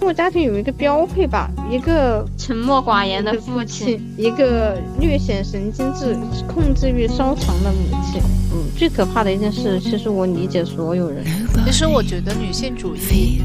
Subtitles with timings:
[0.00, 6.16] 中国家庭有一个标配吧，一个沉默寡言的父亲，一个略显神经质、
[6.48, 7.78] 控制欲稍强的母
[8.10, 8.18] 亲。
[8.50, 11.22] 嗯，最可怕的一件事，其实我理解所有人。
[11.66, 13.42] 其实我觉得女性主义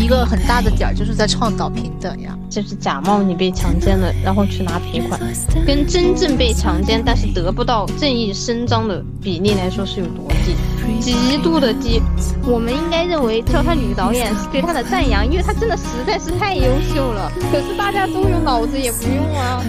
[0.00, 5.20] 一个很大的点儿就是在倡导平等呀，就是假冒你被强奸了，然后去拿赔款，
[5.66, 10.54] 跟真正被强奸但是得不到正义伸张的比例来说是有多低。
[11.00, 12.00] 极度的低，
[12.46, 17.32] 我们应该认为叫她女导演是对她的赞扬，因为她真的实在是太优秀了。
[17.50, 19.62] 可是大家都有脑子也不用啊。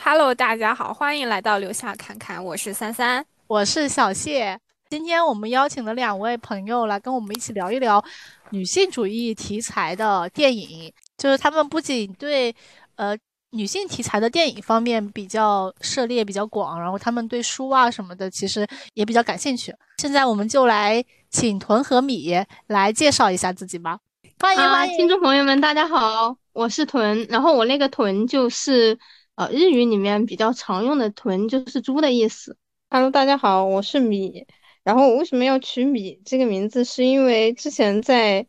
[0.00, 4.58] Hello，大家好，欢迎来到留下侃侃，我是三三，我是小谢。
[4.88, 8.02] 今天我们邀请了两位朋友来跟我们一起聊一聊
[8.50, 10.90] 女性主义题材的电影。
[11.18, 12.54] 就是他们不仅对，
[12.94, 13.14] 呃，
[13.50, 19.74] 女性题材的电影方面比较涉猎比较广，然后他们对书啊什么的其实也比较感兴趣。
[19.96, 22.34] 现在我们就来请屯和米
[22.66, 23.98] 来介绍一下自己吧。
[24.38, 27.26] 欢迎欢迎，听众朋友们，大家好，我是屯。
[27.30, 28.98] 然后我那个屯就是
[29.36, 32.58] 呃日语里面比较常用的屯，就是猪的意思。
[32.90, 34.46] Hello，大家好，我是米。
[34.84, 36.84] 然后我为什么要取米这个名字？
[36.84, 38.46] 是因为之前在。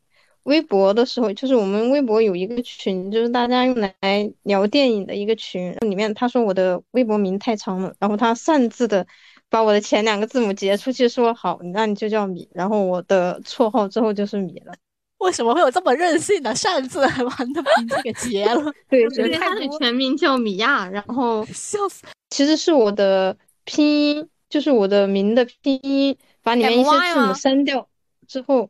[0.49, 3.93] 微博的时候，就是我们微博有一个群，就是大家用来
[4.41, 5.75] 聊电影的一个群。
[5.81, 9.05] 里面他说我的微博名太长了，然后他擅自的
[9.47, 12.49] 把我的前两个字母截出去，说好，那你就叫米。
[12.51, 14.73] 然后我的绰号之后就是米了。
[15.19, 18.73] 为什么会有这么任性的擅自还把你的名字给截了？
[18.89, 22.03] 对，因为他的全名叫米娅，然后笑死。
[22.31, 27.87] 其实是我的拼音，就是我的名的拼音，把里面一些字母删掉
[28.27, 28.69] 之后，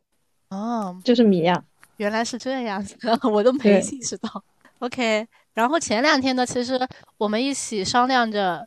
[0.50, 1.64] 哦，就是米娅。
[2.00, 2.96] 原来是这样子，
[3.30, 4.42] 我都没意识到。
[4.78, 6.80] OK，然后前两天呢，其实
[7.18, 8.66] 我们一起商量着、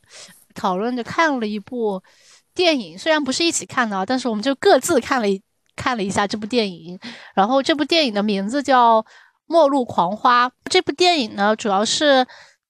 [0.53, 1.99] 讨论着看了一部
[2.53, 5.41] 电影，虽然不是一起看的，但是我们就各自看了一
[5.75, 6.99] 看了一下这部电影。
[7.33, 9.01] 然后这部电影的名字叫
[9.47, 10.47] 《末路狂花》。
[10.69, 12.23] 这部电影呢，主要是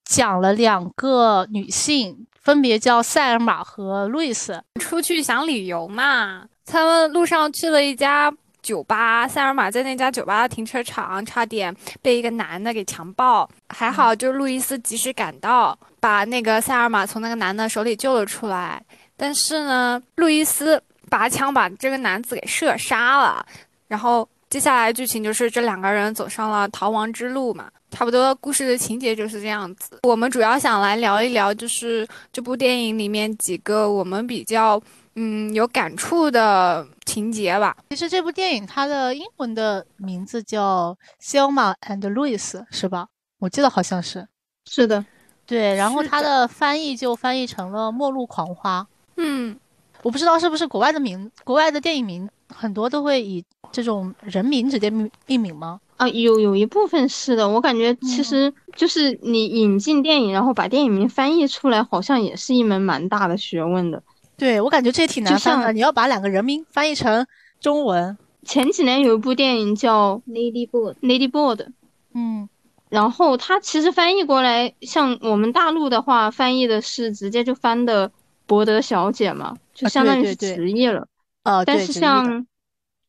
[0.06, 6.46] 讲了两个女性，分别叫塞尔玛和路易斯，出去想旅游嘛。
[6.64, 8.34] 他们路上去了一家。
[8.64, 18.82] 酒吧，塞尔玛在那家酒吧的停车场差点被一个男的给强暴，还好就路易斯及时赶到，把那个塞尔玛从那个男的手里救了出来。
[19.16, 23.44] 但是呢，路易斯拔枪把这个男子给射杀了。
[23.86, 30.00] 然后接下来剧情就是这两个人走上了逃亡之路嘛，差不多故事的情节就是这样子。
[30.02, 34.82] 我们主要想来聊一聊，就是这部电影里面几个我们比较。
[35.16, 37.76] 嗯，有感触的情节吧。
[37.90, 42.36] 其实这部电影它的英文的名字叫《Selma and Louis》，
[42.70, 43.06] 是吧？
[43.38, 44.26] 我记得好像是。
[44.66, 45.04] 是的，
[45.46, 45.74] 对。
[45.76, 48.80] 然后它的翻译就翻译成了《末路狂花》。
[49.16, 49.56] 嗯，
[50.02, 55.80] 我不知道是不是国外的名，国外的电影名很多都会以这种人名直接命命名吗？
[55.96, 57.48] 啊，有有一部分是的。
[57.48, 64.02] 我感觉其实就是你引进电影，然后把电影名翻译出来，好像也是一门蛮大的学问的。
[64.36, 67.26] 对我感觉这也挺难翻的，你要把两个人名翻译成
[67.60, 68.16] 中文。
[68.42, 71.66] 前几年有一部电影叫《Lady Bird》，Lady Bird，
[72.12, 72.48] 嗯，
[72.90, 78.10] 然后它其实翻译过来，像我们大陆的话，翻译的是直接就翻的
[78.46, 81.08] “博德小姐”嘛，就相当于是直译了。
[81.44, 82.46] 呃，但是像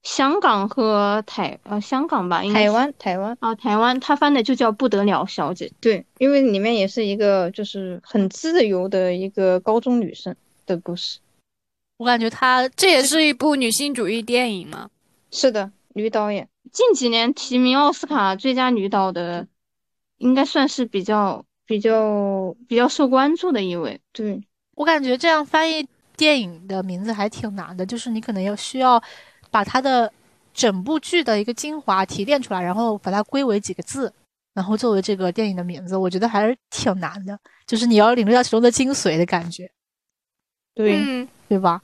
[0.04, 5.70] 香港和台呃香港吧，台湾台湾啊台湾，它翻的就叫“不得了小姐”。
[5.82, 10.34] 对，因为里面也是一个就是很自由的一个高中女生。
[10.66, 11.20] 的故事，
[11.98, 14.90] 我感觉她这也是一部女性主义电影嘛。
[15.32, 19.48] 是的，女导演近几年提名奥斯卡最佳女导的，
[20.18, 24.00] 应该算是比较比较比较受关注的一位。
[24.12, 24.42] 对
[24.76, 25.88] 我感觉这样翻译
[26.18, 29.02] 电影的名字还挺难的，就是你可能要需要
[29.52, 30.12] 把它的
[30.54, 34.12] 整部剧的一个精华提炼出来，然后把它归为几个字，
[34.54, 37.38] 然后作为这个电影的名字，我觉得还是挺难的，
[37.68, 39.70] 就是你要领略到其中的精髓的感觉。
[40.76, 41.82] 对，对吧？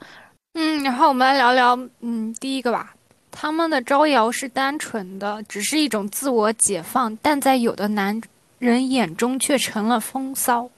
[0.53, 2.93] 嗯，然后我们来聊聊，嗯，第一个吧。
[3.31, 8.21] 他们的招摇是单纯的，只是一种自我解放，但在有的男
[8.59, 10.69] 人眼中却成了风骚。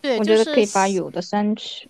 [0.00, 1.88] 对，我觉得可以把有的删去。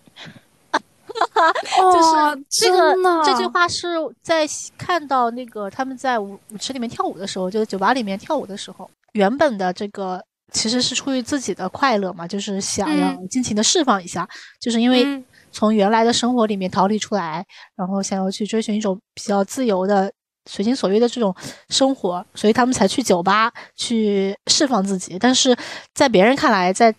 [1.11, 2.95] 就是这个
[3.25, 3.87] 这句话是
[4.21, 4.47] 在
[4.77, 14.29] 看到那个他们在舞舞池里面跳舞的时候，就是酒吧里面跳舞的时候，原本的这个其实是出于自己的快乐嘛，就是想要尽情的释放一下，
[14.59, 15.23] 就是因为。
[15.51, 17.45] 从原来的生活里面逃离出来，
[17.75, 20.11] 然后想要去追寻一种比较自由的、
[20.49, 21.35] 随心所欲的这种
[21.69, 25.17] 生活，所以他们才去酒吧去释放自己。
[25.19, 25.55] 但是
[25.93, 26.93] 在别人看来，在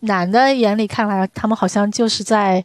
[0.00, 2.64] 男的眼里看来，他们好像就是在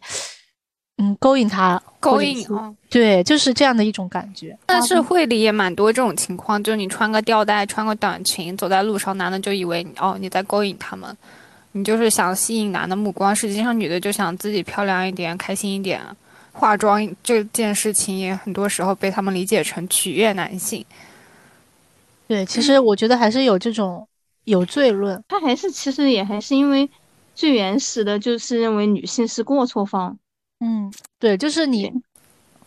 [0.98, 4.56] 嗯，勾引他，勾引啊，对，就是这样的一种感觉。
[4.64, 11.16] 但是会里也蛮多这种情况，就是你穿个吊带，穿个短裙，走在路上，男的就以为哦你在勾引他们，
[11.76, 16.00] 你就是想吸引男的目光，实际上女的就想自己漂亮一点，开心一点。
[16.52, 20.86] 化妆这件事情也很多时候被他们理解成取悦男性。
[22.28, 24.06] 对，其实我觉得还是有这种
[24.44, 26.88] 有罪论，他还是其实也还是因为
[27.34, 30.16] 最原始的就是认为女性是过错方。
[30.60, 31.92] 嗯，对，就是你，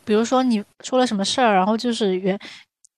[0.04, 2.38] 比如说你出了什么事儿，然后就是原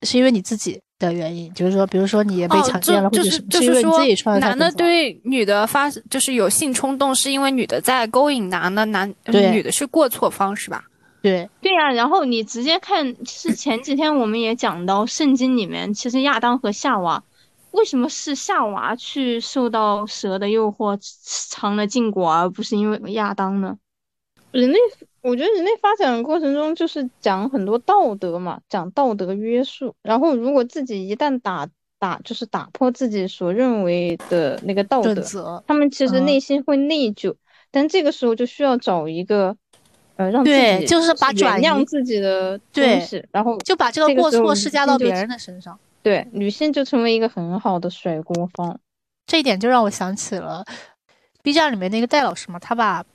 [0.01, 10.83] 是因为你自己的原因，就是说，比如说你也被强奸了，或者是就是因为你自己穿的男的对女的发就是有性冲动，是因为女的在勾引男的，男女的是过错方是吧？
[11.21, 17.23] 对对呀，然后你直接看，其实前几天我们也讲到圣经里面，其实亚当和夏娃，
[17.71, 20.97] 为什么是夏娃去受到蛇的诱惑
[21.49, 23.77] 尝了禁果，而不是因为亚当呢？
[24.51, 24.79] 人类，
[25.29, 29.93] 我觉得人类发展过程中就是讲很多道德嘛，讲道德约束。
[30.01, 31.67] 然后如果自己一旦打
[31.99, 37.35] 打，就是打破自己所认为的那个道德，他们其实内心会内疚。
[37.71, 39.55] 但这个时候就需要找一个，
[40.15, 45.79] 呃，让自己就是把转让自己的东西，然后就把这个过错施加到别人的身上。
[46.01, 48.79] 对，女性就成为一个很好的甩锅方。
[49.27, 50.65] 这一点就让我想起了
[51.43, 53.05] B 站里面那个戴老师嘛，他把。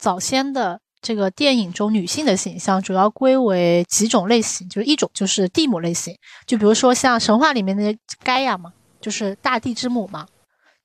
[0.00, 6.16] 早先的这个电影中女性的形象主要归为几种类型，就是一种就是地母类型，
[6.46, 10.26] 就比如说像神话里面的盖亚嘛，就是大地之母嘛，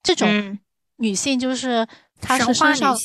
[0.01, 0.59] 这种
[0.97, 1.87] 女性就是
[2.21, 2.97] 她是身上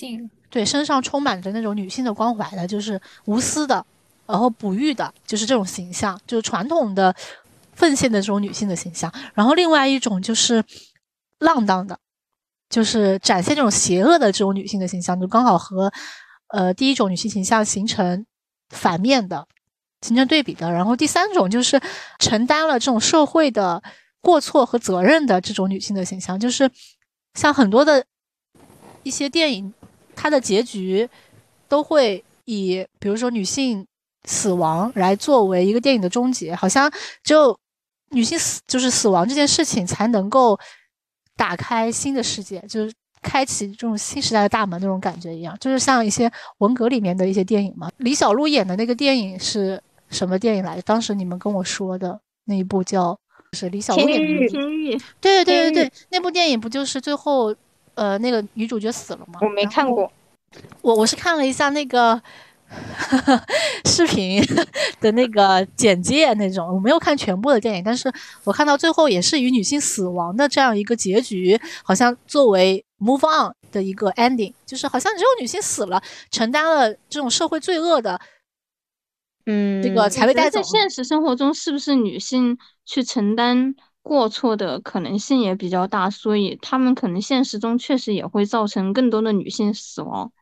[0.50, 3.84] 对身上充满着那种女性的光环的，就是无私的，
[4.26, 7.14] 然后哺育的，就是这种形象，就是传统的
[7.74, 9.12] 奉献的这种女性的形象。
[9.34, 10.64] 然后另外一种就是
[11.38, 11.98] 浪荡的。
[12.70, 15.90] 就是展现这种邪恶的这种女性的形象，就刚好和，
[16.48, 18.26] 呃，第一种女性形象形成
[18.70, 19.46] 反面的，
[20.02, 20.70] 形成对比的。
[20.70, 21.80] 然后第三种就是
[22.18, 23.82] 承担了这种社会的
[24.20, 26.70] 过错和责任的这种女性的形象，就是
[27.34, 28.04] 像很多的
[29.02, 29.72] 一些电影，
[30.16, 31.08] 它的结局
[31.68, 33.86] 都会以比如说女性
[34.24, 36.92] 死亡来作为一个电影的终结，好像
[37.22, 37.58] 只有
[38.10, 40.58] 女性死就是死亡这件事情才能够。
[41.38, 42.92] 打开新的世界，就是
[43.22, 47.90] 开启这种新时代的大门那种感觉一样，就是像一些文革里面的一些电影嘛。
[47.98, 49.80] 李小璐演的那个电影是
[50.10, 50.82] 什么电影来着？
[50.82, 53.18] 当时你们跟我说的那一部叫
[53.52, 54.48] 是李小璐演的。
[54.48, 54.98] 天域。
[55.20, 57.54] 对对对对对，那部电影不就是最后
[57.94, 59.40] 呃那个女主角死了吗？
[59.42, 60.10] 我没看过，
[60.82, 62.20] 我我是看了一下那个。
[63.86, 64.42] 视频
[65.00, 68.12] 的那个简介那种，我没有看全部的电影，但是
[68.44, 78.20] 我看到最后也是以女性死亡的这样一个结局，好像作为 move on 的一个 ending，就是好像只有女性死了，承担了这种社会罪恶的，
[79.46, 80.58] 嗯，这个才会带走。
[80.58, 86.10] 在现实生活中，是不是女性去承担过错的可能性也比较大？
[86.10, 90.32] 所以他们可能现实中确实也会造成更多的女性死亡。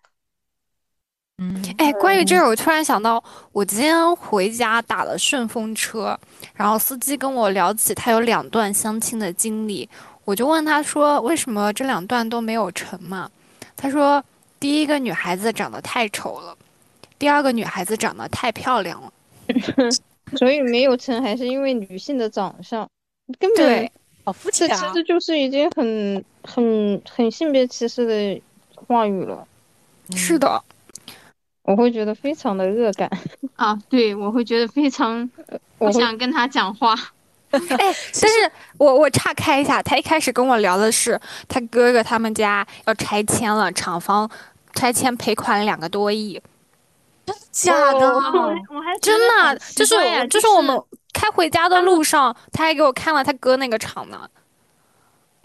[1.38, 6.19] 嗯，哎，关于这个，我突然想到，我今天回家打了顺风车，
[6.55, 9.87] 然后司机跟我聊起他有两段相亲的经历，
[10.26, 13.31] 我就问他说，为什么这两段都没有成嘛？
[13.76, 14.23] 他说，
[14.58, 16.56] 第一个女孩子长得太丑了，
[17.17, 19.12] 第二个女孩子长得太漂亮了，
[20.37, 22.88] 所以没有成，还是因为女性的长相，
[23.38, 23.88] 根本
[24.25, 24.76] 好肤浅啊！
[24.76, 28.42] 这其实就是已经很很很性别歧视的
[28.75, 29.47] 话语了。
[30.16, 30.61] 是的。
[31.62, 33.11] 我会觉得非常的恶感
[33.56, 33.76] 啊！
[33.88, 35.28] 对，我会觉得非常
[35.78, 36.95] 不想跟他讲话。
[37.78, 44.28] 哎，但是我我岔开一下，他一开始跟我聊的是他哥哥他们家要拆迁了，厂房
[44.75, 46.40] 拆迁赔款两个多亿，
[47.25, 48.14] 真的假的？
[48.70, 49.94] 我还真的就是
[50.28, 50.80] 就是我们
[51.12, 54.28] 开回家的路上，他还给我看了他哥那个厂呢。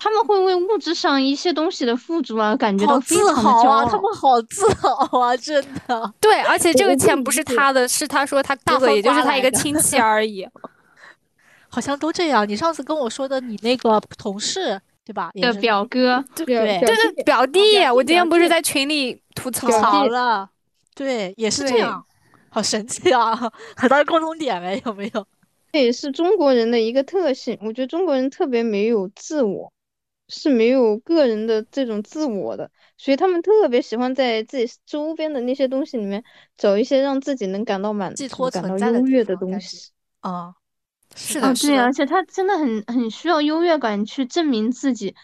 [0.03, 3.85] 他们会为物质上一些东西的富足啊感觉到自豪啊！
[3.85, 5.37] 他们好自豪啊！
[5.37, 6.13] 真的。
[6.19, 10.43] 对，而且这个钱不是他的，是他说他哥哥，也就是他一个亲戚而已。
[11.71, 12.47] 好像都这样。
[12.47, 15.31] 你上次跟我说的，你那个同事对吧？
[15.33, 17.77] 的表哥， 对对，就是表弟。
[17.85, 20.49] 我今天不是在群里吐槽了，
[20.93, 22.05] 对，也是这样。
[22.49, 23.33] 好神奇啊！
[23.75, 25.25] 很大的共同点哎，有没有？
[25.71, 27.57] 这也是中国人的一个特性。
[27.61, 29.71] 我觉得中国人特别没有自我。
[30.33, 36.23] 是没有个人的这种自我的，所以他们特别喜欢在自己周边的那些东西里面
[36.57, 39.91] 找一些让自己能感到满足、感到优越的东西。
[40.21, 40.53] 啊，
[41.15, 45.15] 是的，对，而且他真的很很需要优越感去证明自己。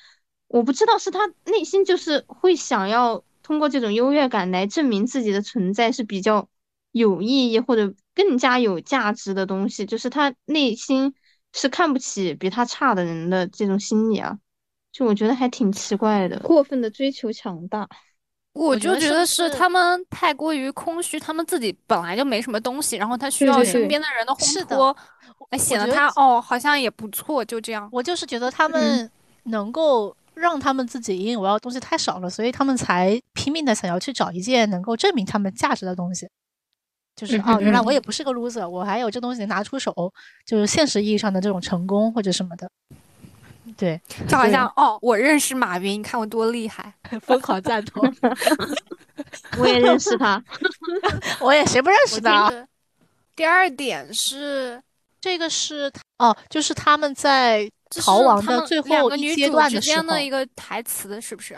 [0.47, 6.47] 我不知道是他内心就是会想要通过这种优越感来证明自己的存在是比较
[6.91, 11.13] 有意义或者更加有价值的东西，就是他内心
[11.53, 14.37] 是看不起比他差的人的这种心理啊，
[14.91, 17.89] 就我觉得还挺奇怪的，过分的追求强大。
[18.57, 24.95] 我就觉得是他们太过于空虚，他们自己本来就没什么东西，然后他需要身边的人的烘托，
[25.51, 27.87] 来显得他哦好像也不错，就这样。
[27.91, 29.09] 我就是觉得他们
[29.43, 36.27] 能够让他们自己引以为傲的东西太少了，所以他们才拼命的想要去找一件能够证明他们价值的东西。
[37.15, 39.93] 就是哦，原来我也不是个 loser，我还有这东西拿出手，
[40.45, 42.69] 就是现实意义上的这种成功或者什么的。
[43.77, 46.91] 对，就好像哦，我认识马云，你看我多厉害，
[47.21, 48.03] 疯狂赞同。
[49.57, 50.43] 我也认识他，
[51.39, 52.51] 我也谁不认识他？
[53.35, 54.81] 第二点是，
[55.21, 57.69] 这个是哦，就是他们在
[58.03, 61.55] 逃亡的最后一阶段的时候的一个台词，是不是？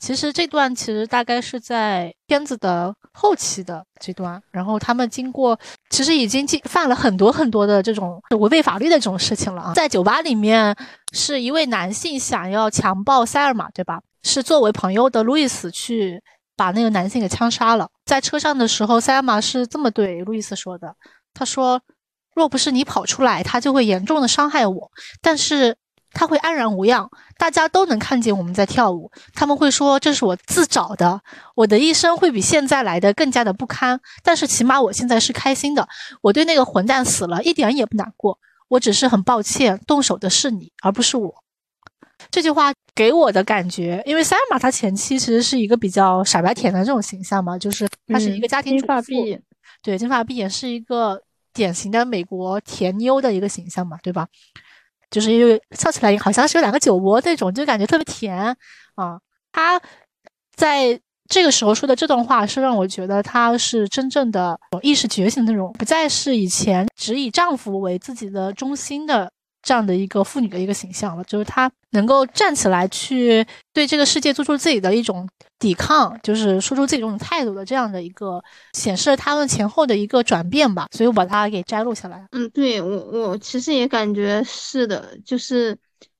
[0.00, 5.58] 其实这段其实大概是在片子的后期的这段，然后他们经过
[5.90, 9.74] 其实已经犯了很多很多的这种违背法律的这种事情了啊。
[9.74, 10.74] 在酒吧里面，
[11.12, 14.00] 是一位男性想要强暴塞尔玛，对吧？
[14.22, 16.22] 是作为朋友的路易斯去
[16.56, 17.86] 把那个男性给枪杀了。
[18.06, 20.94] 在车上的时候，塞尔玛是这么对路易斯说的
[21.34, 21.78] ：“他说，
[22.34, 24.90] 若不是你跑出来，他就会严重的伤害我。
[25.20, 25.76] 但是。”
[26.12, 29.10] 他会安然无恙，大家都能看见我们在跳舞。
[29.34, 31.20] 他们会说这是我自找的，
[31.54, 34.00] 我的一生会比现在来的更加的不堪。
[34.22, 35.88] 但是起码我现在是开心的，
[36.20, 38.38] 我对那个混蛋死了一点也不难过。
[38.68, 41.34] 我只是很抱歉，动手的是你，而不是我。
[42.30, 49.40] 这句话给我的感觉，因为塞尔玛他前期其实是一个比较傻白甜的这种形象嘛，就是他是一个家庭主妇，
[49.82, 51.20] 对，金发碧眼是一个
[51.52, 54.28] 典型的美国甜妞的一个形象嘛，对吧？
[55.10, 58.36] 就是因为笑起来好像是有两个酒窝那种，就感觉特别甜
[58.94, 59.18] 啊。
[59.52, 59.80] 他
[60.54, 69.30] 在这个时候说的这段话，是让我觉得他是真正的意识觉醒那种，不再是以前只以丈夫为自己的中心的。
[69.62, 80.86] 这样的一个妇女的一个形象了，就是她能够站起来去对这个世界做出自己的一种抵抗，就是说出自己这种态度的这样的一个显示了他们前后的一个转变吧。
[80.92, 82.26] 所以我把它给摘录下来。
[82.32, 85.76] 嗯，对我我其实也感觉是的，就是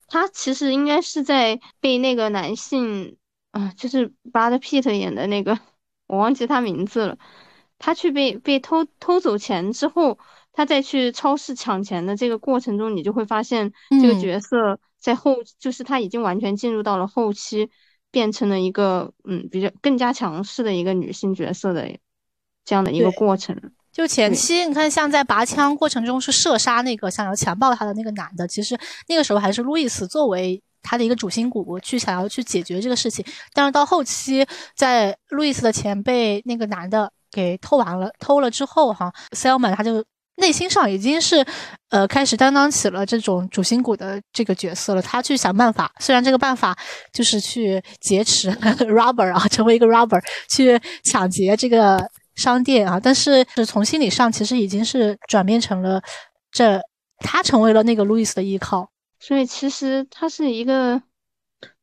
[0.06, 3.16] 他其实应该是在被那个男性
[3.52, 5.58] 啊，就是 Brad Pitt 演的那个，
[6.06, 7.16] 我忘记他名字了，
[7.78, 10.18] 他去被被偷偷走钱之后。
[10.52, 17.70] 他在去超市抢钱的这个过程中，你就会发现这个角色在后，就是他已经完全进入到了后期，
[18.10, 21.88] 变成了一个嗯比较更加强势的一个女性角色的
[22.64, 23.56] 这样的一个过程。
[23.92, 28.78] 就前期你看，像在拔枪过程中是射杀那个想要强暴他的那个男的，其实
[29.08, 33.24] 那个时候还是路易斯作为他的一个主心骨去想要去解决这个事情。
[33.54, 40.04] 但是到后期，在路易斯的钱被那个男的给偷完了，偷了之后哈，Selman 他就。
[40.40, 41.44] 内心上已经是，
[41.90, 45.02] 呃，开始担当起了这种主心骨的这个角色了。
[45.02, 46.76] 他去想办法，虽然这个办法
[47.12, 48.50] 就是去劫持
[48.90, 52.02] robber 啊， 成为一个 robber 去抢劫这个
[52.34, 56.02] 商店啊，但是是从心理上其实已经是转变成了
[56.50, 56.80] 这
[57.18, 58.90] 他成为了那个路易斯的依靠。
[59.18, 61.02] 所以其实他是一个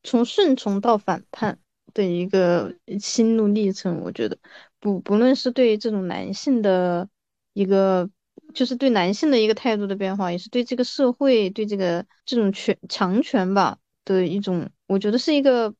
[0.03, 1.59] 从顺从到反叛
[1.93, 4.01] 的一个心路历程。
[4.03, 4.37] 我觉得
[4.79, 7.07] 不不论是对这种男性的
[7.53, 8.09] 一个。
[8.53, 15.73] 就是对男性的一个态度的变化，也是对这个社会、对这个这种权强权吧的一种，我觉得是一个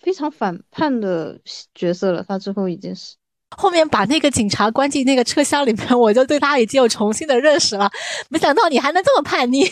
[0.00, 1.40] 非常反叛的
[1.74, 2.24] 角色了。
[2.26, 3.16] 他之后已经是
[3.56, 7.90] 后面把那个警察关进那个车厢里面， 我就对他已经有重新的认识了。
[8.30, 9.64] 没想到你还能这么叛逆。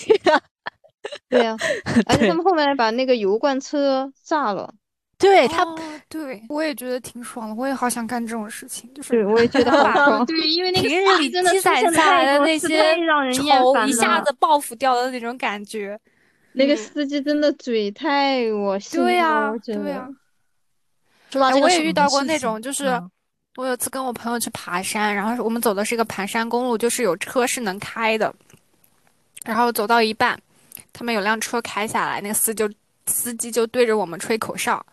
[1.29, 1.57] 对呀，
[2.07, 4.75] 而且他们后面把那个油罐车炸了。
[5.21, 5.63] 对他，
[6.09, 10.25] 对我也觉得挺爽的，我也好想干这种事情，就是我也觉得 好爽。
[10.27, 12.97] 对，因为那个平日里积攒下来的那些
[13.35, 16.01] 仇一下子报复掉的那种感觉。
[16.53, 20.09] 那个司机真的嘴太恶心了，对呀，对呀。
[21.31, 23.01] 说到这个，我也遇到过那种，就是
[23.57, 28.35] 我有次跟我朋友去爬山，然后我们走的是一个盘山公路，就是有车是能开的，
[29.45, 30.37] 然后走到一半，
[30.93, 32.69] 他们有辆车开下来，那个司就
[33.07, 34.85] 司机就对着我们吹口哨。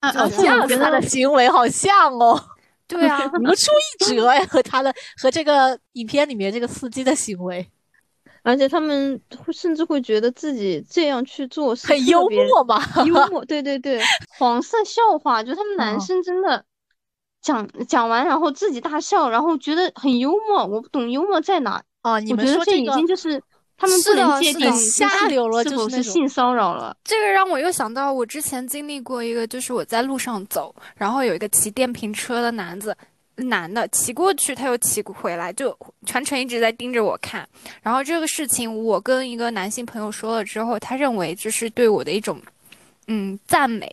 [0.00, 2.40] 好像跟他的行为好像哦，
[2.88, 7.70] 对啊， 如出一辙呀，和他的和这个影片里面这个司机的行为，
[8.42, 14.02] 而且他们会甚至会觉得自己这样去做是很幽默吧，幽默， 对对对，
[14.38, 16.64] 黄色笑话，就他们男生真的
[17.42, 23.42] 讲讲完，然后自己大笑，然后觉得很幽默，我不懂幽默在哪哦，你们说这已经就是。
[23.80, 26.94] 他们不能界定下流了，是否是性骚扰了？
[27.02, 32.94] 这个让我又想到，我之前经历过一个，就是我在路上走，然后有一个骑电瓶车的男子，
[33.36, 37.48] 男的骑过去，他又骑回来，就全程一直在盯着我看。
[37.80, 42.38] 然后这个事情，我跟一个男性朋友说了之后，他认为这是对我的一种，
[43.06, 43.90] 嗯，赞美，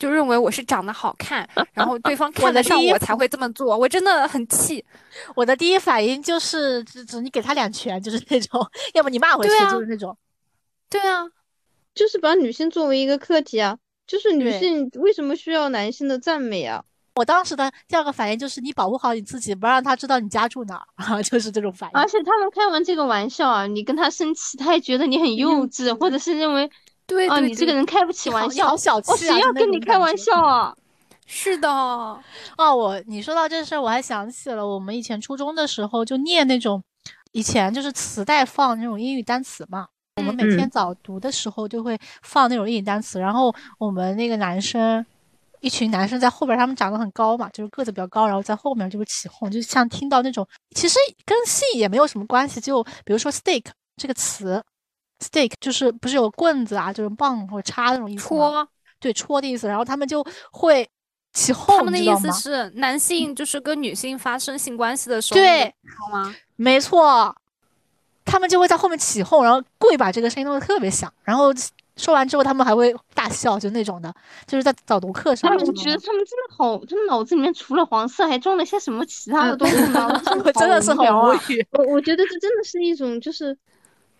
[0.00, 3.76] 就认为我是长得好看，然后对方看得上我才会这么做。
[3.76, 4.84] 我真的很气，
[5.36, 10.16] 我的第一反应就是只只你给他两拳，就是那种，要么你骂回去，就是那种。
[10.88, 11.24] 对啊，
[11.94, 13.78] 就是把女性作为一个客体啊。
[14.06, 16.82] 就是女性为什么需要男性的赞美啊？
[17.14, 21.96] 我当时的第二个反应就是你保护好你自己，不让他知道你家住哪儿啊， 就是这种反应。
[21.96, 26.68] 而且他们开完这个玩笑啊，你跟他生气，他也觉得你很幼稚，或者是认为，
[27.10, 29.16] 对啊，你这个人开不起玩笑，好小气啊！
[29.16, 30.74] 谁要跟你开玩笑啊？
[31.26, 32.22] 是的，哦，
[32.74, 36.82] 我你说到这事儿，我还想起了我们以前初中的时候就念那种，
[37.32, 39.88] 以前就是磁带放那种英语单词嘛。
[40.16, 45.04] 我们每天早读的时候就会放那种英语单词，然后我们那个男生，
[45.60, 53.64] 一群男生在后边，他们长得很高嘛，就是个子比较高，然后在后面就会起哄，就像听到那种，其实跟性也没有什么关系，就比如说 stick
[53.96, 54.62] 这个词
[55.20, 60.88] ，stick 就是不是有棍子啊，就是棒或者叉那种意思，戳，对，戳的意思，然后他们就会
[61.32, 66.34] 起哄，他们的意思是男性就是跟女性发生性关系的时候，对，好吗？
[66.56, 67.34] 没错。
[68.22, 71.52] 他们就会在后面起哄，然后故意把这个声音弄得特别响，然后
[71.96, 74.14] 说完之后，他们还会大笑，就那种的，
[74.46, 75.50] 就是在早读课上。
[75.50, 80.16] 他们觉得他们真的好，他们脑子里面除了黄色，还装了些什么其他的东西吗？
[80.54, 81.66] 真的 是很无语。
[81.72, 83.56] 我我觉得这真的是一种就是。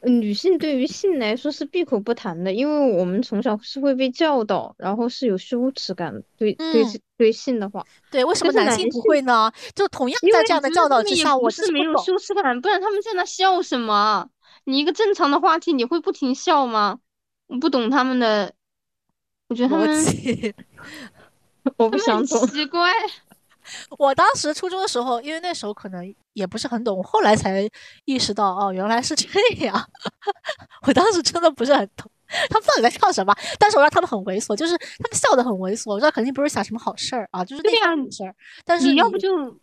[0.03, 6.85] 女性对于性来说是闭口不谈的，因为我们从小是会被教导，然后是有羞耻感，对对
[7.19, 9.53] 对性的话，对为什么男性不会呢？
[9.75, 14.29] 就同样在这样的教导之下，我是没有羞耻感，不然他们在那笑什么？
[14.65, 16.99] 你一个正常的话题，你会不停笑吗？
[17.47, 18.53] 我不懂他们的，
[19.49, 20.05] 我觉得他们，
[21.77, 22.91] 我不想懂，奇怪。
[23.99, 27.69] 我当时初中的时候，因为那时候可能也不是很懂，后来才
[28.05, 29.27] 意识到哦，原来是这
[29.65, 29.89] 样。
[30.87, 32.11] 我当时真的不是很懂，
[32.49, 33.35] 他们到底在笑什么？
[33.59, 38.35] 但是我让他们很猥琐，就是他们笑得很猥琐，我知道肯定不是想什么好事儿啊，就是那样的事儿。
[38.65, 39.59] 但是你要不就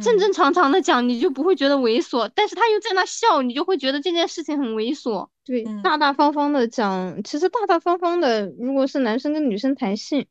[0.00, 5.28] 正正常常的讲，你就不会觉得猥琐；但是他又在那笑，你就会觉得这件事情很猥琐。
[5.44, 10.26] 对，大大方方的讲，其实大大方方的，如果是男生跟女生谈性。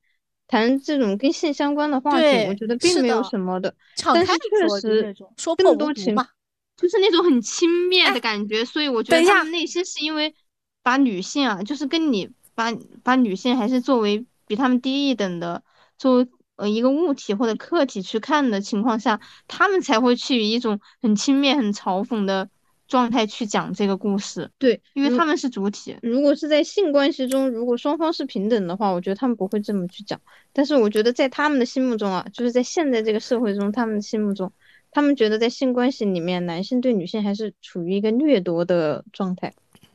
[0.51, 3.73] 谈这种跟性相关的话题，我觉得并没有什么的，
[4.13, 6.27] 但是确实说更多情嘛，
[6.75, 10.35] 就是那种很轻蔑的感觉，所以我觉得他们内心是因为
[10.83, 15.63] 把女性啊，就是跟你把把女性还是作为比他们低一等的，
[15.97, 22.49] 作为呃一个物体或者客体去看的情况下，他们才会去以一种很轻蔑、很嘲讽的。
[22.91, 25.95] 状态去讲这个故事，对，因为他们是主体。
[26.01, 30.19] 如果是在性关系中，如果双方是平等的话，我觉得他们不会这么去讲。
[30.51, 34.51] 但是我觉得在他们的心目中啊，就是在现在这个社会中，他们的心目中，
[34.91, 39.53] 他们觉得在性关系里面，男性对女性还是处于一个掠夺的状态，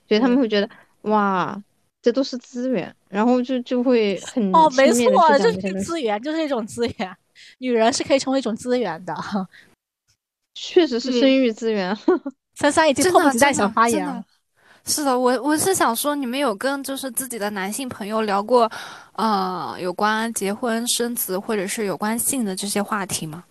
[0.08, 0.70] 所以他们会觉得
[1.02, 1.62] 哇，
[2.00, 7.14] 这都是资源，然后就就会很哦，没错，就是资源，就是一种资源，
[7.58, 9.14] 女人是可以成为一种资源的，
[10.54, 11.94] 确实是生育资源。
[12.56, 14.24] 三三已经迫不及待想发言了。
[14.88, 18.70] 是的，我我是想说，你们有跟就是自己的男性朋友聊过，
[19.14, 23.44] 呃，有关结婚生子或者是有关性的这些话题吗？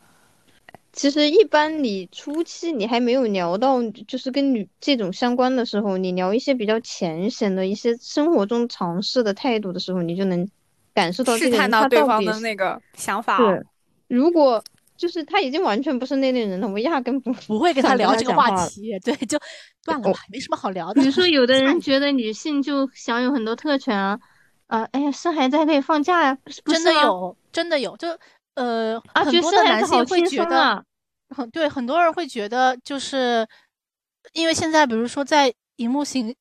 [0.94, 10.50] 其实一般你初期你还没有聊到就是跟女这种相关的时候，你聊一些比较浅显的一些生活中尝试的态度的时候，你就能
[10.94, 13.38] 感受到试探到对方的那个想法。
[13.38, 13.62] 对，
[14.08, 14.64] 如果。
[14.98, 18.98] 就是他已经完全不是那类人了，我压根不不会跟他聊这个话题。
[19.04, 19.38] 对，就
[19.84, 21.02] 断了吧，没什么好聊的。
[21.02, 24.18] 你说有的人觉得女性就享有很多特权啊，
[24.68, 28.08] 啊，哎呀，生孩子还可以放假呀，真的有，真的有，就
[28.56, 30.84] 呃，很多的男性会觉得，
[31.30, 33.46] 很对，很多人会觉得，就是
[34.34, 36.34] 因为现在，比如说在荧幕形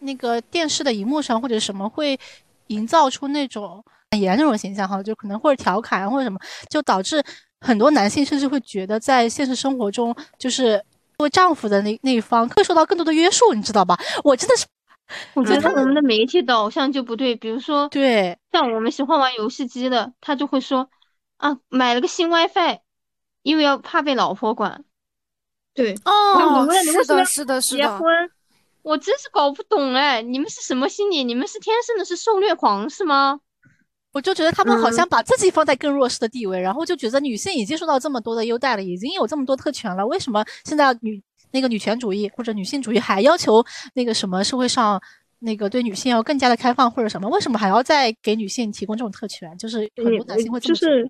[0.00, 2.18] 那个电视的荧幕上或者什么，会
[2.66, 3.82] 营造出那种
[4.18, 7.24] 演那种形象哈，就可能或者调侃或者什么，就导致。
[7.60, 10.82] 很多男性甚至会觉得，在现实生活中，就是
[11.16, 13.98] 作为丈夫的那那一方会受到更多的约束，你知道吧？
[14.22, 14.66] 我真的是，
[15.34, 17.34] 我觉得我们的媒体导向就不对。
[17.34, 20.88] 比如说，对，像我们喜欢玩游戏机的，他就会说
[21.38, 22.80] 啊，买了个新 WiFi，
[23.42, 24.84] 因为要怕被老婆管。
[25.74, 27.82] 对，哦，是的，是的，是的。
[27.82, 28.30] 结婚，
[28.82, 31.22] 我真是搞不懂哎，你们是什么心理？
[31.24, 33.40] 你们是天生的是受虐狂是吗？
[34.16, 44.98] 我就觉得他们好像把自己放在更弱势的地位，然后就觉得女性已经受到这么多的优待了，已经有这么多特权了，为什么现在女那个女权主义或者女性主义还要求那个什么社会上
[45.40, 47.28] 那个对女性要更加的开放或者什么？
[47.28, 49.54] 为什么还要再给女性提供这种特权？
[49.58, 51.06] 就是很多男性会就是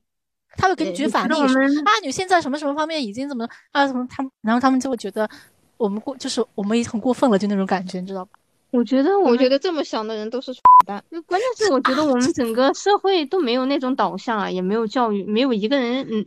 [0.57, 5.31] 他会给你举反例，说啊，女性在什么什么方面已经怎么啊，什么他们，然后他们就会觉得
[5.77, 8.33] 我们过就是我们已经很过分了，就那种感觉，你知道吧？
[8.71, 10.53] 我觉得，我觉得这么想的人都是
[10.87, 11.03] 蛋。
[11.11, 16.25] 就关键是，我觉得我们整个社会都没有那种导向啊，也没有教育，没有一个人，嗯，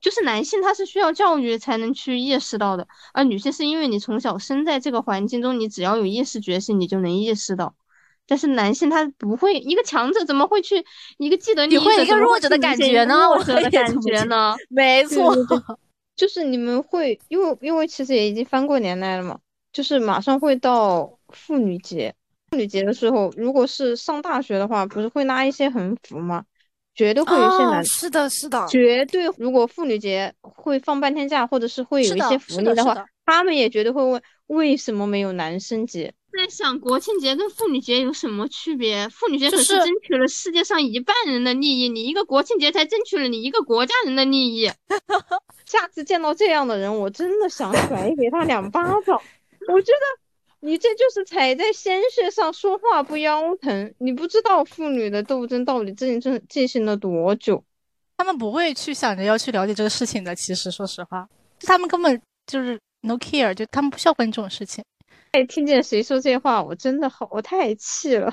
[0.00, 7.74] 就是男性他是需要教育才能去意识到的，而女性是因为你从小生在这个环境中，你只要有意识觉醒，你就能意识到。
[8.26, 10.84] 但是男性他不会，一个强者怎么会去
[11.18, 13.26] 一个记得利益者，一个弱者的感觉呢？
[13.26, 14.54] 弱者的感觉呢？
[14.70, 15.34] 没错，
[16.14, 19.40] 就是你们会，因为因为其实也已经翻过年来了嘛，
[19.72, 22.14] 就是马上会到妇女节，
[22.50, 26.44] 妇女节的时候，如果是上大学的话，不是会拉一些横幅吗？
[26.94, 29.26] 绝对会有一些男，是的，是的，绝对。
[29.38, 36.12] 如果妇女节会放半天假，或者是会有一些福利的话，他们也绝对会问为什么没有男生节。
[36.32, 39.08] 在想国庆节跟妇女节有什么区别？
[39.08, 44.70] 妇女节可是争取了世界上一半人的利益，你一个国庆节才争取了你一个国家人的利益。
[45.66, 49.20] 下次见到这样的人，我真的想甩给他两巴掌。
[49.68, 50.20] 我觉得
[50.60, 53.94] 你这就是踩在鲜血上说话不腰疼。
[53.98, 57.64] 你不知道妇女的斗争到底进进进行了多久，
[58.16, 60.34] 他们不会去想着要去了解这个事情的。
[60.34, 61.28] 其实说实话，
[61.60, 64.84] 他们根本就是 no care，就他们不需要管这种事情。
[65.32, 68.32] 哎，听见谁说这话，我真的好，我太气了。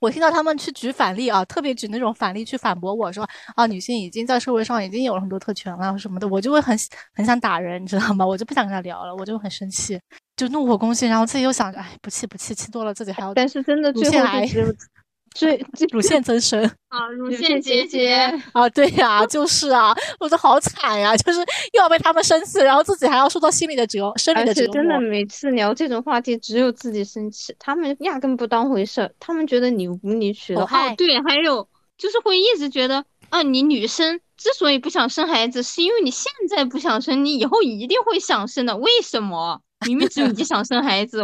[0.00, 6.76] 我听到他们去举反例啊，特别举那种反例去反驳我说啊，女性已经在社会上已经有了很多特权了什么的，我就会很
[7.14, 8.26] 很想打人，你知道吗？
[8.26, 9.98] 我就不想跟他聊了，我就很生气，
[10.36, 13.32] 就怒火攻心，然后自己又想着，哎，不气不气，气多了自己还要。
[13.34, 14.26] 但是真的最后
[15.34, 18.14] 最乳腺增生 啊，乳腺结节
[18.52, 21.40] 啊，对呀，就是啊，我说好惨呀，就是
[21.72, 24.74] 又要被他们生气，然后自己还要受到心理的折生理的折磨。
[24.74, 30.62] 真的，每次聊这种话题，只有自己生气，他们压根不当回事儿，他们觉得你无理取闹。
[30.62, 31.68] 哦，对，还有
[31.98, 38.76] 就是会一直觉得，啊，你女生之所以不想生孩子，是因为你现在不想生，你以后一定会想生的。
[38.76, 39.60] 为什么？
[39.86, 41.20] 明明只有你想生孩子。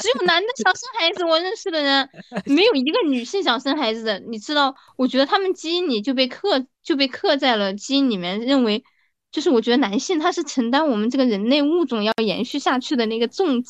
[0.00, 2.08] 只有男的想生孩子，我认识的人
[2.46, 4.20] 没有一个女性想生孩子的。
[4.20, 8.84] 你知道，我觉得他们基因里就被刻就被刻在了基因里面，认为
[9.32, 13.60] 就是我觉得男性他是承担我们这个人类物种要延续下去的那个重，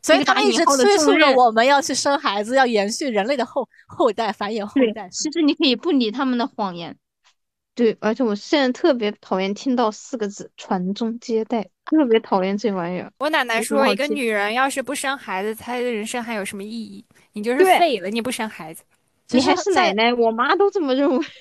[0.00, 5.10] 所以他一直催促着我们要去生孩子，要延续人类的后后代，繁衍后代。
[5.12, 6.96] 其实你可以不理他们的谎言。
[7.78, 13.08] 对，而且我现在特别讨厌听到四个字“传宗接代”，特别讨厌这玩意儿。
[13.20, 17.04] 我奶奶说，一个女人要是不生孩子，她的人生还有什么意义？
[17.34, 18.82] 你就是废了，你不生孩子，
[19.30, 20.12] 你还是奶奶。
[20.12, 21.24] 我妈都这么认为。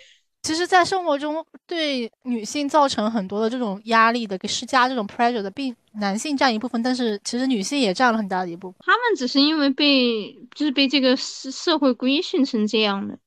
[0.43, 8.79] 其实，在生活中对女性造成很多的这种压力的，给施加这种 pressure 的，并男性占一部分，但是其实女性也占了很大的一部分。
[8.85, 13.17] 他们只是因为被，就是被这个社社会规训成这样的。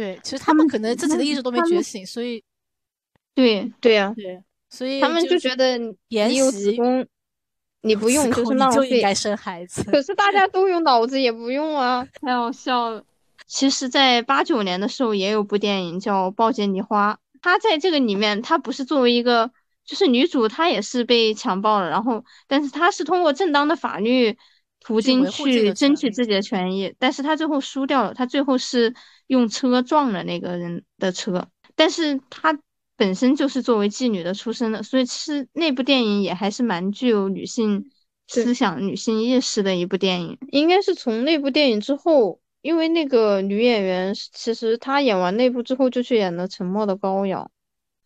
[0.00, 2.42] 对，其实他们可能自己的意识都没觉醒，所以，
[3.34, 7.06] 对对呀，对，所以他们就觉得你有子宫，
[7.82, 9.84] 你不用就是浪费，就应该生孩子。
[9.84, 13.04] 可是大家都有脑子，也不用啊，太好笑了。
[13.46, 19.50] 其实，在八九年的时候，也有部电影叫《暴姐梨花》，她在这个里面，她不是作为一个，
[19.84, 24.38] 就是女主，她也是被强暴了，然后，但是她是通过正当的法律。
[24.80, 28.14] 途径去争取自己的权益，但是他最后输掉了。
[28.14, 28.94] 他最后是
[29.26, 32.58] 用车撞了那个人的车，但是他
[32.96, 37.90] 本身就是作为妓女的出身的，所以其实那部电影也还是蛮具有女性
[38.26, 40.38] 思想、女性意识的一部电影。
[40.50, 47.44] 应该是从那部电影之后，因为那个女演员其实她演完那部之后就去演了《沉默的羔羊》，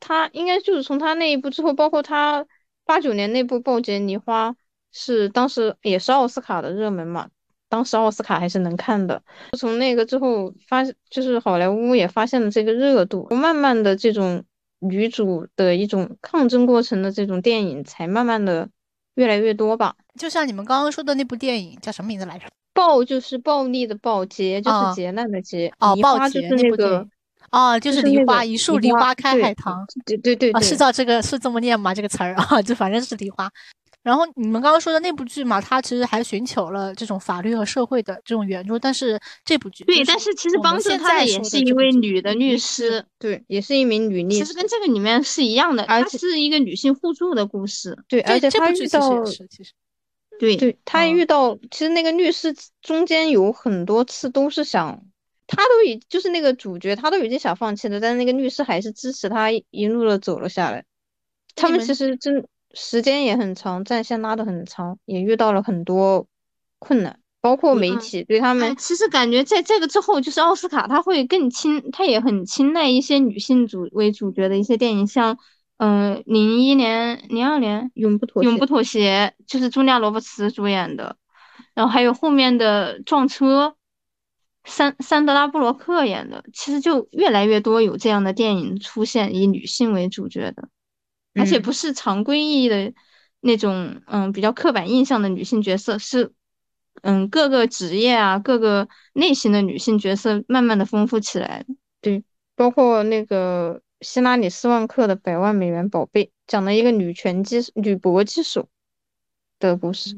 [0.00, 2.44] 她应该就是从她那一部之后，包括她
[2.84, 4.50] 八九年那部《暴姐梨花》。
[4.94, 7.28] 是当时也是奥斯卡的热门嘛？
[7.68, 9.20] 当时奥斯卡还是能看的。
[9.59, 14.44] 从那个之后发，就是好莱坞也发现了这个热度，慢慢的这种
[14.78, 18.68] 女主的一种抗争过程的这种电影才慢慢的
[19.16, 19.96] 越来越多吧。
[20.16, 22.46] 就像你们刚刚说的那部电影叫什么名字来着？
[22.72, 25.72] 暴就是暴力的暴，劫就是劫难的劫。
[25.80, 27.11] 哦，暴劫那部电影。
[27.50, 29.85] 哦，就是梨花一树梨花开海棠。
[30.04, 31.94] 对对对，是叫这个是这么念吗？
[31.94, 33.48] 这个词儿啊，就反正是梨花。
[34.04, 49.72] 然后你们刚刚说的那部剧嘛，它其实还寻求了这种法律和社会的这种援助，但是这部剧对，但是其实帮助他的也是一位女的律师，对，也是一名女律师，其实跟这个里面是一样的，而且是一个女性互助的故事，对，而且他遇到，其实，
[50.38, 55.02] 对，对他遇到，其实那个律师中间有很多次都是想，
[55.46, 60.84] 他都已就是那个主角，他都已经想放弃了，但是那个律师还是支持他一路的走了下来，
[61.56, 62.46] 他们其实真。
[62.74, 66.26] 时间也很长，战线拉得很长，也遇到了很多
[66.78, 67.18] 困难。
[67.40, 68.74] 包括媒体对他们。
[68.76, 75.38] 其实感觉在这个之后，就是奥斯卡他会更青，他也很青睐一些女性主为主角的一些电影，像
[75.76, 81.16] 嗯，零一年、零二年《永不妥永不妥协》就是茱莉亚·罗伯茨主演的，
[81.74, 83.68] 然后还有后面的《撞车》。
[84.66, 90.70] 桑桑德拉布洛克演的，其实就越来越多有这样的电影出现，以女性为主角的，
[91.35, 92.92] 而且不是常规意义的
[93.40, 96.33] 那种，嗯，比较刻板印象的女性角色，是，
[97.03, 101.75] 嗯，各个职业啊，各个类型的女性角色慢慢的丰富起来的。
[102.01, 102.25] 对，
[102.57, 108.68] 包括那个希拉里斯万克的《百万美元宝贝》，讲了一个女拳击女搏击手。
[109.61, 110.14] 的故事，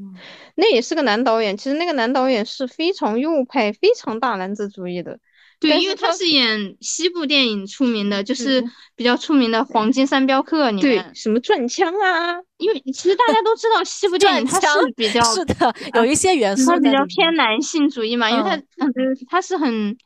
[0.56, 1.56] 那也是个男导演。
[1.56, 5.20] 其实那个男导演是非常右派、非常大男子主义的。
[5.58, 8.62] 对，因为他是演西部电影出名的，就是
[8.94, 12.36] 比较出名的《黄金三镖客》里面，什么转枪啊。
[12.58, 14.66] 因为其实大家都知道西部电影它是
[14.96, 18.92] 比较 是的，有一些元素，它比较偏男性主义嘛，因为它嗯，
[19.28, 19.96] 它是很。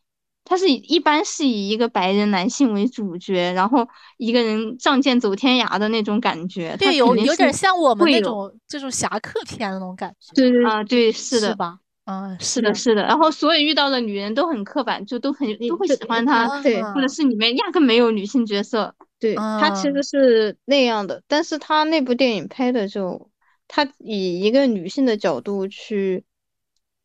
[0.43, 3.87] 他是一般是以一个白人男性为主角，然后
[4.17, 6.75] 一个人仗剑走天涯的那种感觉。
[6.77, 10.33] 对，有有点像我们那种这种侠客片的那种感觉。
[10.35, 11.79] 对对啊，对，是的，是吧？
[12.05, 13.03] 嗯，是的，是的。
[13.03, 16.63] 然后所有遇到的女人都很刻板，就都很都会喜欢他。
[16.63, 18.95] 对，或者是里面压根没有女性角色。
[19.19, 23.31] 对他其实是那样的，但是他那部电影拍的就
[23.69, 26.25] 他以一个女性的角度去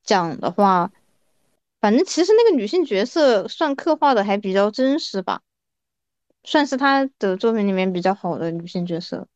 [0.03, 0.91] 讲的话。
[1.81, 5.41] 反正其实那个女性角色算刻画的还比较真实吧，
[6.43, 9.27] 算是他的作品里面比较好的女性角色。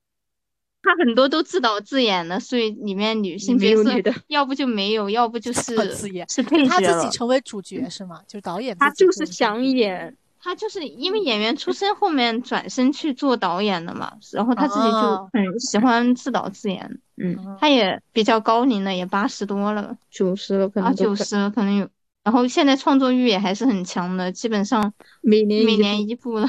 [0.89, 3.91] 他很多都自导自演的，所以里面女性角色
[4.25, 5.61] 要不就没有，要不就是
[5.93, 6.67] 自演，是配角。
[6.67, 8.21] 他自己成为主角是吗？
[8.27, 8.75] 就是导演。
[8.75, 14.13] 他就是想演，他就是因为演员出身，后面转身去做导演的嘛。
[14.31, 16.99] 然后他自己就很喜欢自导自演。
[17.17, 20.89] 嗯，他也比较高龄了，也八十多了，九十了可能。
[20.89, 21.87] 啊，九十了可能有。
[22.23, 26.47] 然后现在创作欲也还是很强的，基本上每年每年一部了。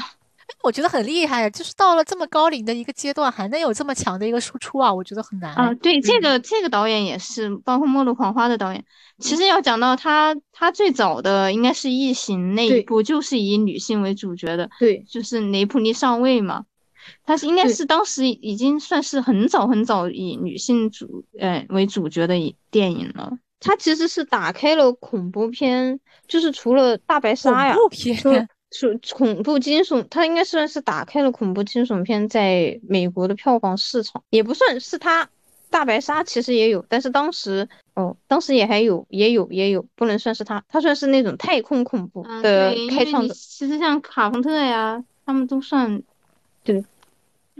[0.51, 5.73] 哎，我觉得很厉害，就是到了这么高龄的一个阶段，还能有这么强的一个输出啊，我觉得很难啊。
[5.75, 8.83] 对，这个这个导演也是，包括《末路狂花》的导演。
[9.19, 14.69] 其实要讲到他，他最早的应该是《异形》那一部，就是以女性为主角的。
[14.79, 16.65] 对，就是雷普利上尉嘛，
[17.25, 22.35] 他是应该是当时已经算是很早很早以女性主呃为主角的
[22.71, 23.31] 电影了。
[23.59, 35.29] 他其实是打开了恐怖片，就是除了大白鲨呀，恐怖片，是恐怖惊悚，它应该算是打开了恐怖惊悚片在美国的票房市场，也不算是它。
[35.69, 43.33] 大白鲨其实也有，但是当时哦，当时也还有，也有，也有，不能算是它，它算是那种太空恐怖的开创者。
[43.33, 46.03] 其实像卡朋特呀，他们都算，
[46.65, 46.83] 对。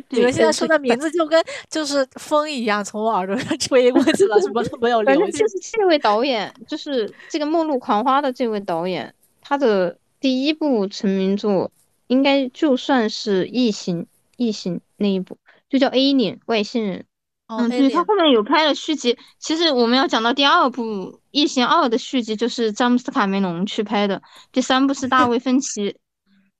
[0.09, 5.37] 你们现在说的名字就跟就是风一样，从我耳朵上吹过去了，什么都没有留下。
[5.37, 11.73] 就是这位导演，就是这个《末路狂花》的这位导演，他的第一部成名作
[12.07, 14.03] 应该就算是《异形》，
[14.37, 15.37] 《异形》那一部
[15.69, 17.05] 就叫《Alien》外星人。
[17.47, 19.17] 嗯，对他后面有拍了续集。
[19.37, 20.83] 其实我们要讲到第二部
[21.31, 24.21] 《异形二》的续集，就是詹姆斯卡梅隆去拍的。
[24.53, 25.97] 第三部是大卫芬奇。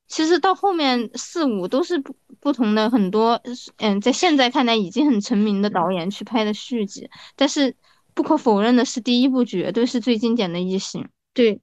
[0.09, 3.41] 其实到后面四五都是不不同的很多，
[3.77, 7.73] 嗯，在现在看来已经很成名的导演去拍的续集，但是
[8.13, 11.07] 不可否认的是，第一部绝对是最经典的异形。
[11.33, 11.61] 对，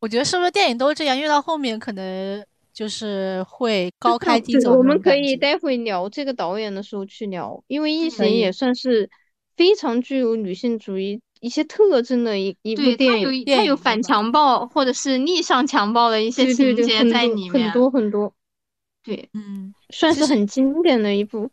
[0.00, 1.18] 我觉得是不是电影都这样？
[1.18, 4.76] 越到后面可能就是会高开低走。
[4.76, 9.08] 我们可以待会聊这个导演的时候去聊，因为异形也算是
[9.56, 11.20] 非常具有女性主义。
[11.40, 18.34] 一些特征的一一部电影，它有反强暴或者是逆向强暴的一些情节在里面，很多很多。
[19.02, 21.50] 对，嗯，算是很经典的一部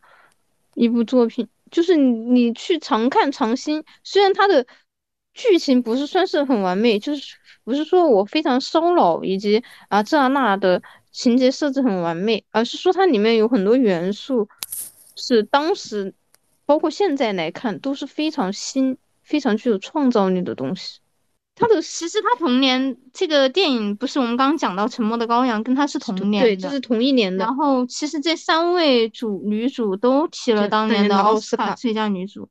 [0.73, 1.47] 一部作品。
[1.71, 4.67] 就是你去常看常新，虽然它的
[5.33, 14.47] 剧情不是算是很完美，就是不是说我非常烧脑以及啊这啊那的情节设置很完美，而是说它里面有很多元素
[15.15, 16.13] 是当时
[16.65, 18.97] 包括现在来看都是非常新。
[19.27, 20.99] 非常具有创造力的东西，
[21.53, 27.43] 他的其实他同年这个电影不是我们刚刚讲到《沉默的羔羊》，跟他是同年的，对，这是同一年的。
[27.43, 32.47] 然后其实这三位主女主都提了当年的奥斯卡最佳女主，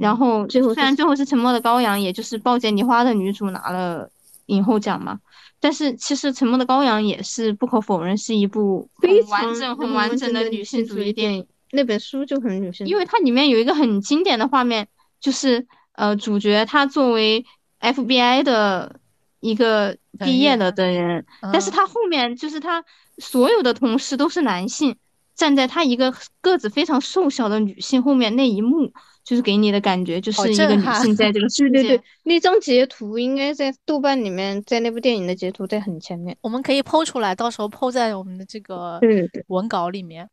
[0.00, 4.10] 然后最后虽然最后是《沉默的羔羊》，也就是鲍杰尼花的女主拿了
[4.46, 5.20] 影后奖嘛，
[5.60, 11.46] 但是其实《沉默的羔羊》也是不可否认是一部很完整、很完整的女性主义电影。
[11.70, 14.88] 那本书就很女性，因为它里面有一个很经典的画面，
[15.20, 15.66] 就是。
[15.94, 17.44] 呃，主角他作为
[17.78, 18.98] FBI 的
[19.40, 22.82] 一个毕业了的人，但是他后面就是他
[23.18, 24.96] 所有的同事都是男性，
[25.34, 31.74] 站在他一个个子非常瘦小的女性后面那一幕，就是给你的感觉就是一个女性在这个 世界。
[31.74, 39.00] 对对对，那张截图应该在豆瓣里面，在那部电影的截图在很前面，我们可以剖出来，到时候剖在我们的这个
[39.48, 40.28] 文稿里面，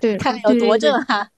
[0.00, 1.28] 对， 看有多震撼。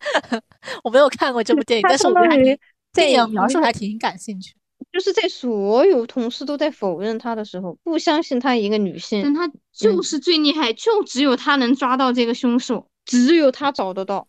[0.84, 2.58] 我没有看过这部电影，但是我对
[2.92, 4.54] 电影描述还挺感兴趣。
[4.92, 14.28] 就是在所有同事都在否认他的时候，不相信他一个女性，但他就是最厉害，就只有他能抓到这个凶手，只有他找得到，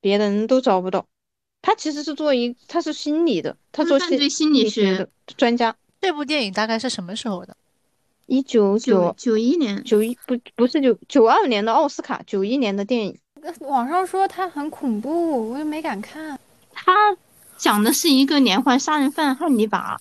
[0.00, 1.06] 别的人都找不到。
[1.62, 5.74] 他其实是做一，他是心理的，他做犯罪心理学的专家。
[6.00, 7.56] 这部电影大概是什么时候的？
[8.26, 13.18] 一九九九一年，九一不不是九九二年的奥斯卡，九一年的电影。
[13.60, 16.38] 网上说他很恐怖，我又没敢看。
[16.72, 17.16] 他。
[17.58, 20.00] 讲的是一个连环杀人犯汉尼拔，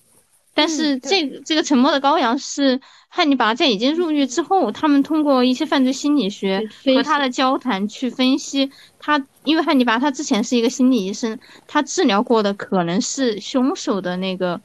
[0.60, 8.70] 但是这这个沉默的羔羊是汉尼拔在已经入狱之后，他们通过一些犯罪心理学和他的交谈去分析
[9.00, 14.60] 他，因为汉尼拔他之前是一个心理医生，他治疗过的可能是凶手的那个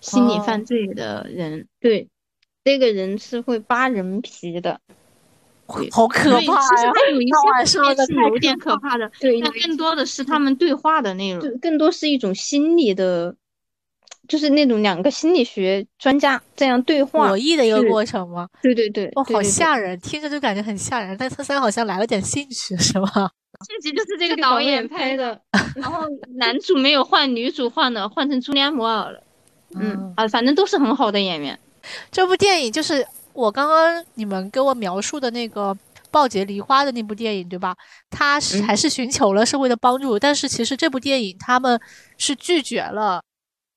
[0.00, 2.08] 心理犯罪的人，对，
[2.64, 4.80] 那个人是会扒人皮的。
[5.92, 6.42] 好可怕
[6.82, 6.92] 呀！
[7.52, 13.36] 晚上的是有点可怕的，对，但更多的是他们对话的内容，更多是一种心理的，
[14.30, 18.48] 就是那种两个心理学专家这样对话博弈的一个过程吗？
[18.62, 21.16] 对对对，哦，好吓人，听着就感觉很吓人。
[21.18, 23.30] 但特三好像来了点兴趣，是吧？
[23.68, 25.38] 这集就是这个导演拍的，
[25.74, 26.04] 然后
[26.38, 29.22] 男主没有换，女主换了，换成朱莉安·摩尔了。
[29.74, 31.58] 嗯啊，反正都是很好的演员。
[32.12, 33.04] 这部电影就是。
[33.32, 35.74] 我刚刚你们给我描述的那个
[36.10, 37.74] 暴姐梨花的那部电影，对吧？
[38.10, 41.80] 他是还是寻求了社会的帮助，但是其实这部电影他们
[42.18, 43.22] 是拒绝了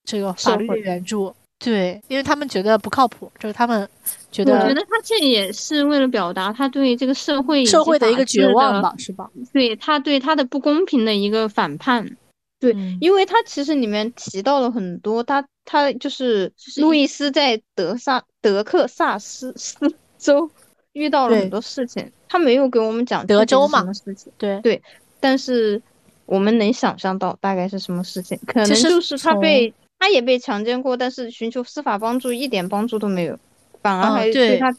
[0.04, 3.88] 这个法律援助，对，因为他们觉得不靠谱，就是他们
[4.32, 4.54] 觉得。
[4.54, 9.30] 我觉得他这也是为了表达他对这个社会社会的一个绝望吧，是吧？
[9.54, 12.18] 对他对他的不公平的一个反叛。
[12.60, 20.50] 对，因为他其实里面提到了很多，他他就是路易斯在德萨德克萨斯斯州
[20.94, 24.82] 遇到了很多事情，他没有给我们讲德州嘛事情，对对，
[25.20, 25.82] 但是
[26.26, 33.39] 我们能想象到大概是什么事情，可能就是他被他也被强奸过，但是寻求司法帮助一点帮助都没有，
[33.82, 34.76] 反而还对他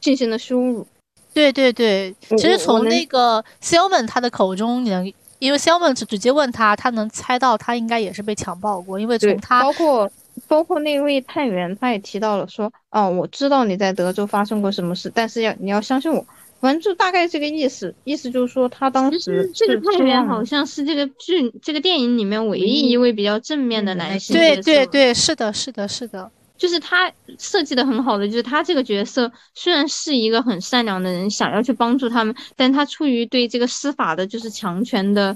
[0.00, 0.86] 进行了羞辱。
[1.34, 5.12] 对对对，其实从那个 Selman 他的口中你能。
[5.40, 10.10] 因为 Selman 直接问他，他能猜到他应该也是被强暴过，因为从他包括
[10.46, 16.22] 包括那位探员，他也提到了说，哦，我知道你在德州发生过什么事，但是要你要相信我，
[16.60, 26.30] 反正就大概这个意思，意思就是说他当时这个探员好像是这个剧这个电影里面唯一一位比较正面的男性，对对对，是的，是的，是的。
[26.58, 35.34] 就是他设计的很好的，就是他这个角色虽然是一个很善良的人，想要去帮助他们，但他出于对这个司法的，就是强权的，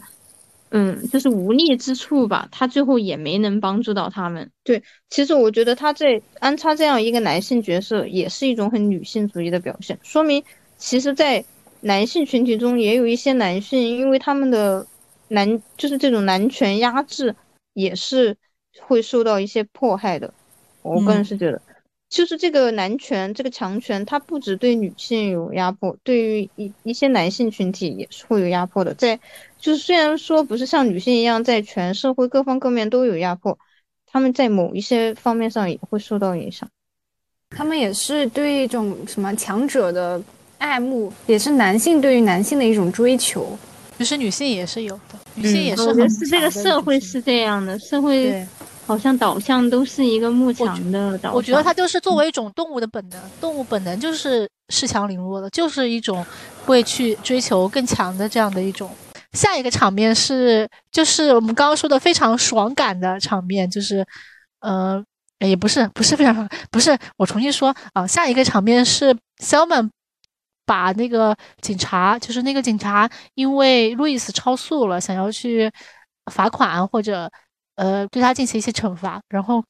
[0.70, 4.50] 嗯，就是无力之处吧，他最后也没能帮助到他们。
[4.62, 10.44] 对，其实我觉得他这安插这样一个男性角色，也是一种很女性主义的表现，说明
[10.76, 11.44] 其实，在
[11.80, 14.86] 男性群体中也有一些男性，因为他们的
[15.28, 17.34] 男就是这种男权压制，
[17.72, 18.36] 也是
[18.80, 20.32] 会受到一些迫害的。
[20.82, 21.60] 我个人是觉得，
[22.08, 28.92] 就是这个男权、这个强权，它不只对女性有压迫，对于一一些男性群体也是会有压迫的。
[28.94, 29.18] 在
[29.58, 33.58] 就是虽然说不是像女性一样在全社会各方各面都有压迫，
[34.06, 36.68] 他们在某一些方面上也会受到影响。
[37.50, 40.22] 他们也是对一种什么强者的
[40.64, 43.56] 爱慕，也是男性对于男性的一种追求。
[43.98, 46.08] 其实女性也是有的，女性也是很。
[46.08, 48.46] 是这个社会是这样的，社会。
[48.86, 51.34] 好像导向都是一个慕强的导向。
[51.34, 56.22] 我觉得它就是作为一种动物的本能，动物本能就是恃强凌弱的，就是一种
[56.66, 58.90] 会去追求更强的这样的一种。
[59.32, 64.04] 下一个场面是，就是我们刚刚说的非常爽感的场面，就是，
[64.60, 65.02] 呃，
[65.38, 69.88] 也不是，不是非常，不是，我重新说啊，下一个场面是 Selman
[70.64, 75.70] 把那个警察，就是那个警察，因为路易斯超速了，想要去
[76.32, 77.30] 罚款或者。
[77.76, 79.60] 呃，对他进行一些惩罚，然后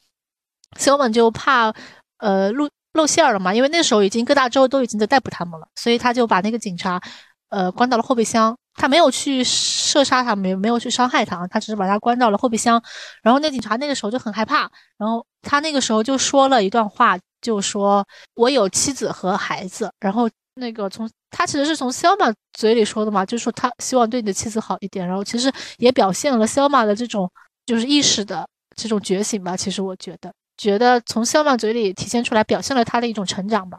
[0.76, 1.72] 肖本就怕
[2.18, 7.00] 呃露露馅了嘛，因为那时候已经各大州都已经在逮捕他们了，所以他就把那个警察
[7.48, 12.78] 呃关到了后备箱，他没有去射杀他，没没有去伤害他，他只是把他关到了后备箱。
[13.22, 19.90] 然后那警察那个时候就很害怕，然后他那个时候就说了一段话，就说我有妻子和孩子。
[19.98, 27.30] 然后那个从他其实是从肖马嘴里说的嘛，就是说他希望对你的妻子好一点，然后其实也表现了肖马的这种。
[27.66, 28.46] 就是意识的
[28.76, 33.78] 这种觉醒吧，其实我觉得，觉得从肖马嘴里体现出来，表现了他的一种成长吧。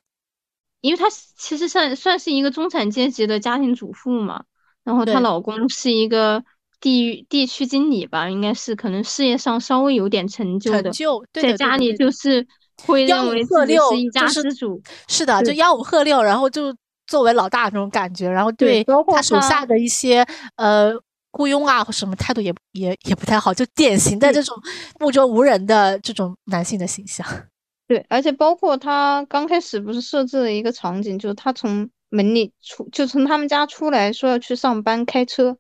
[0.81, 1.05] 因为他
[1.37, 4.43] 其实算算是一个中产阶级的家庭主妇嘛，
[4.83, 6.43] 然后她老公是一个
[6.79, 12.47] 地地区经理吧，应该是可能事业上稍微有点成就的，成就在家里就是
[12.83, 16.75] 会认为自己是一家之主，是的，就吆五喝六，然后就
[17.07, 20.25] 作为老大那种感觉，然后对他手下的一些
[20.57, 20.91] 呃
[21.31, 24.57] 雇佣啊或什么态度也也也不太好，就典型的这种
[24.99, 27.25] 目中无人的这种男性的形象。
[27.87, 35.57] 对，而且包括他刚开始不是设置了一个场景，就是他从门里出，就从他们家出来说要去上班开车，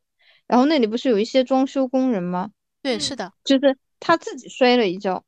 [0.47, 2.49] 然后那里不是有一些装修工人吗？
[2.81, 5.23] 对，是的，就是他自己摔了一跤，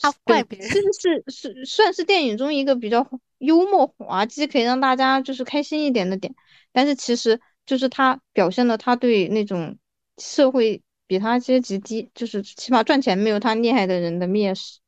[0.00, 3.06] 他怪别人，这个是是算是电影中一个比较
[3.38, 6.34] 幽默滑稽，可以让大家就是开心一点的点，
[6.72, 9.76] 但是其实就是他表现了他对那种
[10.16, 14.78] 社会比他阶级低，就是起码赚钱没有他厉害的人的蔑视。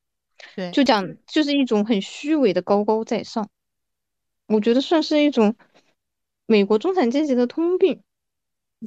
[0.57, 3.49] 对，就讲就是一种很虚伪的高高在上，
[4.47, 5.55] 我觉得算是一种
[6.47, 8.03] 美国中产阶级的通病。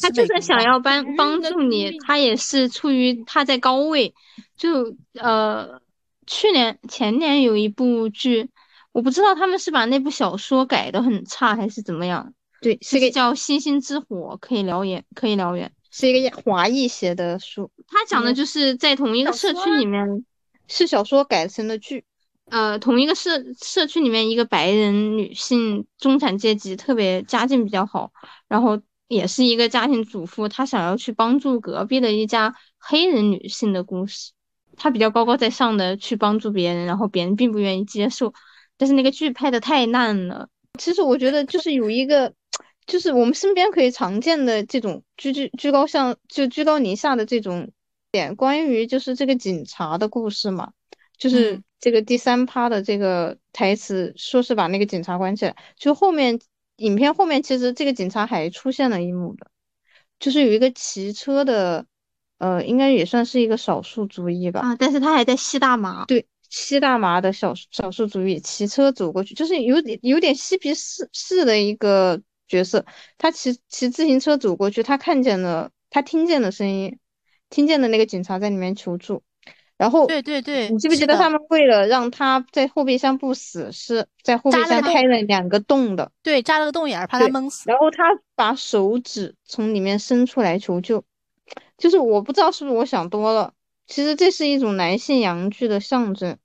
[0.02, 4.14] 他就算想要帮帮助你，他也是出于他在高位。
[4.58, 5.82] 就呃，
[6.28, 8.50] 去年前年有一部剧，
[8.92, 12.34] 我不知道他们是把那部小说改的很差还是怎么样。
[12.62, 17.70] 对，是个叫《星星之火》，可以燎原，可以燎原，是一个华裔写的书。
[17.88, 20.26] 他讲的就是在同一个社区里面。
[20.68, 22.06] 是小说改成的剧，
[22.46, 28.12] 呃，同一个社社区里面，一个白人女性中产阶级，特别家境比较好，
[28.48, 34.32] 然后也是一个家庭主妇，她想要去帮助隔壁的一家黑人女性的故事，
[34.78, 38.34] 她比较高高在上的去帮助别人，然后别人并不愿意接受，
[38.78, 40.50] 但是那个剧拍的太烂了。
[40.80, 42.34] 其实我觉得就是有一个，
[42.86, 47.72] 就是我们身边可以常见的这种居居居高上就居高临下的这种。
[48.12, 50.72] 点关于就是这个警察的故事嘛，
[51.18, 55.54] 就是这个第三趴的这个台词，说是把那个警察关起来。
[55.76, 56.40] 就后面
[56.78, 59.52] 影片后面，其实这个警察还出现了一幕的，
[60.18, 61.86] 就是有一个骑车的，
[62.38, 64.62] 呃，应该也算是一个少数族裔吧。
[64.62, 66.06] 啊，但是他还在吸大麻。
[66.06, 72.86] 对，吸大麻的少少数族裔骑车走过去，就是有点有点嬉皮士士的一个角色。
[73.18, 76.98] 他骑骑自行车走过去，他看见了，他听见了声音。
[77.52, 79.22] 听见的那个警察在里面求助，
[79.78, 86.12] 然后对对对，你记不记得他们为了让他在后备箱不死，是在后备箱开了两个洞的？
[86.24, 87.70] 对，扎了个洞眼，怕他闷死。
[87.70, 91.06] 然后他把手指从里面伸出来求救，
[91.78, 93.54] 就是我不知道是不是我想多了，
[93.88, 96.38] 其实这是一种男性阳具的象征。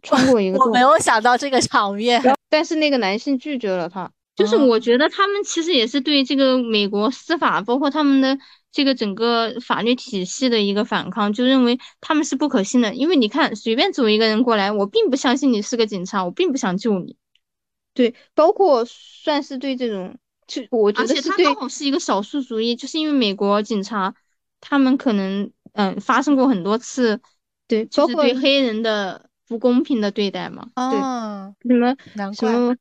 [0.00, 4.12] 穿过一个洞，我没有想到这个场面，但是那个男性拒绝了他。
[4.36, 8.38] 就是我觉得他们其实也是对这个美国司法，包括他们的
[8.70, 12.94] 这个整个法律体系的一个反抗，就认为他们是不可信的。
[12.94, 17.16] 因为你看，随便走一个人过来，我并不相信你是个警察，我并不想救你。
[17.92, 20.16] 对，包括算是对这种，
[20.46, 21.44] 就我觉得是对。
[21.44, 24.14] 他刚好是一个少数族裔，就是因为美国警察，
[24.60, 27.20] 他们可能嗯发生过很多次，
[27.66, 30.68] 对，包括对黑人的不公平的对待嘛。
[30.74, 30.98] 对，
[31.68, 32.76] 什么难怪。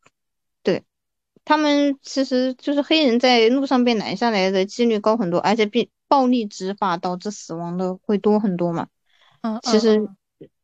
[1.45, 8.87] 他们其实就是黑人在路上被拦下来的几率高很多，而且比暴力执法导致死亡的会多很多嘛。
[9.39, 10.09] 嗯，其实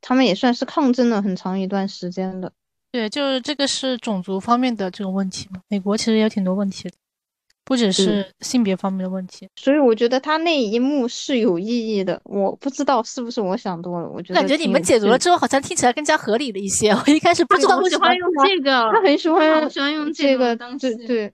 [0.01, 2.51] 他们也算是抗争了很长一段时间的。
[2.91, 5.61] 对，就是这个是种族方面的这个问题嘛。
[5.70, 6.95] 美国其实也有挺多问题的。
[7.66, 12.20] 不只是性别方面的问题，所以我觉得他那一幕是有意义的。
[12.26, 16.91] 我不知道是不是我想多了，我觉得感觉你们解读了之后，好像听起来更加合理了一些。
[16.93, 21.34] 我一开始不知道为什么用这个，他很喜欢喜欢用这个当，对对，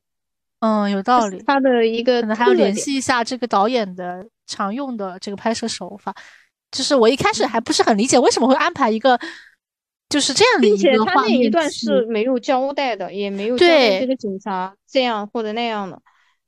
[0.60, 1.42] 嗯，有道理。
[1.48, 6.14] 他的一个可能还要联系一下这个导演的常用的这个拍摄手法。
[6.72, 9.20] 就是我一开始还不是很理解为什么会安排一个
[10.08, 16.00] 就是这样的一个他那一段是没有交代的，也没有交代这个警察这样或者那样的。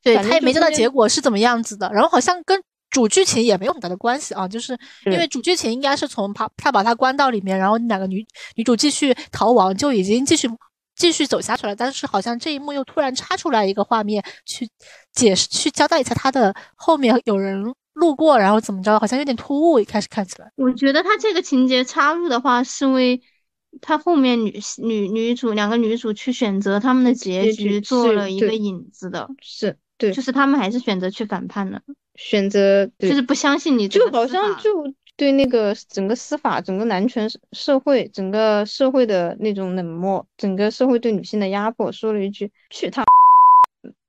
[0.04, 8.26] 对他也没知道结果是怎么样子的，然后好像跟主剧情也没有很大的关系啊，就是因为主剧情应该是从他他把他关到里面，然后两个女
[8.56, 10.50] 女主继续逃亡，就已经继续
[10.98, 11.74] 继续走下去了。
[11.74, 14.70] 但是好像这一幕又突然插出来一个画面，去
[15.14, 19.80] 解释去交代一下他的后面有人路过，然后怎么着，好像有点突兀。
[19.80, 23.22] 一开始看起来，我觉得他这个情节插入的话，是为
[23.80, 29.78] 他后面女女女主两个女主去选择他们的结局做了一个引子的，是。
[30.02, 31.80] 对，就是他们还是选择去反叛了，
[32.16, 43.04] 选择就是不相信你，就好像就对那个整个司法、整个男权社会、整个社会的那种冷漠，整个社会对女性的压迫，说了一句“去他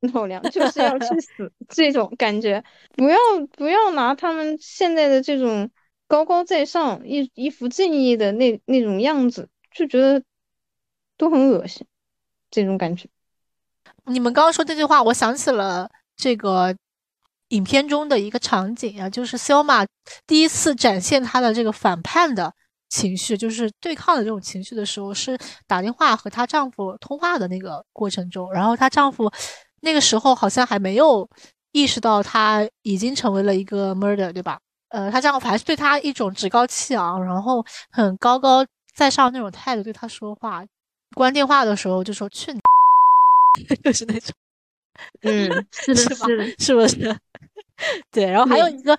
[0.15, 2.65] 老娘就是要去死”这种感觉，
[2.97, 3.19] 不要
[3.59, 5.71] 不要拿他们现在的这种
[6.09, 10.23] 高高在上、一一副正义的那那种样子，就觉得
[11.19, 11.87] 都很恶心，
[12.51, 13.11] 这种感觉。
[14.07, 16.75] 你们刚刚说这句话，我想起了这个
[17.49, 19.87] 影片中的一个场景啊，就是 Selma
[20.27, 22.53] 第一次展现她的这个反叛的
[22.89, 29.31] 情绪，就是对抗的这种情绪的时候，是打电话和她丈夫通话的那个过程中，然后她丈夫
[29.81, 31.29] 那个时候好像还没有
[31.73, 34.59] 意识到她已经成为了一个 murder，对吧？
[34.89, 40.63] 呃，她丈夫还是对她一种趾高气昂，然后很高高在上那种态度对她说话，
[41.15, 42.61] 关电话的时候就说去你，
[43.85, 44.33] 就是那种。
[45.23, 47.17] 嗯，是的，是的，是不是？
[48.13, 48.97] 对，然后还有一个，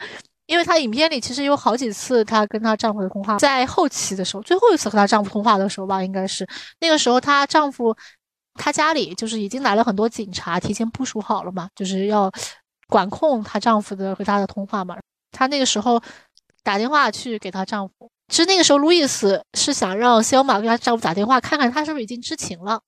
[0.47, 6.45] 因为她影片里其实有好几次她跟她丈夫的通话，在后期的时候，最后一次和她丈夫通话的时候吧，应该是
[6.81, 7.95] 那个时候，她丈夫
[8.55, 12.29] 她家里就是已经来了很多警察，提前部署好了嘛，就是要
[12.87, 14.97] 管控她丈夫的和她的通话嘛。
[15.31, 16.01] 她那个时候
[16.63, 22.81] 打电话去给她丈夫，其实那个时候路易斯是想让肖马给她丈夫打电话，看看他是不是已经知情了。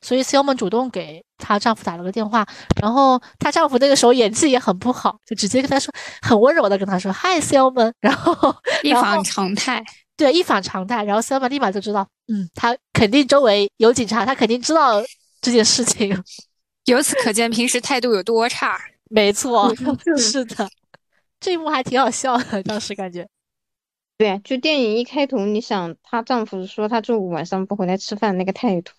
[0.00, 2.46] 所以 s e l m a n 主动给她丈夫打了个电话，
[2.80, 9.82] 然后她丈夫那个时候演技也很不好，就直接跟她说，很温柔的跟她说 “Hi s e l m a n 然后一反常态，
[10.16, 15.02] 对，一反常态，然后 s e l m a n 立马就知道，嗯，他肯定周围有警察，他肯定知道
[15.40, 16.22] 这件事情。
[16.86, 18.78] 由此可见，平时态度有多差。
[19.10, 19.72] 没错，
[20.18, 20.68] 是的，
[21.38, 23.26] 这一幕还挺好笑的，当时感觉。
[24.16, 28.92] 对，就电影一开头，你想她丈夫说她中午晚上不回来吃饭那个态度。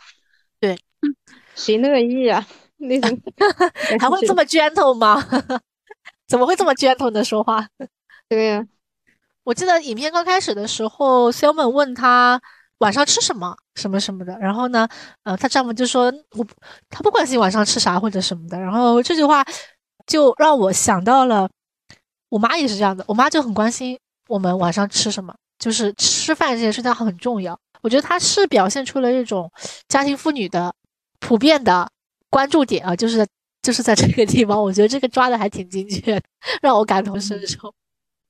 [1.06, 2.46] 对， 谁乐意啊？
[2.78, 3.22] 那种
[4.00, 5.24] 还会这么 gentle 吗？
[6.28, 7.68] 怎么会这么 gentle 的说话？
[8.28, 8.66] 对呀，
[9.44, 12.42] 我记得影片刚开始的时候，Selman 问他
[12.80, 14.38] 晚上吃什么，什么什么的。
[14.40, 14.88] 然后呢，
[15.24, 16.46] 呃，她丈夫就说我
[16.90, 18.60] 他不关心晚上吃啥或者什么的。
[18.60, 19.46] 然后这句话
[20.08, 21.50] 就让我想到了
[22.30, 23.98] 我妈也是这样的，我妈就很关心
[24.28, 27.58] 我们晚上吃什么，就是吃饭这件事情很重要。
[27.82, 29.50] 我觉得她是表现出了一种
[29.88, 30.74] 家庭妇女的
[31.26, 31.90] 普遍的
[32.30, 33.26] 关注点啊，就是
[33.64, 36.22] 就是在这个地方，我觉得这个抓的还挺精确，
[36.62, 37.74] 让我感同身受。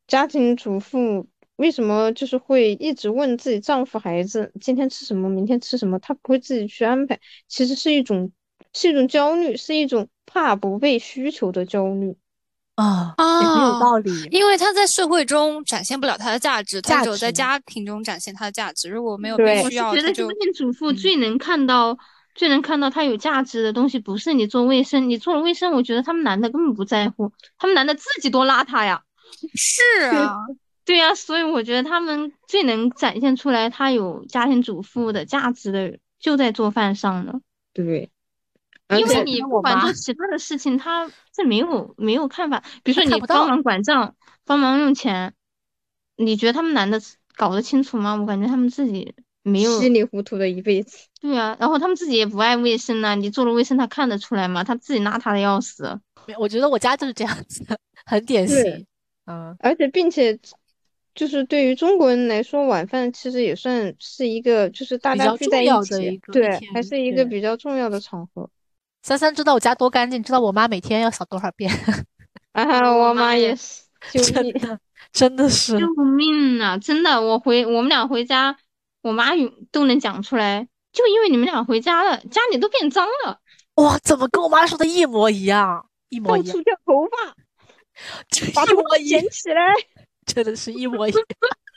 [0.07, 1.27] 家庭主妇
[1.57, 5.99] 为什么就是会一直问自己丈夫、孩子今天吃什么，明天吃什么？
[5.99, 7.19] 她不会自己去安排，
[7.49, 8.31] 其实是一种
[8.71, 12.15] 是一种焦虑，是一种怕不被需求的焦虑。
[12.75, 14.11] 啊啊，很有道理。
[14.31, 18.89] 因为他在社会中展现不了他的价值，他只有在家庭中展现他的价值。
[18.89, 21.97] 如果没有被需要，我觉得家庭主妇最能看到、
[22.36, 29.01] 最能看到他有价值的东西，不是你做卫生，你做了卫生，我觉得他们男的根本不在乎，他们男的自己多邋遢呀。
[29.55, 30.36] 是啊，
[30.86, 37.39] 对呀，所以我觉得他们最能展现出来他有家庭主妇的价值的，就在做饭上了。
[37.73, 38.11] 对。
[38.95, 42.61] 因为你不管做其他的事情，他这没有没有看法。
[42.83, 44.15] 比如说你帮忙管账、
[44.45, 45.33] 帮忙用钱，
[46.17, 47.01] 你觉得他们男的
[47.36, 48.13] 搞得清楚吗？
[48.13, 49.15] 我感觉他们自己
[49.45, 50.97] 没有稀里糊涂的一辈子。
[51.21, 53.13] 对啊，然后他们自己也不爱卫生呐。
[53.13, 54.63] 你做了卫生，他看得出来吗？
[54.63, 55.99] 他自己邋遢的要死。
[56.39, 57.63] 我觉得我家就是这样子，
[58.05, 58.85] 很典型。
[59.27, 60.37] 嗯，而且并且
[61.13, 68.49] 就是对于中国人来说，晚饭其实也算是一个就是大家聚在一起，对，还是一个比较重要的场合。
[69.03, 71.71] 三三知道我家多干净，知道我妈每天要扫多少遍。
[72.53, 73.83] 啊，我妈也是，
[74.33, 74.79] 真的，
[75.11, 76.77] 真的是救命啊！
[76.77, 78.55] 真的，我回我们俩回家，
[79.06, 83.39] 我妈有都能讲出来，就因为你们俩回家了，家里都变脏了。
[83.76, 85.88] 哇，怎么跟我妈说的一模一样？
[86.10, 86.47] 一模一样。
[86.47, 87.36] 到处掉头发，
[88.56, 89.62] 把头发捡起来，
[90.26, 91.22] 真的是一模一样。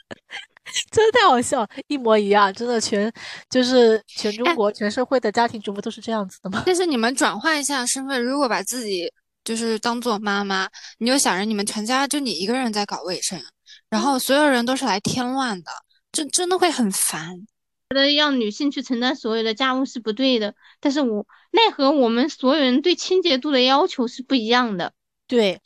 [0.89, 3.13] 真的太好笑，一模一样，真的全
[3.47, 6.63] 就是全中国全社会的家庭主妇都是这样子的吗？
[6.65, 9.07] 但是你们转换一下身份，如果把自己
[9.43, 10.67] 就是当做妈妈，
[10.97, 13.39] 你就想着你们全家就你一个人在搞卫生，
[13.87, 15.71] 然后所有人都是来添乱的，
[16.11, 17.45] 真真的会很烦。
[17.89, 24.93] 觉得让女性去承担所有的家务是不对的，但是我奈何我们所有人对清洁度的要求是不一样的。
[25.25, 25.59] 对，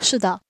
[0.00, 0.42] 是的。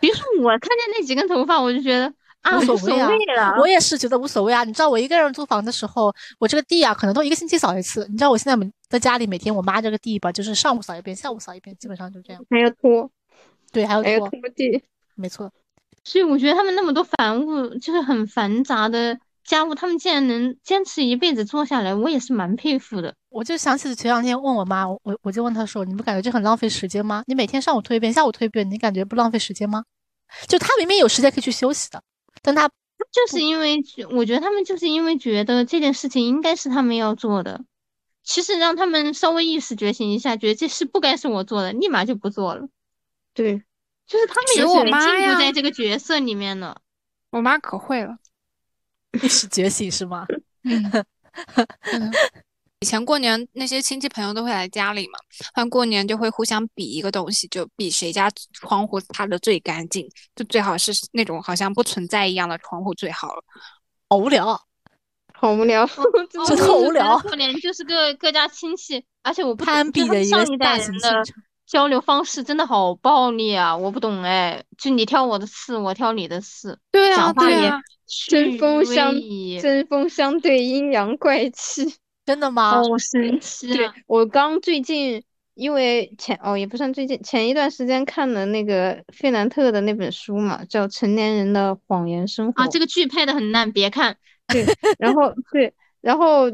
[0.00, 2.06] 比如说我看见那几根头发，我就觉得
[2.40, 2.58] 啊。
[2.58, 2.96] 无所谓
[3.36, 4.64] 了，我也是觉得无所谓啊。
[4.64, 8.06] 你知道我一个人租房的时候，我这个地啊，可能都一个星期扫一次。
[8.08, 12.42] 你知道我现在每在家里每天我妈这个地吧，就是上午扫一遍，下午扫一遍，基本上就这样。
[12.48, 13.10] 还要拖，
[13.72, 14.82] 对，还要拖地，
[15.16, 15.52] 没错。
[16.08, 23.14] 所以我觉得他们那么多繁物，就是很繁杂的家务，他们竟然能坚持一辈子做下来，我也是蛮佩服的。
[23.28, 27.22] 我就想起前两天问我妈，我我就问她说：“你不感觉这很浪费时间吗？
[27.26, 29.84] 你每天上午推一遍，下午推一遍，你感觉不浪费时间吗？”
[30.48, 32.02] 就她明明有时间可以去休息的。
[32.40, 32.66] 但她
[33.12, 37.60] 就是因为，我觉得他们就是因为觉得这件事情应该是他们要做的。
[38.24, 42.66] 其实让他们稍微意识觉醒一下，觉得这事不该是我做的，立马就不做了。
[43.34, 43.62] 对，
[44.08, 46.74] 就是他们也是进入在这个角色里面呢。
[47.30, 48.16] 我妈可会了，
[49.22, 50.26] 意识觉醒是吗？
[51.92, 52.12] 嗯，
[52.80, 55.18] 以前过年那些亲戚朋友都会来家里嘛，
[55.52, 63.44] 他们过年就会互相比一个东西，就比谁家窗户擦的最干净，就最好是那种好像不存在一样的窗户最好了。
[64.08, 64.60] 好无聊，
[65.34, 65.86] 好无聊，
[66.48, 67.18] 真的好无聊。
[67.18, 71.22] 过年就是各各家亲戚，而且我不攀比的一个大型的
[71.68, 73.76] 交流方式真的好暴力啊！
[73.76, 77.70] 我不懂哎，就你挑我的刺，我挑你的刺，对啊，讲话也
[78.26, 79.14] 针锋相
[79.60, 81.84] 针锋相对，阴阳怪气，
[82.24, 82.70] 真的吗？
[82.70, 83.74] 好神奇！
[83.76, 94.16] 对我刚最近，因为前哦也不算最近，前一段时间看了那个费南特的那本书嘛，叫《成年人的谎言生活》啊，这个剧拍的很烂，别看。
[94.46, 94.64] 对，
[94.98, 96.50] 然后对，然后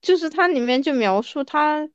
[0.00, 1.88] 就是它里面就描述他，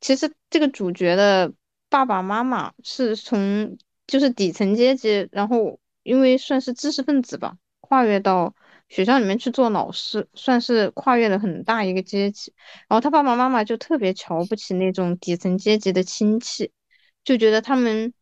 [0.00, 1.52] 其实这个主角的。
[1.90, 3.76] 爸爸妈妈是从
[4.06, 8.54] 就是底层阶级，然后因为算是知识分子吧，跨越到
[8.88, 12.54] 学校里面去做老师，算是跨越了很大一个阶级。
[12.88, 16.72] 然后他爸爸妈妈就特别瞧不起那种底层阶级的亲戚，
[17.24, 18.14] 就觉得他们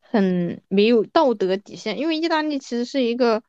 [0.00, 1.98] 很没有道德底线。
[1.98, 3.42] 因为意大利其实是一个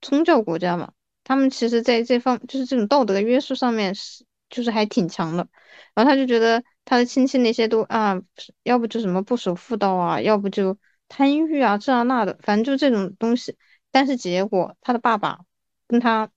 [0.00, 0.92] 宗教国家嘛，
[1.24, 5.46] 他们其实在这方就是这种道德约束上面是就是还挺强的。
[5.94, 6.62] 然后他就觉得。
[6.86, 8.20] 他的亲戚那些都啊，
[8.64, 10.76] 要不就什么不守妇道啊，要不就
[11.06, 13.56] 贪欲啊，这啊那的，反正就这种东西。
[13.92, 15.38] 但是结果他的爸爸
[15.86, 16.28] 跟他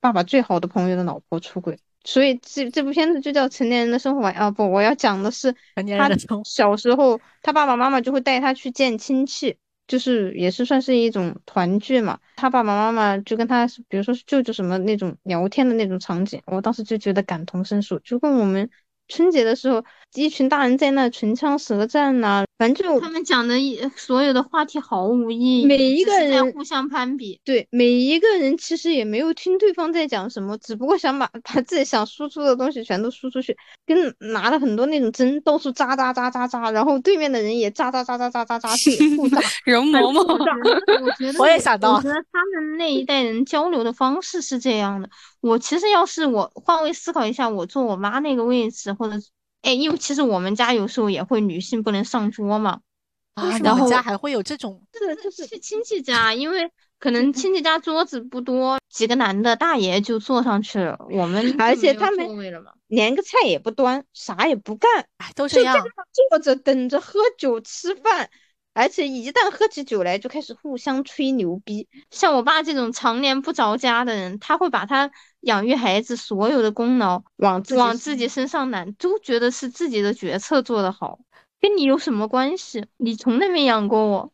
[0.00, 4.50] 爸爸最好的朋友的老婆出轨，所以这这部片子就叫《成年人的生活》啊。
[4.50, 6.10] 不，我要讲的是他
[6.44, 9.56] 小时候，他爸爸妈妈就会带他去见亲戚，
[9.86, 12.18] 就是也是算是一种团聚嘛。
[12.36, 18.70] 他爸爸妈妈就跟他，比如说是舅舅什么那种聊天的那种场景，我当时就觉得感同身受，就跟我们。
[19.12, 19.84] 春节的时候，
[20.14, 27.38] 一群大人在那唇枪舌战呐，反正就他们讲的一所有的话题毫无意义，每一个人互相攀比。
[27.44, 33.54] 对，每一个人其实也没有听对方在讲什么，只不过想把把自己想输出的东西全都输出去，
[33.84, 39.38] 跟拿了很多那种针到处扎扎扎扎扎，然后对面的人也扎扎扎扎扎扎扎去互扎。
[39.66, 40.22] 容嬷嬷，
[41.04, 45.10] 我觉得我也想到，我觉得他们那一代人交流的方式是这样的。
[45.42, 49.16] 我其实要是我换位思考一下，我坐我妈那个位置，或者
[49.62, 52.80] 哎，因为其实我们家有时候也会女性不能上桌嘛，
[53.34, 56.70] 啊，然后家还会有这种，是的，就是去亲戚家，因为
[57.00, 62.24] 可能亲戚家桌子不多，几个男的大爷就坐上去了，我们而且他们
[62.86, 64.88] 连个菜也不端，啥也不干，
[65.18, 65.76] 哎，都这样，
[66.30, 68.30] 坐着等着喝酒吃饭。
[68.74, 71.88] 而且一旦喝起酒来，就开始互相吹牛逼。
[72.10, 75.10] 像我爸这种常年不着家的人，他会把他
[75.40, 81.18] 养育孩子所有的功劳往往自己身上揽，都觉得是自己的决策做得好，
[81.60, 82.86] 跟你有什么关系？
[82.96, 84.32] 你从来没养过我，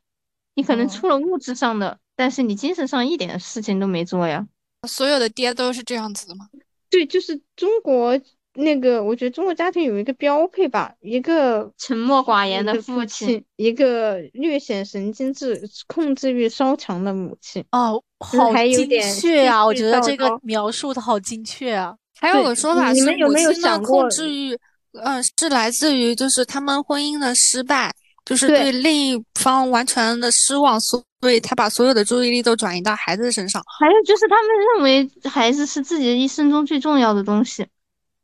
[0.55, 4.47] 你可能出了物质上的，但是你精神上一点事情都没做呀。
[4.87, 6.49] 所有的爹都是这样子的吗？
[6.89, 8.21] 对，就是中国。
[8.55, 17.65] 那个，我觉得中国家庭有一个标配吧，一个沉默寡言的父亲，一个略显神经质、控制欲稍强的母亲。
[17.71, 18.89] 哦，好精
[19.21, 19.65] 确啊！
[19.65, 21.95] 我觉得这个描述的好精确啊。
[22.21, 24.59] 还有个说法是，母亲的控制欲，
[25.05, 27.95] 嗯，是来自于就是他们婚姻的失败，
[28.25, 33.63] 就是对另一方完全的失望，所以他把所有的注意力都转移到孩子身上。
[33.79, 37.65] 还有就是他们认为孩子是自己一生中最重要的东西。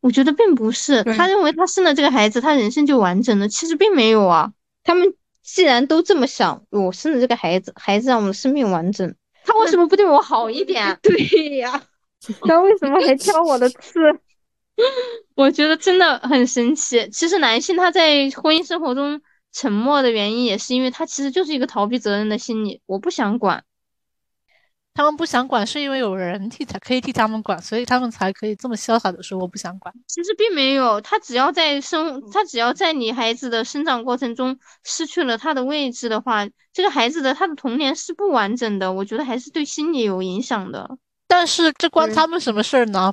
[0.04, 3.48] 我觉得并不是，他认为他生了这个孩子，他人生就完整了。
[3.48, 4.52] 其实并没有啊。
[4.82, 9.14] 他们既然都这么想，我生了这个孩子，孩子让我们生命完整，
[9.46, 10.94] 他为什么不对我好一点？
[11.00, 11.82] 对呀，
[12.46, 13.98] 他为什么还挑我的刺？
[15.36, 17.08] 我觉得真的很神奇。
[17.10, 23.64] 其实男性他在婚姻生活中沉默的原因，也是因为他其实就是一个逃避责任的心理，我不想管。
[24.94, 29.92] 他们不想管，是因为有人替他可以替他们管，所以他们才可以这么潇洒的说我不想管。
[30.06, 38.92] 其实并没有，他只要在生，他只要在你孩子的生长过程中失去了他的位置的话，这个孩子的他的童年是不完整的。
[38.92, 40.96] 我觉得还是对心理有影响的。
[41.26, 43.12] 但是这关他们什么事儿呢？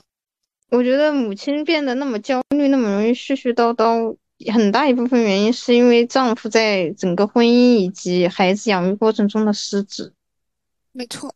[0.70, 4.16] 我觉得母亲变得那么焦虑，那么容易絮絮叨叨，
[4.54, 10.14] 很大一部分原因是因为丈夫在整个婚姻以及孩子养育过程中的失职。
[10.92, 11.34] 没错。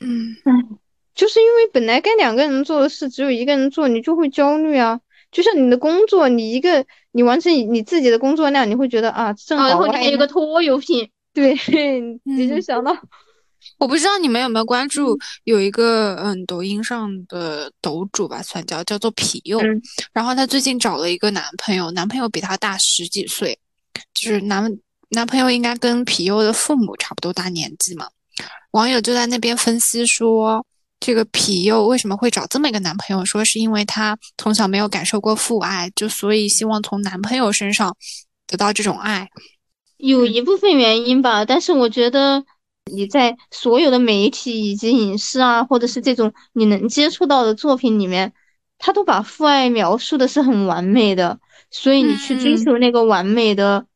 [0.00, 0.78] 嗯嗯，
[1.14, 5.00] 就是因为本来该两个人做的事只有一个人做，你就会焦虑啊。
[5.30, 11.10] 就像你的工作，你一个你完成你自己的工作量，你会觉得啊，正好我还有个拖油瓶。
[11.34, 11.54] 对，
[12.24, 12.96] 你就想到，
[13.78, 19.60] 我不知道你们有没有关注有一个嗯抖音上的抖主吧，算叫叫做皮柚，
[20.12, 23.58] 然后她最近找了一个男朋友，男朋友比她大十几岁，
[24.14, 24.64] 就是男
[25.10, 28.08] 男朋友应该跟皮柚的父母差不多大年纪嘛。
[28.72, 30.64] 网友就在那边分析说，
[31.00, 33.24] 这个痞幼为什么会找这么一个男朋友？
[33.24, 37.96] 说是因为她从小没有感受过父爱，就所以希望从男朋友身上
[38.46, 39.28] 得到这种爱。
[39.96, 42.44] 有一部分原因吧，但是我觉得
[42.84, 48.32] 你在所有的媒体以及影视啊，或者是这种你能接触到的作品里面，
[48.78, 53.86] 他都把父爱描述的是很完美的，所以你去追求那个完美的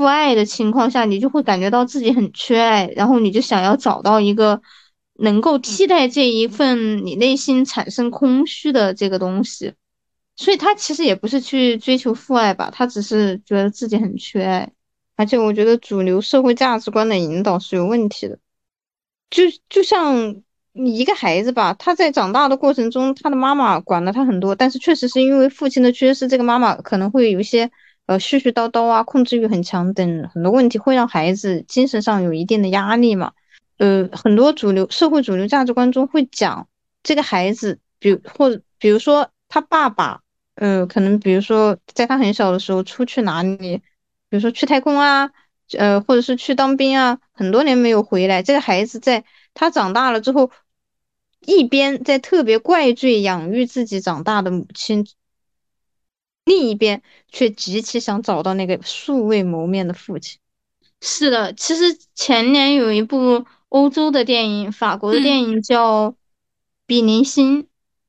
[0.00, 4.62] 父爱的情况下，你就会感觉到自己很缺爱，然后你就想要找到一个。
[5.22, 9.74] 能够替代这一份你内心产生空虚的这个东西，
[10.34, 14.72] 所以他其实也不是去追求父爱吧，他只是觉得自己很缺爱，
[15.16, 18.38] 而且我觉得主流社会价值观的引导是有问题的，
[19.28, 20.42] 就就像
[20.72, 27.70] 你一个孩子吧，他在长大的过程中，他的妈妈管了他很多，但是确实是因为父亲的缺失，这个妈妈可能会有一些
[28.10, 33.30] 呃絮絮叨叨啊，控制欲很强等很多问题，会让孩子精神上有一定的压力嘛。
[33.78, 36.66] 呃，很多主流社会主流价值观中会讲
[37.04, 40.22] 这个孩子，比如或比如说他爸爸，
[40.56, 43.56] 呃，可能比如说在他很小的时候出去哪里，
[44.28, 45.30] 比如说去太空啊，
[45.78, 48.42] 呃，或者是去当兵啊，很多年没有回来。
[48.42, 50.50] 这个孩子在他长大了之后，
[51.46, 55.06] 一边在特别怪罪养育自己长大的母亲，
[56.44, 60.38] 另一边却极其想找到那个素未谋面的父亲。
[61.00, 63.46] 是的，其实前年有一部。
[63.70, 66.10] 欧洲的电影，法国的电影叫
[66.86, 67.62] 《比邻星》，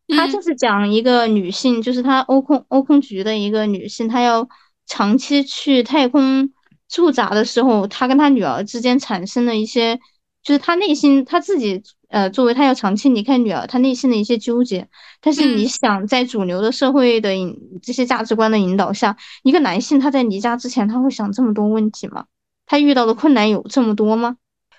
[0.08, 4.50] 它就是讲一个女性，就是她欧空欧空局的一个女性，她要
[4.88, 6.52] 长期去太空
[6.90, 10.00] 驻扎的时候，她跟她女儿之间产生了一些，
[10.44, 14.88] 就是他内心他自己，呃，作为他要长期离开女儿，他内心的一些纠结。
[15.22, 22.26] 但是你想，在主流的社会的引这些价值观的引导下，一个男性他在离家之前，他会想这么多问题吗？
[22.66, 24.38] 他遇到的困难有这么多吗？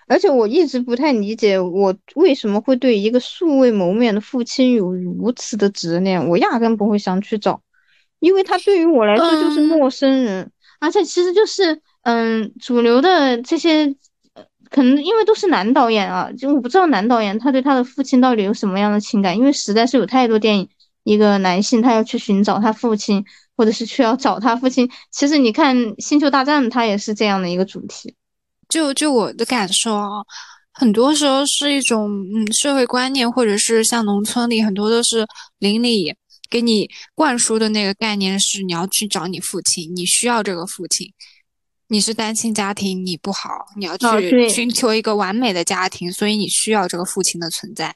[0.08, 6.28] 而且我一直不太理解，我为什么会对一个素未谋面的父亲有如此的执念？
[6.28, 7.62] 我压根不会想去找，
[8.18, 10.50] 因为他对于我来说就是陌生人。
[10.80, 13.94] 而且其实就是，嗯，主流的这些，
[14.72, 20.68] 可能因为都是男导演啊，就我不知道男导演他对他的父亲到底有什么样的情感，因为实在是有太多电影，
[21.04, 23.24] 一个男性他要去寻找他父亲，
[23.56, 24.90] 或者是去要找他父亲。
[25.10, 28.14] 其实你看《星球大战》，它也是这样的一个主题。
[28.68, 30.08] 就就我的感受啊，
[30.72, 35.26] 很多时候是一种嗯社会观念，或者是像农村里很多都是
[35.58, 36.14] 邻里
[36.48, 41.12] 给你灌输的那个概念是你要去找你父亲，你需要这个父亲，
[41.92, 47.94] 你是单亲家庭，你不好，你要去寻求一个完美的家庭，所以你需要这个父亲的存在。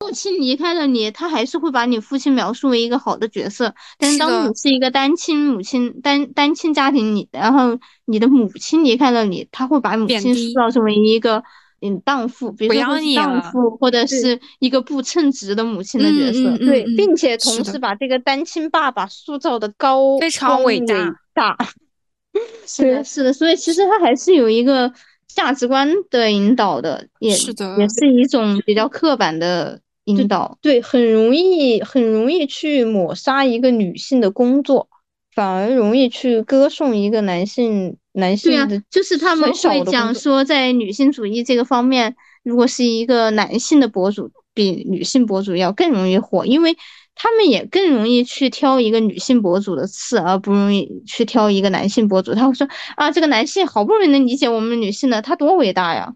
[0.00, 3.72] 父亲离开了你，他还是会把你父亲描述为一个好的角色。
[3.98, 11.40] 但是当你是一个单亲母亲、单单亲家庭，你然后你的母亲离开了你，他会把母亲塑造成为一个
[11.80, 12.82] 嗯荡妇，比如说
[13.14, 16.58] 荡妇或者是一个不称职的母亲的角色。
[16.58, 20.80] 对，并且同时把这个单亲爸爸塑造的高非常伟
[21.32, 21.56] 大。
[22.66, 24.92] 是的，是的，所以其实他还是有一个
[25.26, 29.80] 价值观的引导的，也是的，也是一种比较刻板的。
[30.08, 34.88] 引导对，很容易很容易去抹杀一个女性的工作，
[35.34, 38.66] 反而容易去歌颂一个男性男性的。
[38.68, 42.14] 对啊，就是他们会讲说，在女性主义这个方面，
[42.44, 46.76] 如果是一个男性的博主，比女性博主要更容易火，因为
[47.16, 52.34] 他们也更容易去挑一个女性博主的刺，而不容易去挑一个男性博主。
[52.34, 56.14] 他会说啊，这个男性好不容易能理解我们女性的，他多伟大呀。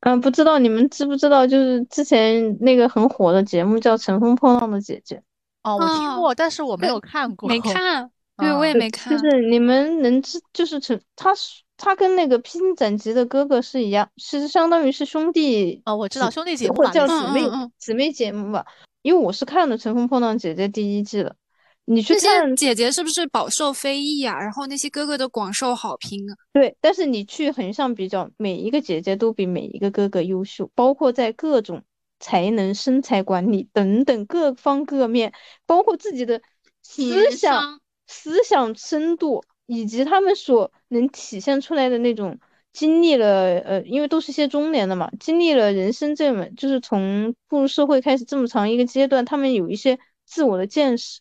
[0.00, 5.16] 嗯，不知道你们知不知道，就是之前那个很火的节目叫《乘风破浪的姐姐》。
[5.62, 7.48] 哦，我听过，但是我没有看过。
[7.50, 9.10] 没看，对我也没看。
[9.10, 11.32] 就是你们能知，就是成他，
[11.78, 15.80] 他跟那个披荆斩棘的哥哥是一样，是相当于是兄弟。
[15.86, 17.40] 哦，我知道兄弟节目或者叫姊妹
[17.78, 18.66] 姊妹节目吧，
[19.04, 21.36] 因为我是看了《乘风破浪姐姐》第一季的。
[21.84, 24.34] 你去看姐姐是不是饱受非议啊？
[24.40, 26.32] 然后那些哥哥都广受好评啊。
[26.54, 31.82] 对，但是你去横向比较，每一个姐姐都比每一个哥哥优秀，包括在各种
[32.18, 35.34] 才能、身材管理等等各方各面，
[35.66, 36.40] 包括自己的
[36.82, 42.38] 思想、思想深度，以及他们所能体现出来的那种
[42.74, 51.20] 经历了呃，因为都是些中年的嘛，经历了人生这么就是从步入社会开始这么长一个阶段，他们有一些自我的见识。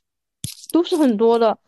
[0.71, 1.59] 都是很多的，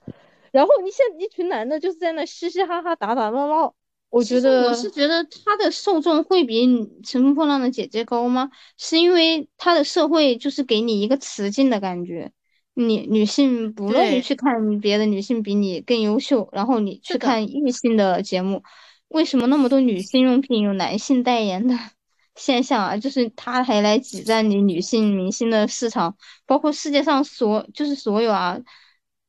[0.51, 3.75] 然后你现一群男的就是在那嘻嘻哈哈打打闹闹，
[4.09, 6.65] 我觉得我是觉得他的受众会比
[7.07, 8.49] 《乘风破浪的姐姐》高吗？
[8.77, 12.31] 是因为他的社会就是给你一个雌竞的感觉，
[12.73, 18.63] 你女性不乐意去看别的女性比你更优秀，然后你去看异性的节目，
[19.09, 21.75] 为什么那么多女性用品有男性代言的？
[22.35, 28.59] 现象啊，就是他还来挤占你女性明星的市场，包括世界上所就是所有啊，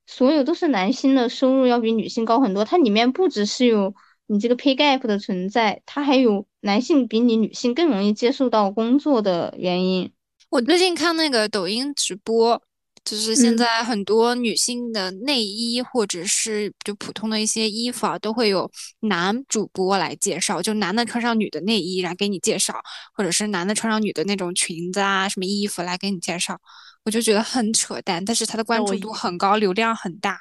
[0.08, 2.64] 所有都是男性的收入要比女性高很多。
[2.64, 3.94] 它里面不只是有
[4.26, 10.10] 你这个 pay gap 的存在，它还有男性比你女性更容易接受到工作的原因。
[10.50, 12.60] 我最近看那个抖音直播。
[13.06, 18.68] 就是现在很多女性的内衣或者是就普通的一些衣服啊，都会有
[19.02, 22.74] 男主播来介绍，就男的穿上女的内衣来给你介绍，
[23.14, 26.58] 或者是男的穿上女的那种裙子啊什么衣服来给你介绍，
[27.04, 30.40] 我就觉得很扯淡，但是他的关注度很高，流量很大。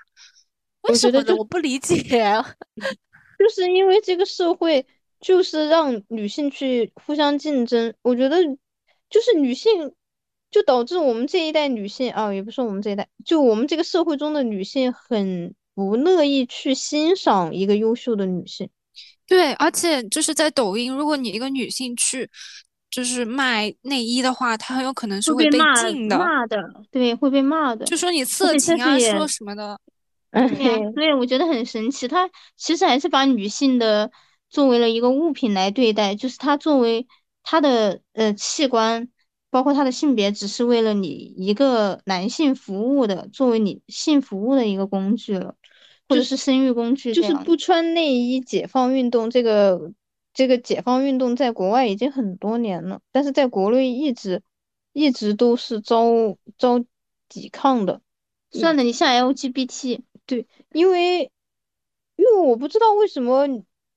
[0.89, 1.35] 为什么呢？
[1.35, 2.01] 我不理解，
[3.37, 4.83] 就是因为这个社会
[5.21, 8.43] 就是让女性去互相竞争，我觉得
[9.07, 9.93] 就是女性。
[10.55, 18.69] 就导致我们这一代女性啊，也不是我们这一代，就我们这个社会中的女性很不乐意去欣赏一个优秀的女性。
[19.27, 22.29] 对，而且就是在抖音，如果你一个女性去
[22.89, 26.57] 就是卖内衣的话，她很有可能是会被禁的，骂的，
[26.89, 29.77] 对，会被骂的，就说你色情啊，说什么的。
[30.29, 30.47] 嗯，
[30.93, 34.09] 对，我觉得很神奇，她其实还是把女性的
[34.49, 37.05] 作为了一个物品来对待，就是她作为
[37.43, 39.09] 她的呃器官。
[39.55, 45.55] 包括他的性别，只是为了你一个男性服务的，作为你性服务的一个工具了，
[46.09, 47.13] 或者是生育工具。
[47.13, 49.93] 就是不穿内衣解放运动，这个
[50.33, 54.43] 这个解放运动在国外已经很多年了，但是在国内一直
[54.91, 56.83] 一直都是遭遭
[57.29, 58.01] 抵抗的。
[58.51, 61.31] 算了，你像 LGBT，对，因为
[62.17, 63.47] 因为我不知道为什么，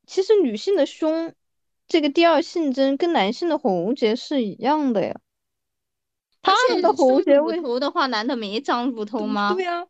[0.06, 1.34] 其实女性的胸
[1.88, 5.20] 这个第二性征跟男性的喉结是一样的呀。
[6.42, 9.54] 他们的喉结乳头的话，男的没长乳头吗？
[9.54, 9.84] 对呀，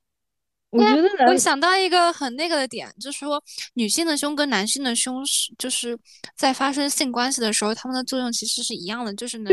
[0.70, 3.42] 我觉得我想到一个很那个的点，就是说
[3.74, 5.99] 女性的胸跟男性的胸是就是
[6.36, 9.53] 在发生性关系的时候，它们的作用其实是一样的，就是能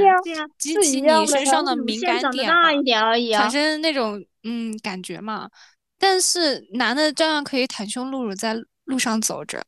[0.57, 5.49] 激起你身上的敏感点，大一点而已，产生那种嗯感觉嘛。
[5.97, 9.63] 但是男的照样可以袒胸露乳在路上走着，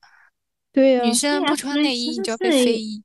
[0.73, 3.01] 对呀，女生不穿内衣就要被非议。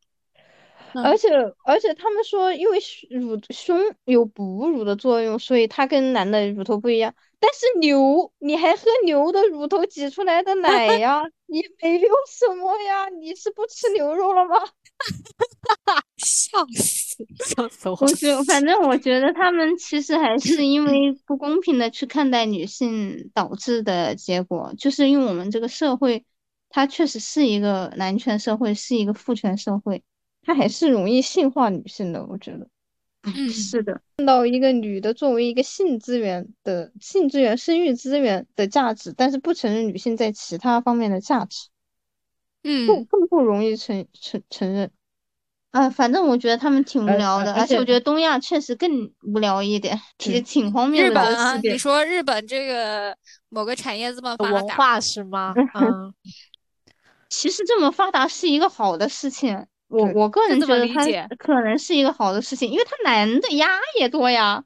[1.05, 1.29] 而且
[1.65, 2.79] 而且他们说，因为
[3.11, 7.15] 乳胸有哺乳的作用，所以它跟男的乳头不一样。
[7.39, 11.23] 但是牛，你还喝牛的乳头挤出来的奶 呀？
[11.47, 13.09] 你没有什么呀？
[13.09, 14.57] 你是不吃牛肉了吗？
[16.19, 17.97] 笑死，笑死我！
[18.01, 26.25] 我觉，反正我觉得他们其实还是因为不公平的去看待女性导致的结果，就是因为我们这个社会，
[26.69, 30.05] 它确实是一个男权社会，是一个父权社会。
[30.43, 32.69] 他还是容易性化女性的，我觉得，
[33.23, 41.69] 嗯， 是的，看到一个女的作为一个性资源的性资源、生育资源的价值，但是不承认女性在其他方面的价值，
[42.65, 44.91] 嗯，不更不容易承承承认。
[45.71, 51.09] 啊，反正我觉得他们挺无聊的，而且我觉得东亚确实更无聊一点，挺挺荒谬的。
[51.09, 53.17] 日本啊，你说日本这个
[53.49, 55.55] 某个产业这么文化是吗？
[55.73, 56.13] 嗯，
[57.31, 59.67] 其实这么发达是一个好的事情。
[59.93, 61.05] 我我个人觉得他
[61.37, 63.69] 可能是一个好的事情，因为他男的鸭
[64.01, 64.65] 也多呀，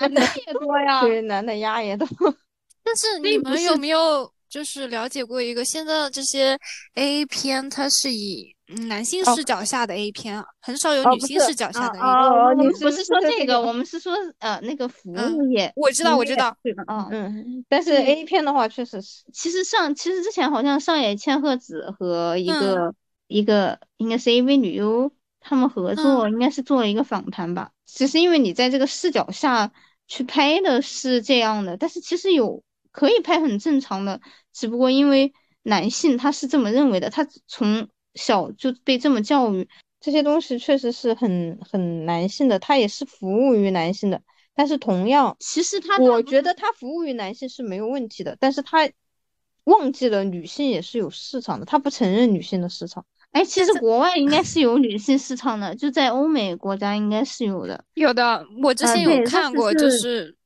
[0.00, 2.06] 男的 也多呀，对，男的鸭也多。
[2.82, 6.58] 但是你们有没有就是了解过一个现在的这些
[6.94, 8.54] A 片，它是以
[8.88, 12.02] 男性视角下的 A 片，很少有女性视角下的 A 片。
[12.02, 15.72] 哦，你不是说这个，我们是说呃那个服务业。
[15.76, 16.56] 我知道，我知道。
[16.88, 22.92] 嗯嗯，但是 A 片的话，确实是，其实上其实之前好像上野千鹤子和一个。
[23.32, 25.10] 一个应该是 AV 女优，
[25.40, 27.72] 他们合作应该是做了一个访谈吧。
[27.86, 29.72] 只是因为你在这个视角下
[30.06, 34.20] 去拍的是这样的，但是其实有可以拍很正常的，
[34.52, 39.68] 只不过因为男性他是这么认为的，他从小就被这么教育，
[40.00, 44.22] 这些东西确实是很很男性的，他也是服务于男性的。
[44.54, 48.90] 但是同样，其实他我觉得他服务于男性是没有问题的，但是他
[49.64, 53.06] 忘记了女性也是有市场的，他不承认女性的市场。
[53.32, 57.84] 哎，其实国外应该是有女性市场的，就在欧美国家应该是有的。
[57.94, 60.36] 有的，我之前有看过，就是，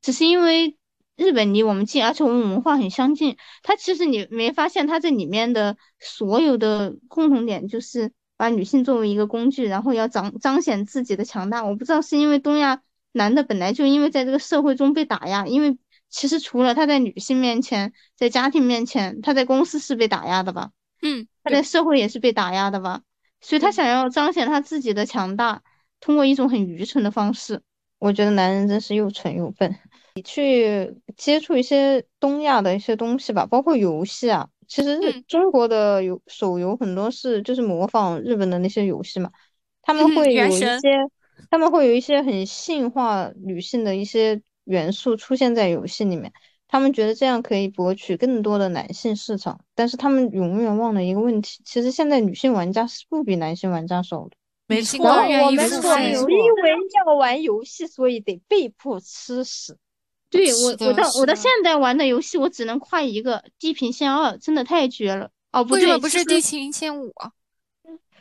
[0.00, 0.76] 只是因为
[1.16, 3.36] 日本离我们近，而且我们文化很相近。
[3.62, 11.64] 它其实你没发现，它这里面的所有的共同点就是把女性作为一个工具，然后要彰彰显自己的强大。
[11.64, 12.80] 我不知道是因为东亚
[13.12, 15.76] 男的本来就因为在这个社会中被打压，因为
[16.08, 20.70] 其实除了他在女性面前，在家庭面前，他在公司是被打压的吧。
[21.02, 23.02] 嗯，他在社会也是被打压的吧，
[23.40, 25.62] 所以他想要彰显他自己的强大，
[26.00, 27.62] 通过一种很愚蠢的方式。
[27.98, 29.74] 我觉得男人真是又蠢又笨。
[30.16, 39.30] 你去接触一些东亚的一些东西吧，包括游戏啊，其实中国的游手游很多是就是模仿日本的那些游戏嘛。
[39.82, 40.80] 他们会有一些，
[41.48, 46.32] 他们会有一些很性化女性的一些元素出现在游戏里面。
[46.68, 54.30] 他们觉得这样可以博取更多的男性市场，但是他们永远忘了一个问题：其实现在女性玩家是不比男性玩家少的。
[54.66, 56.72] 没错，我们说因为
[57.06, 59.76] 要玩游戏，所以得被迫吃屎。
[60.28, 65.30] 对我，我到我到现在玩的游戏，我只能夸一个《地平线二》，真的太绝了。
[65.52, 67.10] 哦，不对，不是《地平线五》。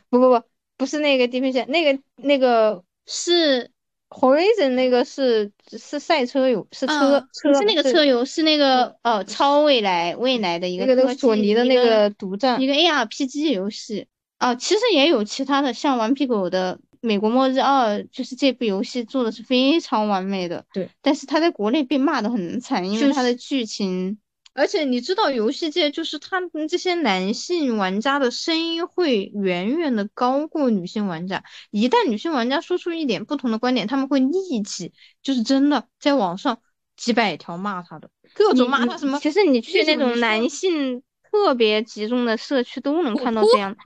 [0.10, 0.44] 不不不，
[0.78, 3.72] 不是那个《地平线》，那个那个是。
[4.18, 14.08] Horizon 那个是是赛车游，是车车，是那个车游，是那个呃超未来未来的一个那个索尼的那个独占一个 ARPG 游戏
[14.38, 24.18] 啊，其实也有其他的，像顽皮狗的《美国末日二》，就是这部游戏做的是非常完美的，对，但是它在国内被骂的很惨，因为它的剧情。
[24.56, 31.44] 而且你知道，游戏界就是他们这些男性玩家的声音会远远的高过女性玩家。
[31.72, 36.62] 一旦女性玩家说出一点不同的观点，他们会立即就是真的在网上
[36.96, 39.20] 几百条骂他的，各种骂他什么。
[39.20, 43.80] 其实你去那种男性特别集中的社区都能看到这样的。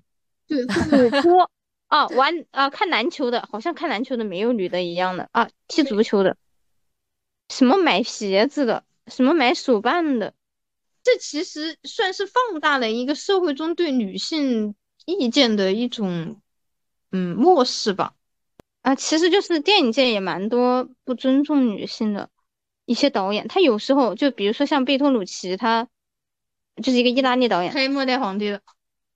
[0.47, 1.49] 对，主播
[1.87, 6.37] 啊，玩啊看篮球的，好像看篮球的没有女的一样的啊，踢足球的，
[7.49, 10.35] 什么买鞋子的，什么买手办的。
[11.01, 14.75] 这其实算是放大了一个社会中对女性
[15.05, 16.41] 意见的一种，
[17.11, 18.13] 嗯，漠视吧。
[18.81, 22.29] 啊，其实就是电影界也蛮多不尊重女性的
[22.85, 23.47] 一些导演。
[23.47, 25.87] 他有时候就比如说像贝托鲁奇，他
[26.83, 28.61] 就是一个意大利导演，拍《末代皇帝》的，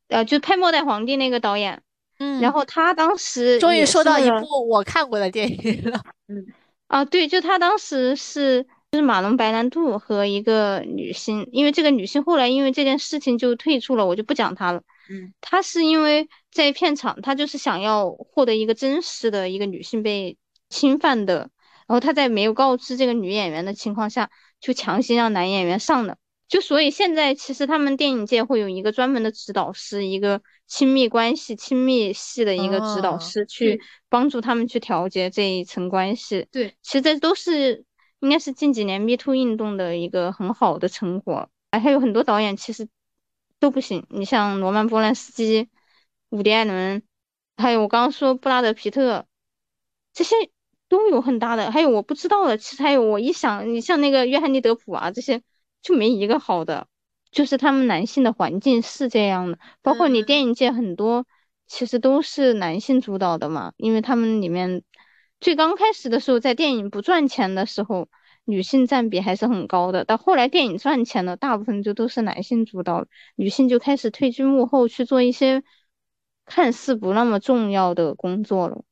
[0.07, 1.84] 呃，就拍《末代皇帝》那个导演。
[2.17, 2.41] 嗯。
[2.41, 6.01] 然后他当时终于说到一部我看过的电影了。
[6.27, 6.47] 嗯。
[6.88, 8.65] 啊，对，就他当时是。
[8.93, 14.83] 就是马龙白兰度和一个女星，因为这个女星后来因为这件事情就退出了，我就不讲她了。
[15.09, 20.37] 嗯，她是因为在片场，她就是想要获得一个真实的一个女性被
[20.69, 21.49] 侵犯的，
[21.87, 24.29] 然后她在没有告知这个女演员的情况下，
[24.61, 26.15] 就强行让男演员上的。
[26.47, 36.45] 就所以现在其实他们电影界会有一个专门的指导师，一个亲密关系、亲密系的一个指导师，去帮助他们去调节这一层关系。
[36.51, 37.85] 对，其实这都是。
[38.24, 42.88] 应该是近几年 Me Too 运动的一个很好的成果，还有很多导演其实
[43.59, 44.07] 都不行。
[44.09, 45.67] 你像罗曼·波兰斯基、
[46.30, 47.03] 伍迪·艾伦，
[47.57, 49.26] 还有我刚刚说布拉德·皮特，
[50.13, 50.38] 这些
[50.88, 51.69] 都有很大的。
[51.69, 55.43] 还有我不知道的，其实还有我一想，你像那个约翰尼·德普啊，这些
[55.82, 56.88] 就没一个好的。
[57.30, 61.26] 就是他们男性的环境是这样的，包括你电影界很多
[61.67, 64.82] 其实都是男性主导的嘛，因为他们里面。
[65.43, 68.07] 最刚开始的时候，在电影不赚钱的时候，
[68.45, 70.05] 女性占比还是很高的。
[70.05, 75.61] 到后来电影赚钱了，大部分就都是男性主导，女性就开始退居幕后去做一些
[76.45, 78.85] 看似不那么重要的工作了。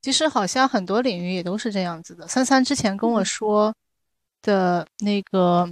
[0.00, 2.28] 其实好像很多领域也都是这样子的。
[2.28, 3.74] 三三之前跟我说
[4.40, 5.68] 的那个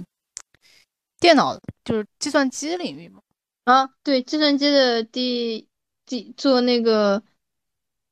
[1.21, 3.21] 电脑，就是计算机领域嘛。
[3.63, 5.69] 啊，对，计算机的第
[6.05, 7.23] 第做那个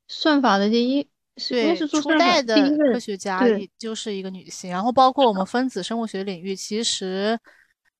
[0.07, 1.09] 算法的第一。
[1.49, 2.55] 对，初代的
[2.93, 3.43] 科学家
[3.77, 7.37] 就是一个女性，然后包括我们分子生物学领域，其实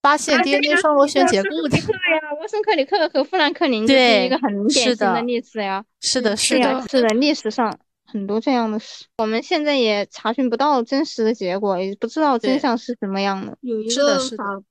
[0.01, 1.83] 发现 DNA 双螺旋结构的呀，
[2.39, 5.83] 沃森克里克和富兰克林就是一个很典型的例子呀。
[5.99, 13.57] 是的，是的，是的，历史上很多这样的事，我们现在也查询不到真实的结果，也不知道真相是什么样的。
[13.59, 14.61] 有一个法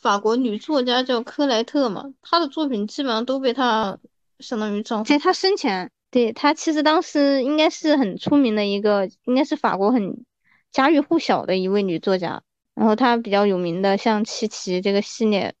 [0.00, 3.98] 法国女作家叫克莱特嘛，她的作品基本上都被她
[4.38, 5.08] 相当于丈夫。
[5.08, 5.90] 在她生前。
[6.10, 10.24] 对她其实当时应该是很出名的一个，应该是法国很
[10.72, 12.42] 家喻户晓的一位女作家。
[12.74, 15.54] 然后她比较有名的像《琪琪》这个系列，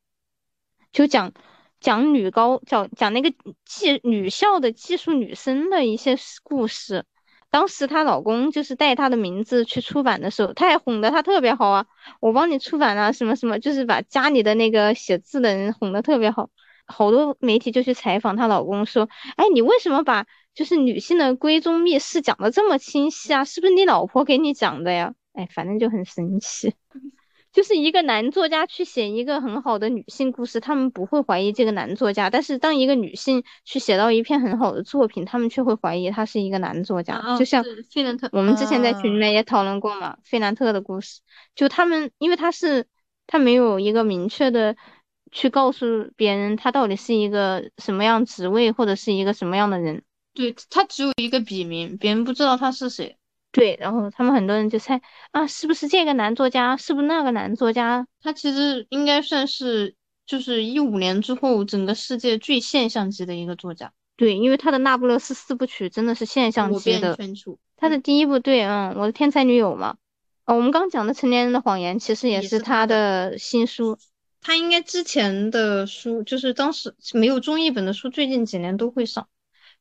[0.92, 1.32] 就讲
[1.80, 3.32] 讲女高讲讲那个
[3.64, 7.04] 技女校的技术女生的一些故事。
[7.48, 11.86] 当时她老公就是带她的名字去出版的时候，她还哄得她特别好啊，
[12.20, 16.50] 我帮你出版了什么什么，就是把家里的那个写字的人哄得特别好。
[16.86, 25.12] 好多媒体就去采访她老公说：“哎，你为什么把？”就是女性的闺中密事讲的这么清晰啊，是不是你老婆给你讲的呀？
[25.34, 26.74] 哎，反正就很神奇。
[27.52, 37.36] 就是一个男作家去写一个很好的女性故事，他们不会怀疑这个男作家；但是当一个女性去写到一篇很好的作品，他们却会怀疑他是一个男作家。
[37.38, 41.20] 就像费兰特，我们之前在群里面也讨论过嘛，费兰特的故事，
[41.54, 42.86] 就他们因为他是
[43.26, 44.76] 他没有一个明确的
[45.36, 50.02] 去告诉别人他到底是一个什么样职位或者是一个什么样的人。
[50.32, 53.18] 对他只有一个笔名，别人不知道他是谁。
[53.52, 56.78] 对，然后他们很多人就猜啊，是不是这个男作家？
[56.78, 58.06] 是不是那个男作家？
[58.22, 63.92] 他其实应该算是就是一五年之后整个世界最现象级的一个作家。
[64.16, 67.18] 对，因为他的那不勒斯四部曲真的是现象级的。
[67.76, 69.98] 他的第一部对，嗯，我的天才女友嘛。
[70.46, 73.98] 哦，我们刚讲的成年人的谎言其实也是他的新书。
[74.40, 79.26] 他应该之前的书就是当时没有中译本的书，最近几年都会上，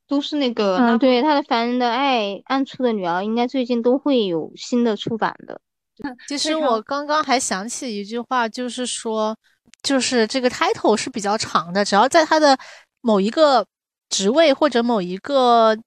[0.08, 0.78] 都是那个。
[0.78, 5.60] 嗯，对，他的《凡人的爱》《暗处的女儿》应该最近都会有新的出版的。
[6.28, 9.38] 其实我刚刚还想起一句话，就是说，
[9.82, 12.58] 就是这个 title 是比较长的，只要在他的
[13.02, 13.66] 某一个
[14.10, 15.78] 职位或者某一个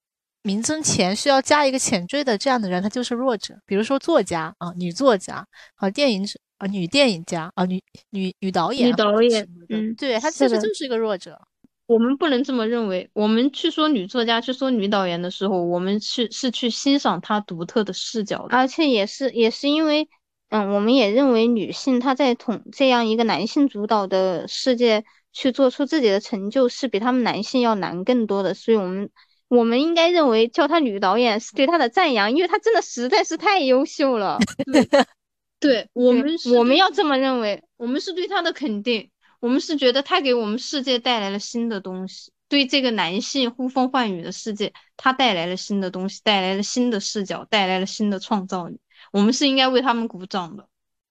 [0.43, 3.55] 名称前需要加一个前缀的这样的人，他就是弱者。
[3.67, 5.47] 比如说作家啊，女作家
[5.77, 6.25] 啊，电影
[6.59, 11.41] 啊，女电影家啊，女女女导演，女导演，嗯，对她其实就是一个弱者。
[11.87, 13.09] 我们不能这么认为。
[13.15, 20.07] 我们去说女作家，去说女导演的时候，我们去是去欣赏她独特的视角，而且也是也是因为，
[20.51, 28.53] 嗯，我们也认为女性她在统这样一个男性主导的世界去做出自己的成就，是比他们男性要难更多的。
[28.53, 29.09] 所以，我们
[29.49, 34.39] 我们应该认为叫她女导演是对她的赞扬，因为她真的实在是太优秀了。
[35.61, 36.25] 对，我们
[36.57, 39.11] 我们要这么认为，我们是对他的肯定。
[39.41, 48.81] 我们是觉得他给我们世界带来了新的东西，对这个男性呼风唤雨的世界，他带来了新的东西，带来了新的视角，带来了新的创造力。
[49.13, 50.67] 我们是应该为他们鼓掌的。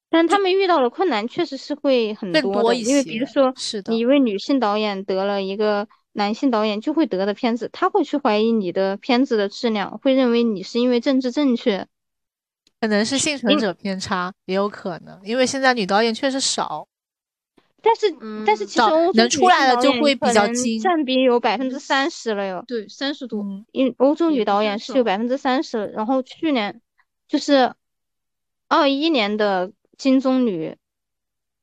[0.09, 3.53] 但他们遇到了困难确实是会很多的，因为比如说，
[3.87, 11.87] 你一位女性导演得了一个男性导演就会得的片子，他会去怀疑你的片子的质量，会认为你是因为政治正确，
[12.79, 16.87] 可能是幸存者偏差，也有可能，因为现在女导演确实少。
[17.81, 18.11] 但是，
[18.45, 22.63] 但是其实欧能出来了就会比较精，占比有百分之三十了哟。
[22.67, 23.45] 对，三十多。
[23.71, 26.81] 因欧洲女导演是有百分之三十，然后去年
[27.27, 27.73] 就是
[28.67, 30.75] 二一年的金棕榈、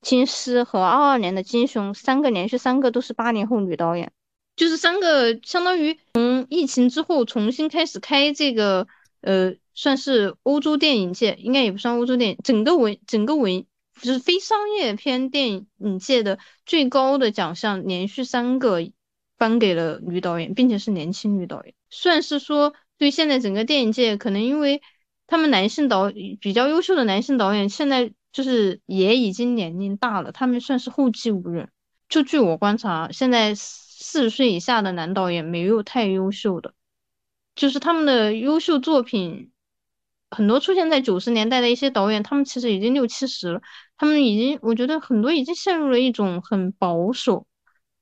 [0.00, 4.10] 金狮和二二年的金熊三个连续三个都是八零后女导演，
[4.56, 8.86] 就是三个相当于从疫情之后重新开始开这个
[9.20, 13.66] 呃，算是欧洲电影界，应该也不算欧洲电影，整个文整个文。
[14.02, 18.80] 就是非商业片电影界的最高的奖项，连续三个
[19.38, 24.82] 颁给了女导演，并且是年轻女导演，算是说对现在整个电影界，可能因为
[25.28, 26.10] 他们男性导
[26.40, 31.70] 比较优秀的男性导演，现在就是也已经年龄大了，他们算是后继无人。
[32.08, 36.74] 就据我观察，现在四十岁以下的男导演没有太优秀的，
[37.54, 39.52] 就是他们的优秀作品。
[40.34, 43.62] 很多出现在九十年代的一些导演，他们其实已经六七十了，
[43.96, 47.46] 他们已经，我觉得很多已经陷入了一种很保守、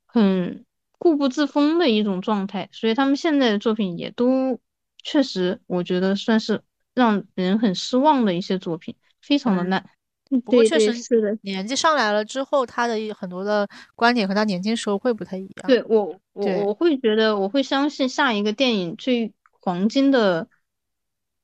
[0.07, 0.65] 很
[0.99, 4.59] 固步自封的一种状态，所以他们现在的作品也都
[5.03, 6.63] 确实，我觉得算是
[6.95, 9.85] 让人很失望的一些作品，非常的烂。
[10.31, 15.67] 不过确实是的，年纪上来了之后，他的很多的观点和他年轻时候会不太一样。
[15.67, 20.49] 对我，我我会觉得，我会相信下一个电影最黄金的。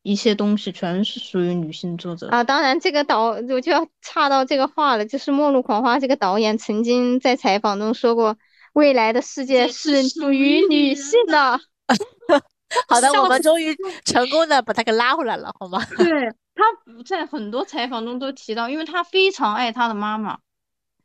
[0.09, 2.43] 一些东西全是属于女性作者啊！
[2.43, 8.39] 当然，这个导我就要岔到这个话了，就是《末路狂花》这个导演曾经在采访中说过
[8.73, 11.61] ：“未来的世界是属于女性的。
[12.89, 15.85] ”好的，我们终于成功的把他给拉回来了，好吗？
[15.99, 16.09] 对
[16.55, 16.65] 他
[17.05, 20.39] 在很多采访中都提到，因为他非常爱他的妈妈，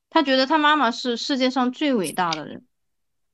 [0.10, 2.64] 他觉得他妈妈是世界上最伟大的人。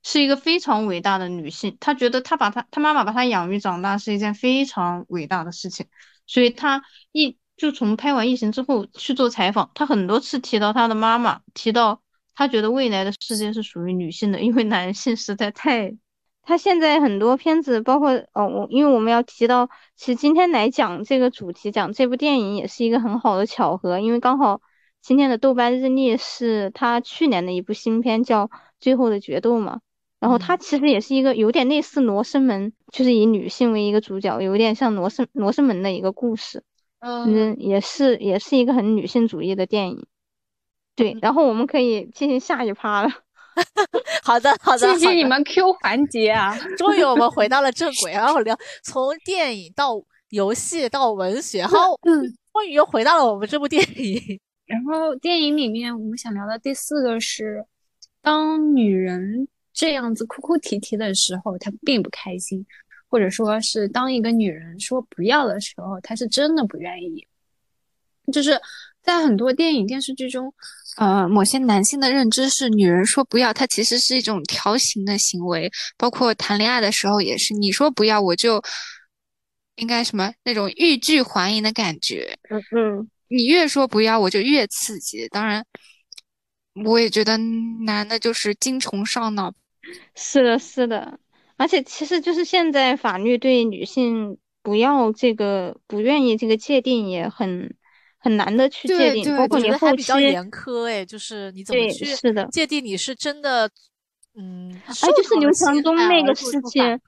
[0.02, 5.86] 是一个非常伟大的女性，她觉得她把她她妈妈把她养育长大是一件非常伟大的事情，
[6.26, 6.82] 所以她
[7.12, 12.00] 一就从拍完《异形》之后去做采访，她很多次提到她的妈妈，提到
[12.34, 15.96] 她觉得未来的世界是属于女性的，因为男性实在太……
[16.42, 24.62] 她现在很多片子，包括哦，我因为我们要提到，其实今天来讲这个主题，讲这部电影也是一个很好的巧合，因为刚好
[25.02, 28.46] 今天的豆瓣日历是她去年的一部新片，叫
[28.80, 29.80] 《最后的决斗》嘛。
[30.20, 36.62] 然后它其实也是一个有点类似《罗生门》，就是以女性为一个主角，有点像《罗生罗生门》的一个故事。
[37.00, 40.06] 嗯，也是也是一个很女性主义的电影。
[40.94, 43.08] 对，然后我们可以进行下一趴了。
[44.22, 44.78] 好的，好的。
[44.78, 46.54] 谢谢你们 Q 环节啊！
[46.76, 49.94] 终于我们回到了正轨，然后聊从电影到
[50.28, 52.20] 游戏到文学，好，嗯，
[52.52, 54.38] 终于又回到了我们这部电影。
[54.66, 57.64] 然后电影里面我们想聊的第四个是，
[58.20, 59.48] 当女人。
[59.80, 62.66] 这样子哭哭啼啼的时候，他并不开心，
[63.08, 67.26] 或者说是当一个女人说不要的时候，他是真的不愿意。
[68.30, 68.60] 就是
[69.00, 70.52] 在很多电影电视剧中，
[70.98, 78.62] 呃，某些男性的认知是，女人说不要，她其实是一种调情的行为，包括谈恋爱的时候也是，你说不要，我就
[79.76, 82.36] 应该什么那种欲拒还迎的感觉。
[82.50, 85.26] 嗯嗯，你越说不要，我就越刺激。
[85.28, 85.64] 当然，
[86.84, 87.38] 我也觉得
[87.86, 89.50] 男的就是精虫上脑。
[90.14, 91.18] 是的，是的，
[91.56, 97.74] 而且其实就是现在法律对女性不要这个不愿意这个界定也很
[98.18, 103.70] 很难的去界定，包括你后期比较严苛哎，就是你怎么去是的界定你是真的
[104.36, 107.00] 嗯，哎，就是刘强东那个事情，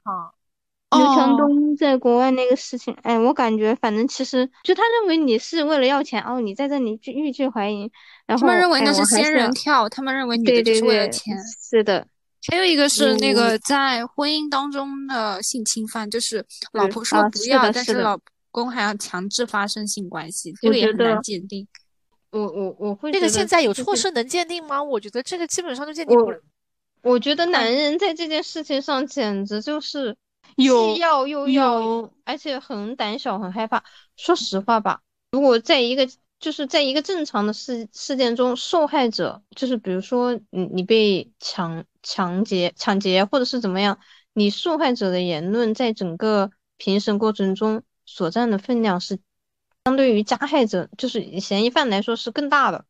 [0.91, 7.89] 刘强东在国外那个事情，哎，我感觉反正其实就他认为你是为了要钱哦，你在这里欲拒还迎，
[8.27, 12.07] 然后他们认为那是仙人跳，他们认为女的就是为了钱，是的。
[12.51, 18.19] 还有一个是那个在婚姻当中的性侵犯，就是老婆说不要，但是老
[18.51, 21.67] 公还要强制发生性关系，这个也很难鉴定。
[22.31, 24.81] 我我我会这个现在有措施能鉴定吗？
[24.83, 26.39] 我觉得这个基本上就鉴定不了。
[27.01, 30.15] 我觉得男人在这件事情上简直就是
[30.55, 33.83] 既要又要，而且很胆小，很害怕。
[34.17, 35.01] 说实话吧，
[35.31, 36.07] 如果在一个
[36.43, 41.85] 就是在一个正常的事事件中，受害者就是比如说你你被强。
[42.05, 43.97] 抢劫、抢劫，或者是怎么样？
[44.33, 49.21] 你受害者的言论在整个评审过程中所占的分量是
[49.85, 52.83] 相对于加害者，就是嫌疑犯来说是更大的。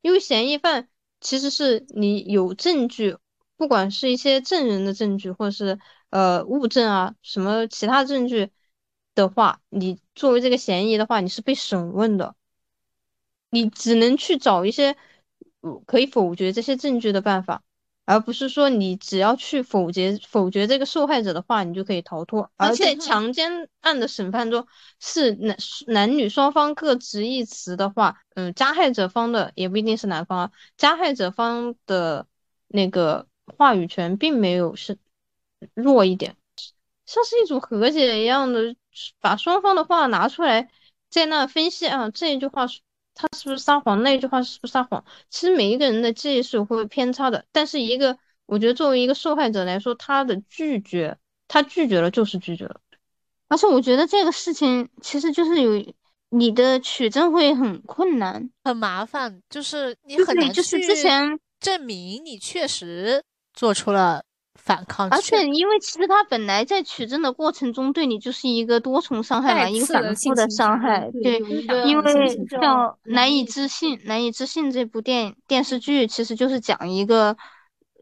[0.00, 0.88] 因为嫌疑犯
[1.20, 3.16] 其实是你有证据，
[3.56, 5.80] 不管是一些证人的证据，或者是
[6.10, 8.52] 呃物证啊什么其他证据
[9.16, 12.36] 的话，你作为这个嫌疑的话，你是被审问的，
[13.56, 14.96] 你只能去找一些
[15.86, 17.62] 可以否决这些证据的办法。
[18.08, 22.52] 而不是说你只要去否决否决这个受害者的话，你就可以逃脱。
[22.56, 24.68] 而且强奸案的审判中
[25.00, 25.56] 是男
[25.88, 32.28] 男女双方各执一词的话，嗯，加害者方的也不一定是男方啊，加害者方的
[32.68, 33.26] 那个
[33.56, 34.98] 话语权并没有是
[35.74, 36.36] 弱一点，
[37.06, 38.76] 像是一组和解一样的，
[39.20, 40.70] 把双方的话拿出来
[41.10, 42.68] 在那分析啊，这一句话
[43.16, 44.02] 他是不是撒谎？
[44.04, 45.04] 那句话是不是撒谎？
[45.30, 51.16] 其实每一个人的记忆是会偏差的，但是一个，我觉得作为一个受害者来说，他的拒绝，
[51.48, 52.80] 他拒绝了就是拒绝了。
[53.48, 55.94] 而且我觉得这个事情其实就是有
[56.28, 63.22] 你的取证会很困难，很麻烦，就是你很难就是之前证明你确实
[63.54, 64.22] 做出了。
[64.66, 71.08] 反抗，而且因为其实他本来在取证的过程中对你就是一个多重伤害嘛，一个反复的伤害。
[71.22, 71.38] 对，
[71.86, 72.58] 因为叫
[73.04, 77.36] 《难以置信》，《难以置信》这部电电视剧其实就是讲一个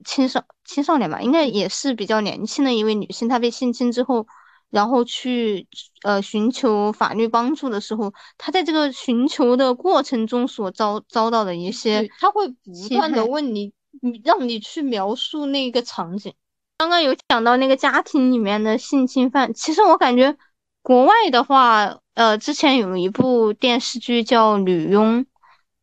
[0.07, 4.27] 青少青少年吧，应该也是比较年轻的一位女性，她被性侵之后，
[4.71, 5.69] 然后去
[6.03, 16.33] 呃寻求法律帮助的时候，她在这个寻求的过程中所遭遭到的一些，他会不断的问你，你让你去描述那个场景。
[16.77, 20.37] 刚刚有讲到那个家庭里面的性侵犯，其实我感觉
[20.83, 25.21] 国外的话，呃，之前有一部电视剧叫《女佣》，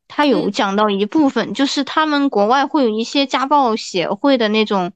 [0.08, 4.92] 它有讲到一部分，就是他们国外会有一些家暴协会的那种，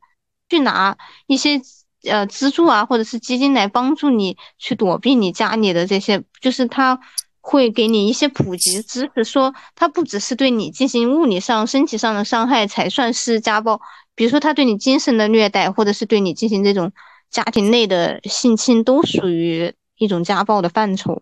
[0.49, 0.97] 去拿
[1.27, 1.61] 一些
[2.03, 6.99] 呃资助啊，或者是基金来帮助你去躲避你家里的这些，就是他
[7.47, 13.79] 会给你一些普及知识，说他不只是对你进行物理上、身体上的伤害才算是家暴。
[14.15, 16.91] 比如说，他对你精神的虐待，或者是对你进行这种
[17.29, 21.21] 家庭内的性侵，都属于一种家暴的范畴。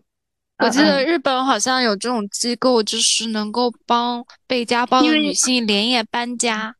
[0.60, 6.74] 我记得日本好像有这种机构，就是能够帮被家暴的女性连夜搬家。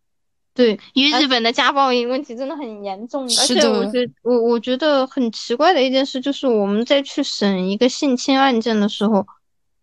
[0.54, 3.24] 对，因为日本的家暴问题真的很严重。
[3.24, 9.26] 而且我觉我我觉得很奇怪的一件事就是，我们在去审一个性侵案件的时候，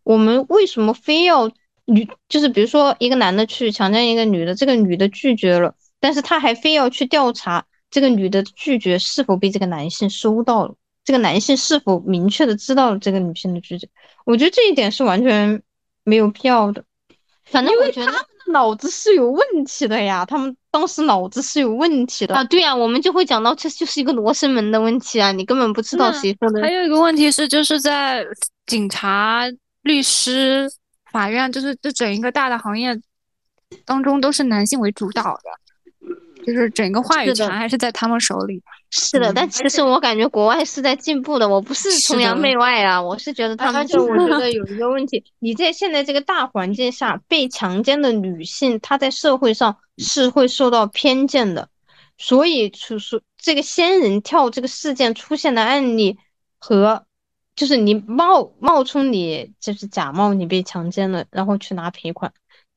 [0.04, 1.52] 我们为什么非要
[1.86, 2.08] 女？
[2.30, 5.76] 就是比如说一个男的去强奸一个女的，这个女的拒绝了。
[6.00, 10.74] 但是他还非要去调查这个女的拒绝是否被这个男性收到了，
[11.04, 13.88] 这个男性是否明确的知道了这个女性的拒绝？
[14.26, 15.62] 我觉得这一点是完全
[16.04, 16.86] 没有必要的。
[17.44, 22.44] 反正我觉得他们的脑子是有问题的呀，他们当时脑子是有问题的啊。
[22.44, 26.62] 对呀，我们就会讲到这就是一个罗生门的问题啊，你根本不知道谁说的。
[26.62, 28.26] 还有一个问题是，就是在
[28.66, 29.44] 警察、
[29.82, 30.72] 律师、
[31.12, 33.00] 法院，就是这整一个大的行业
[33.86, 35.61] 当中，都是男性为主导的。
[36.46, 38.62] 就是整个话语权还是在他们手里。
[38.90, 41.48] 是的，但其实我感觉国外是在进步的。
[41.48, 51.70] 我不是崇洋媚外啊，我是觉得他们就我觉得有一个问题，你在现在这个大环境下被强奸的女性，她在社会上是会受到偏见的。
[52.18, 56.18] 所以，就是这个仙人跳这个事件出现的案例
[56.60, 57.06] 和，
[57.56, 62.32] 就是你冒冒充你就是假冒你被强奸了，然后去拿赔款。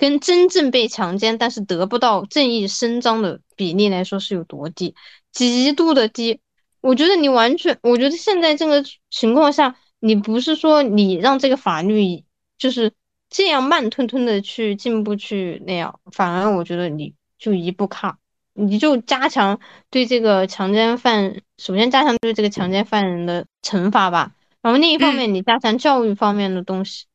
[0.04, 4.94] 跟真正被强奸但是得不到正义伸张的比例来说是有多低，
[5.32, 6.40] 极度的低。
[6.82, 12.22] 我觉得你完全，我觉得现在这个情况下，你不是说你让这个法律
[12.58, 12.92] 就是
[13.30, 18.18] 这样慢吞吞的去进步去那样，反而我觉得你就一步卡，
[18.52, 19.58] 你就加强
[19.88, 27.06] 对这个强奸犯，首先加强对这个强奸犯人的惩罚吧，然后另一方面你加强教育方面的东西。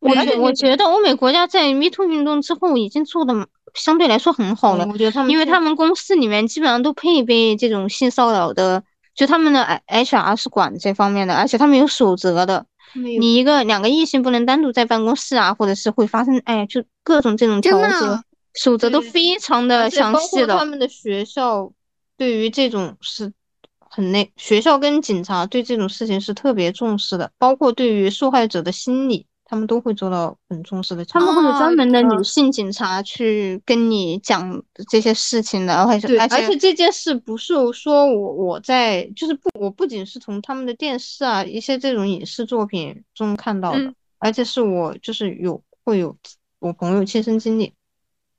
[0.00, 8.84] 我觉我觉得欧美国家在 Me Too 运动之后已经做的相对来说很好了，我觉得他们，因为他们公司里面基本上都配备这种性骚扰的，
[9.14, 12.66] 就他们的 HR 是管这方面的，而且他们有守则的。
[12.94, 18.22] 你一个两个异性不能单独在办公室啊，或者是会发生哎，就各种这种条则，
[18.54, 20.56] 守则都非常的详细的。
[20.56, 21.70] 他们的学校
[22.16, 23.32] 对于这种是
[23.78, 29.26] 很那，学校跟警察对这种事情是特别重视的，包括对于受害者的心理。
[29.50, 46.14] 他们都会做到很重视的，他们会有专门的女性警察去跟你讲这些事情的，而且而且这件事不是说我我在就是不我不仅是从他们的电视啊一些这种影视作品中看到的，而且是我就是有会有
[46.58, 47.72] 我朋友亲身经历，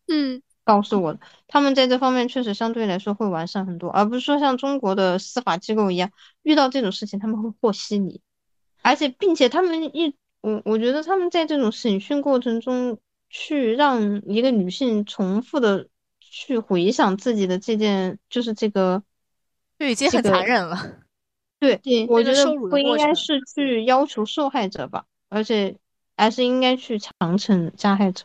[0.09, 6.11] 嗯，告诉我的，他们在这方面确实相对来说会完善很多，而不是说像中国的司法机构一样，
[6.43, 8.21] 遇到这种事情他们会和稀泥，
[8.83, 10.13] 而且并且他们一。
[10.41, 12.97] 我我觉得他们在这种审讯过程中，
[13.29, 15.87] 去让一个女性重复的
[16.19, 19.03] 去回想自己的这件，就是这个，
[19.77, 20.77] 就已经很残忍了。
[21.59, 25.75] 对，我觉得不应该是去要求受害者吧，而且
[26.15, 28.23] 还是应该去强惩加害者。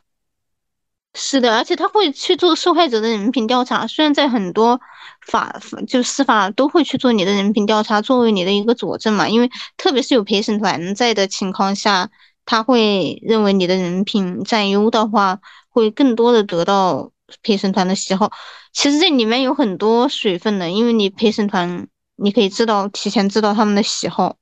[1.15, 3.87] 是的，而且他会去做受害者的人品调查。
[3.87, 4.81] 虽然在很多
[5.27, 9.29] 法就司法都会去做你的人品调查，作为你的一个佐证嘛。
[9.29, 12.11] 因为特别是有陪审团在的情况下，
[12.45, 17.11] 他会认为你的人品占优的话，会更多的得到
[17.43, 18.33] 陪审团的喜好。
[18.73, 24.37] 其实这里面有很多水分的，因为你陪审团你可以知道提前知道他们的喜好，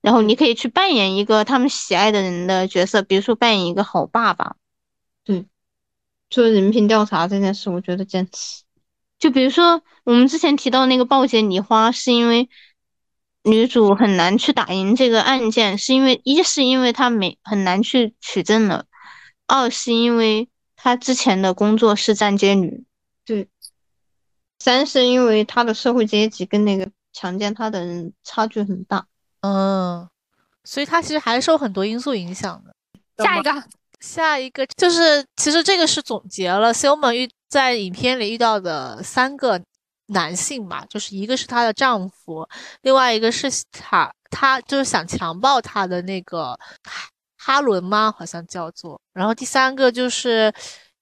[0.00, 4.56] 然后你可以去扮演一个他们喜爱的人的角色，比如说扮演一个好爸爸。
[5.24, 5.46] 对。
[6.30, 8.64] 做人品调查这件事，我觉得坚持。
[9.18, 12.48] 就比如说，我们之前提到那个暴姐梨花，是因为
[13.42, 18.86] 女主很难去打赢这个案件，是因为一是因为她没很难去取证了，
[19.46, 22.84] 二是因为她之前的工作是站街女，
[23.24, 23.48] 对，
[24.60, 29.06] 三是因为她的社会阶级跟那个强奸她的人差距很大，
[29.40, 30.08] 嗯，
[30.64, 32.74] 所以她其实还是受很多因素影响的。
[33.24, 33.64] 下一个。
[34.00, 39.60] 下一个就是，其实这个是总结了 Selma 遇在影片里遇到的三个
[40.06, 42.48] 男性嘛，就是一个是她的丈夫，
[42.82, 46.58] 另外一个是她，她就是想强暴她的那个
[47.36, 48.14] 哈伦吗？
[48.16, 50.52] 好像叫做，然后第三个就是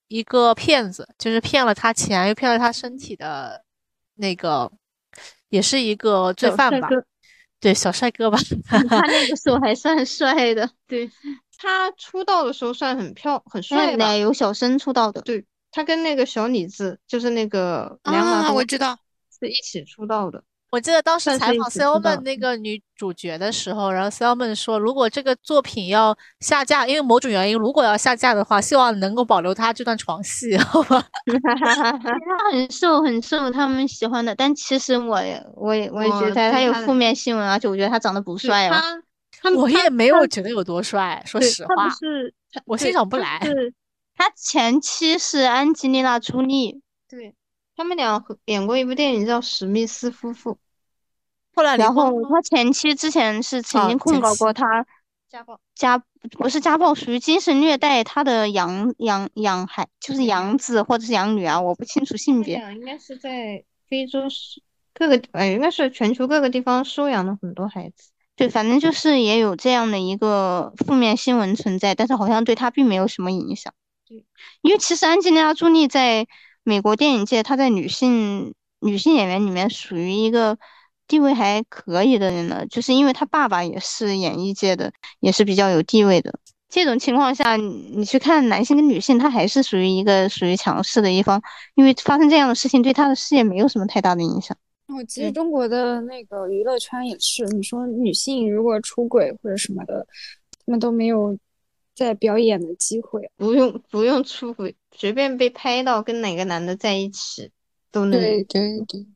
[0.09, 3.65] 一个骗子，就是骗了她钱又骗了她身体的
[4.15, 4.71] 那个，
[5.49, 6.89] 也是一个罪犯吧？
[7.59, 8.39] 对，小帅哥吧？
[8.69, 11.11] 他那个时候还算帅的，对。
[11.59, 15.23] 他出道的时候算很漂很帅奶油小生出道的。
[15.23, 15.43] 对
[15.77, 18.99] 他跟那个小李子，就是那个梁啊，我知道
[19.39, 20.43] 是一起出道的。
[20.71, 31.07] 我记得当时采访 Selman 那个女主角的时候，然后 Selman 说，如果这个作品要下架，因为某种原因，如果要下架的话，希望能够保留他这段床戏，好吧？
[31.45, 34.35] 他很瘦，很瘦，他们喜欢的。
[34.35, 38.83] 但其实我也，我也，我也觉得他有负面新闻，而且我觉得他长得不帅啊。
[39.55, 42.35] 我也没有觉得有多帅，说实话，他不是
[42.65, 43.39] 我欣赏不来。
[44.17, 47.35] 他前妻是安吉丽娜·朱莉，对
[47.77, 50.53] 他们俩演过一部电影叫《史密斯夫妇》，
[51.55, 54.87] 后来然后他前妻之前是曾经控告过他
[55.29, 62.57] 家暴，家不是家暴，属于精神虐待他的养养养孩，就是养子或者是养女啊，我不清楚性别。
[62.75, 64.63] 应该是在非洲是
[64.95, 68.13] 各个哎，应该是全球各个地方收养了很多孩子。
[68.35, 73.75] 对，反正就是也有这样的一个负面新闻存在，但是好像对他并没有什么影响。
[74.09, 74.25] 对，
[74.63, 76.27] 因为其实安吉丽娜·朱莉在
[76.63, 80.59] 美国电影界，她在女性女性演员里面属于一个
[81.09, 86.39] 地位还可以的人了，就是因为她爸爸也是演艺界的，也是比较有地位的。
[86.69, 91.41] 这种情况下，你去看男性跟女性，他还是属于一个属于强势的一方，
[91.77, 94.57] 因为发生这样的事情对他的事业没有什么太大的影响。
[94.89, 100.07] 我其实中国的那个娱乐圈也是，你说女性如果出轨或者什么的，
[100.67, 101.39] 他们都没有
[101.97, 103.23] 在表演的机会。
[103.37, 107.51] 不用不用出轨，随便被拍到跟哪个男的在一起，
[107.91, 108.21] 都能。
[108.21, 109.07] 对对对。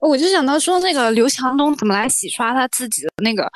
[0.00, 3.50] 我就想到说，那个刘强东怎么来洗刷他自己的那个，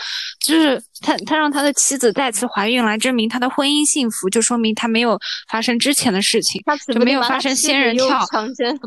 [0.44, 5.16] 就是他他让他的妻子再次怀孕来证明他的婚姻幸福，就说明他没有
[5.48, 6.60] 发生之前的事情，
[6.92, 8.26] 就没有发生仙人跳，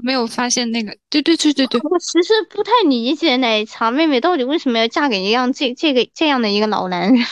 [0.04, 1.80] 没有发现那个，对对对对对。
[1.80, 7.26] 我其实不太理解奶茶妹妹到底为什么要嫁给一样这这个这样的一个老男人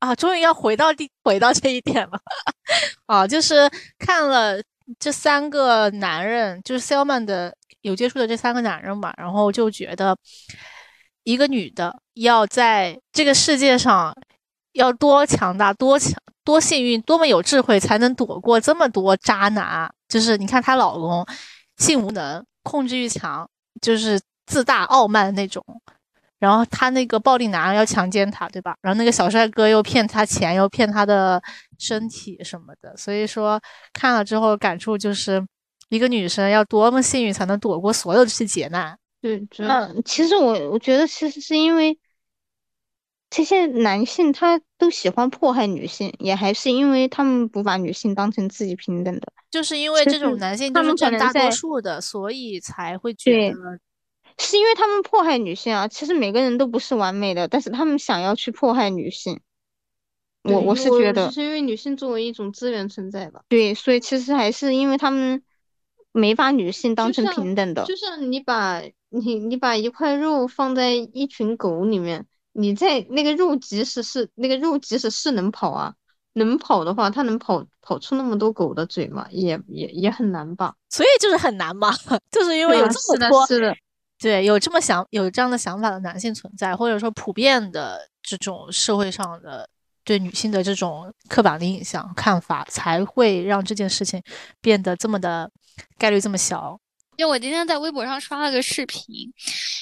[0.00, 0.14] 啊！
[0.14, 2.20] 终于要回到第回到这一点了
[3.06, 3.26] 啊！
[3.26, 3.68] 就是
[3.98, 4.62] 看了
[4.98, 10.16] 这三个男人，就是 Selman 的有接触的这三个男人嘛，然后就觉得
[11.24, 14.14] 一个女的要在这个世界上
[14.72, 16.14] 要多强大、多强、
[16.44, 19.92] 多幸运、多么有智慧，才能躲过这么多渣男。
[20.08, 21.26] 就是你看她老公
[21.76, 23.48] 性无能、控制欲强，
[23.80, 25.64] 就是自大傲慢那种。
[26.38, 28.76] 然后他那个暴力男要强奸她，对吧？
[28.80, 31.42] 然后那个小帅哥又骗她钱，又骗她的
[31.78, 32.96] 身体什么的。
[32.96, 33.60] 所以说
[33.92, 35.44] 看了之后感触就是，
[35.88, 38.96] 一个女生要多么幸运才能躲过所有这些劫难。
[39.20, 41.98] 对，嗯，其实我我觉得其实是因为
[43.30, 49.26] 这些男性他都喜欢迫害女性，也还是因为他们不把女性当成自己平等的。
[49.50, 53.56] 就是因为这种男性他们占大多数的，所以才会觉得。
[54.38, 55.88] 是因为他们迫害女性啊！
[55.88, 59.40] 其实每个人都不是完美的，但是他们想要去迫害女性。
[60.44, 63.42] 我我是觉得，是因为女性作为一种资源存在吧。
[63.48, 65.42] 对，所以其实还是因为他们
[66.12, 67.84] 没把女性当成平等的。
[67.84, 75.94] 就像你把你你把一块肉放在一群狗里面，你在那个肉即使是那个肉即使是能跑啊，
[76.34, 79.26] 能跑的话，它能跑跑出那么多狗的嘴吗？
[79.30, 80.74] 也也也很难吧。
[80.88, 81.92] 所以就是很难嘛，
[82.30, 83.46] 就是因为有这么多。
[83.46, 83.76] 是的。
[84.20, 89.68] 对，有这么想有这样的想法的男性存在，或者说普遍的这种社会上的
[90.04, 94.20] 对女性的这种刻板的印象看法，才会让这件事情
[94.60, 95.50] 变得这么的
[95.96, 96.78] 概率这么小。
[97.16, 99.04] 因为我今天在微博上刷了个视频，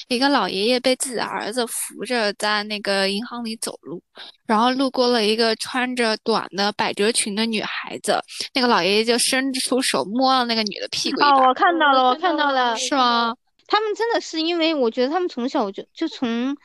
[0.08, 4.02] 一个老爷爷被自己的儿子扶着在那个银行里走路，
[4.46, 8.18] 然后路过了一个穿着短的百褶裙的女孩子，
[8.54, 11.22] 那个老爷爷就伸出手摸了那个女的屁股。
[11.22, 13.34] 哦，我看到了，我看到了，是吗？
[13.68, 16.56] 他们真的是因为，我觉得他们从小就就从，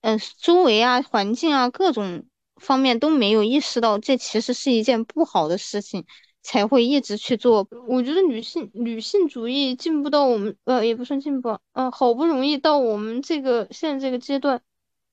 [0.00, 2.24] 嗯，周围啊、环境啊各种
[2.56, 6.04] 方面都没有意识到这其实是一件不好的事情，
[6.42, 7.68] 才会一直去做。
[7.86, 14.60] 我觉得女性女性主义进步到我们，呃，也不算进步，呃，好不容易到我们这个现在这个阶段，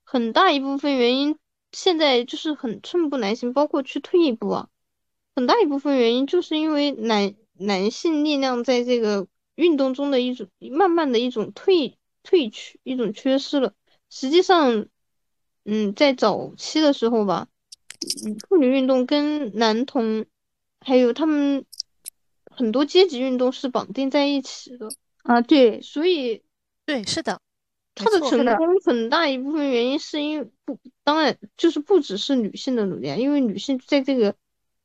[0.03, 1.37] 很大一部分原因
[1.71, 4.69] 现在就是很寸步难行，包括去退一步啊，
[5.35, 9.27] 很大一部分原因就是因为男男性力量在这个。
[9.55, 13.73] 运动中的一种慢慢的一种退退去，一种缺失了。
[14.09, 14.87] 实际上，
[15.63, 17.47] 嗯，在早期的时候吧，
[18.25, 20.25] 嗯，妇女运动跟男同
[20.81, 21.65] 还有他们
[22.51, 24.89] 很多阶级运动是绑定在一起的
[25.23, 25.41] 啊。
[25.41, 26.43] 对，所以
[26.85, 27.39] 对，是的，
[27.95, 34.35] 它的成功很大一部分原因是因为不，当然就是不只是女性的努力啊，因为女性在这个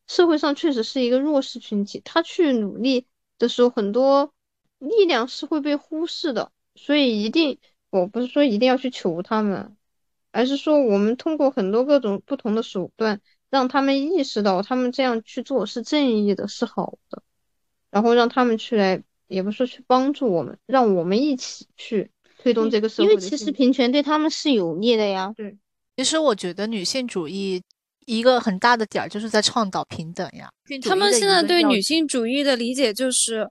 [0.07, 3.07] 社会上确实是一个弱势群体，她去努力
[3.39, 4.33] 的时候很多。
[4.81, 7.59] 力量是会被忽视的，所以一定，
[7.91, 9.77] 我不是说一定要去求他们，
[10.33, 13.21] 而是说我们通过很多各种不同的手段，
[13.51, 17.23] 让他们意识到他们这样去做是正义的，是好的，
[17.91, 23.09] 然后让他们去来，也不是去帮助我们，让我们一起去推动这个社会。
[23.11, 25.35] 因为其实平权对他们是有利的呀。
[25.37, 25.59] 对，
[25.99, 27.63] 其实我觉得女性主义
[28.07, 30.49] 一个很大的点儿就是在倡导平等呀。
[30.89, 33.47] 他们现在对女性主义的理解就是。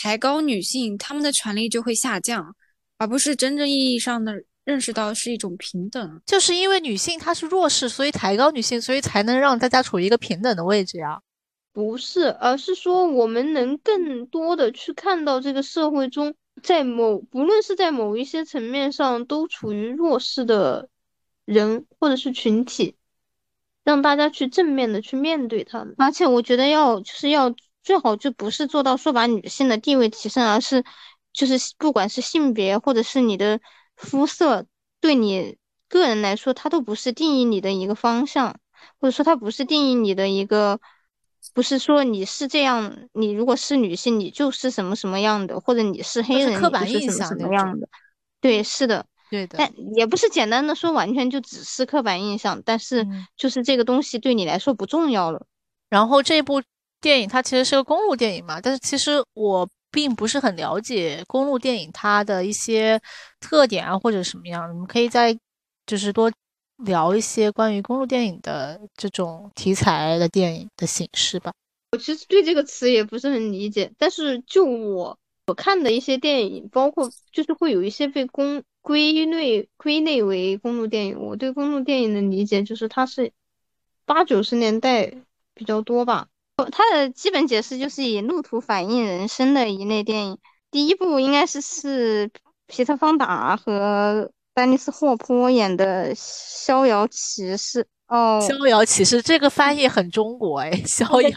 [0.00, 2.54] 抬高女性，她们的权利就会下降，
[2.98, 4.32] 而不是真正意义上的
[4.64, 6.22] 认识到是一种平等。
[6.24, 11.20] 就是因为女性她是弱势，所以抬高女性，所以才能让大家处于一个平等的位置呀。
[11.72, 20.88] 不是，而是说我们能更多的去看到这个社会中，在某不论是在某一些层面上都处于弱势的
[21.44, 22.96] 人或者是群体，
[23.82, 25.94] 让大家去正面的去面对他们。
[25.98, 27.52] 而且我觉得要就是要。
[27.88, 30.84] 最好就不是做到说把女性的地位提升，而是
[31.32, 33.60] 就是不管是性别或者是你的
[33.96, 34.66] 肤色，
[35.00, 35.56] 对你
[35.88, 38.60] 个人来说，它都不是定义你的一个方向，
[39.00, 40.78] 或者说它不是定义你的一个，
[41.54, 47.88] 不是说你是这样，你如果是女性，你就是什么什么样的，或者你是黑人，刻板印象什么样的？
[48.42, 55.46] 对，是的，对的，但也不是简单的说完全就只是刻板印象，但是就是这个东西对你来说不重要了。
[55.88, 56.62] 然后这部。
[57.00, 63.00] 电影它其实是个公路电影嘛，但是其实我并不是很了解公路电影它的一些
[63.40, 65.36] 特点啊或者什么样，你们可以再
[65.86, 66.30] 就是多
[66.84, 71.52] 聊一些关于公路电影的这种题材的电影的形式吧。
[71.92, 83.32] 我其实对这个词也不是很理解，但是就我我看的一些电影，包括就是会有一些被公归类归类为公路电影，我对公路电影的理解就是它是
[84.04, 85.14] 八九十年代
[85.54, 86.28] 比较多吧。
[86.66, 90.38] 它的基本解释就是以路途反映人生的一类电影。
[90.70, 92.30] 第一部应该是是
[92.66, 101.30] 皮特·方达和丹尼斯·霍珀演的《逍遥骑士》，哦，逍遥骑士这个翻译很中国哎，逍遥。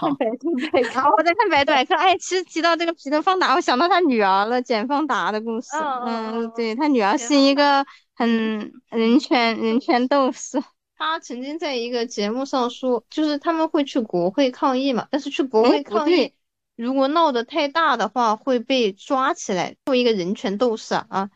[0.94, 5.68] 然后我在看百度百科，哎，其实提到这个皮特方达，我想到他女儿了，简方达的故事。
[6.06, 7.86] 嗯，对他女儿是一个
[8.16, 10.62] 很人权人权斗士。
[11.02, 16.32] 他曾经在一个节目上说，就是他们会去国会抗议嘛，但是去国会抗议，
[16.76, 19.76] 如果闹得太大的话，会被抓起来。
[19.84, 21.32] 作为一个人权斗士啊，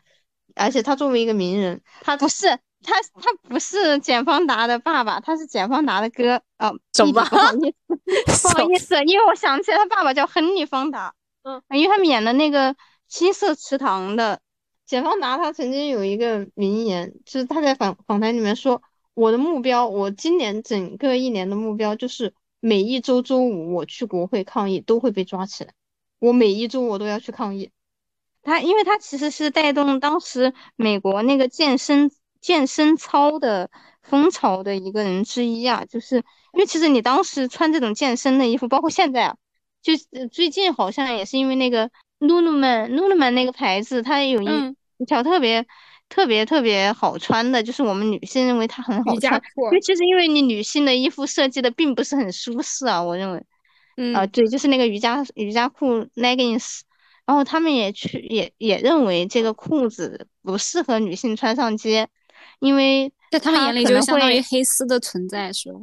[0.54, 2.46] 而且他作为一个名人，他不是
[2.84, 6.70] 他他不是简方达的爸爸，他是简方达的哥啊。
[6.94, 7.12] 什么？
[7.12, 7.74] 不好意
[8.38, 11.12] 思， 不好意思，因为我想起来他爸爸叫亨利方达。
[11.42, 12.76] 嗯，因为他们演的那个
[13.08, 14.40] 金色池塘的
[14.86, 18.80] 简方达，他曾经有一个名言，就是他在访访谈里面说。
[19.16, 25.72] 我的目标，我今年整个一年的目标就是每一周周五我去国会抗议都会被抓起来，
[26.18, 27.70] 我每一周我都要去抗议。
[28.42, 32.10] 他，因为他其实是带动当时美国那个健身
[32.42, 33.70] 健身操的
[34.02, 36.16] 风潮的一个人之一啊，就是
[36.52, 39.36] 因为其实你当时穿这种健身的衣服，包括现在啊，
[39.80, 39.94] 就
[40.28, 41.90] 最近好像也是因为那个
[42.20, 45.66] Lululemon Lululemon 那个牌子，它有一一条特别。
[46.08, 49.42] 特别特别好穿的，就是我们女性认为它很好穿。
[49.56, 53.44] 因为其是因为你女性的衣服设计的并不是很舒适啊，我认为。
[53.96, 54.14] 嗯。
[54.14, 56.80] 啊，对，就是那个瑜伽瑜伽裤 leggings，
[57.24, 62.08] 然后他们也去也也认为这个裤子不适合女性穿上街，
[62.60, 65.80] 因为在他们眼里就相当于黑丝的存在，是吧？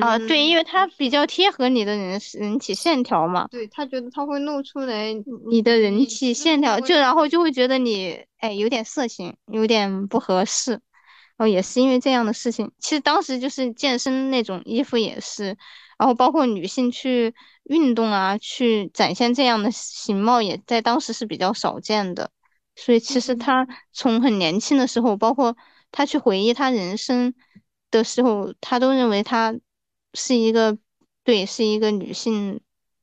[0.00, 3.46] 啊，对，因为它比较贴合你的人人体线条嘛。
[3.52, 5.14] 对他觉得他会露出来
[5.48, 10.80] 你的人体线条，就然后就会觉得你哎有点色情，有点不合适。
[11.38, 12.72] 哦，也是因为这样的事情。
[12.80, 15.56] 其实当时就是健身那种衣服也是，
[15.98, 17.32] 然后包括女性去
[17.62, 22.30] 运动啊，去展现这样的形貌，也在当时是比较少见的。
[22.74, 25.56] 所以其实他从很年轻的时候，包括
[25.92, 27.34] 他去回忆他人生
[27.92, 29.54] 的时候，他都认为他。
[30.16, 30.76] 是一个，
[31.22, 32.60] 对，是一个女性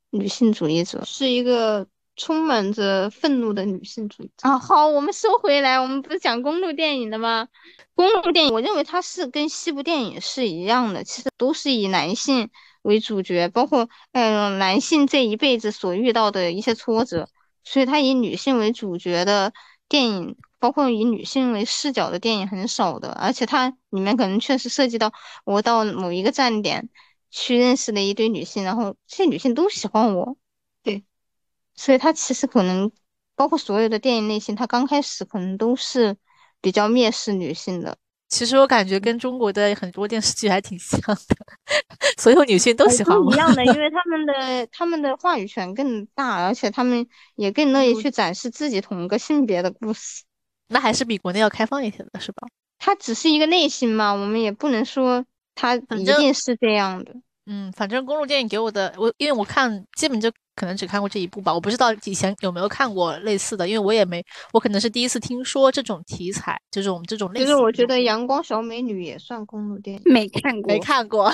[0.10, 4.60] 女性主义者，是一个充满着愤怒的女性主义者啊。
[4.60, 7.48] 好，我们收回来，我们不是讲公路电影的吗？
[7.96, 12.50] 公路电影，我认为它是跟西部电影是一样的，其实都是以男性
[12.82, 17.30] 为主角，包括嗯男性这一辈子所遇到的一些挫折，
[17.64, 19.54] 所以它以女性为主角的
[19.88, 25.12] 电影，包括以女性为视角的电影很少的，而且它里面可能确实涉及到
[25.44, 26.88] 我到某一个站点。
[27.36, 30.38] 去认识了一堆女性，然后这些女性都喜欢我，
[30.84, 31.04] 对，
[31.74, 32.92] 所以他其实可能
[33.36, 36.16] 包括所有的电影类型，它刚开始可能都是
[36.62, 37.98] 比较蔑视女性的。
[38.30, 41.36] 其实我感觉跟中国的很多电视剧还挺像的，
[42.22, 43.34] 所有女性都喜欢我。
[43.34, 50.24] 一样的，因为 他们的他们的话语权更大，而且他们也更乐意去展示自己同一个性别的故事。
[50.74, 52.48] 那还是比国内要开放一些的，是吧？
[52.80, 55.26] 它只是一个类型嘛，我们也不能说。
[55.56, 57.14] 它一定是这样的，
[57.46, 67.40] 嗯，反正公路电影给我的，我因为我看基本就可能只看过这一部吧，我不知道以前有没有看过类似的，因为我也没，我可能是第一次听说这种题材，这种这种类。
[67.40, 71.26] 其实我觉得《阳光小美女》也算公路电影，没看过，没看过。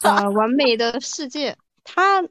[0.00, 1.54] 啊，完美的世界，
[1.84, 2.22] 它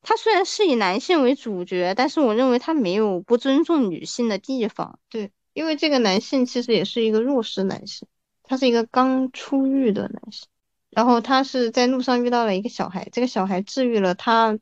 [0.00, 4.98] 它虽然是以男性为主角，但是我认为它没有不尊重女性的地方。
[5.10, 8.06] 对，因为这个男性其实也是一个弱势男性，
[8.42, 10.46] 他是一个刚出狱的男性。
[10.90, 14.58] 然后他是在路上遇到了一个小孩，这个小孩治愈了他，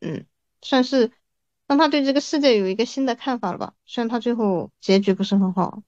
[0.00, 0.26] 嗯，
[0.62, 1.10] 算是
[1.66, 3.74] 让他对这个世界有一个新的看法了吧。
[3.84, 5.82] 虽然他最后结局不是很好，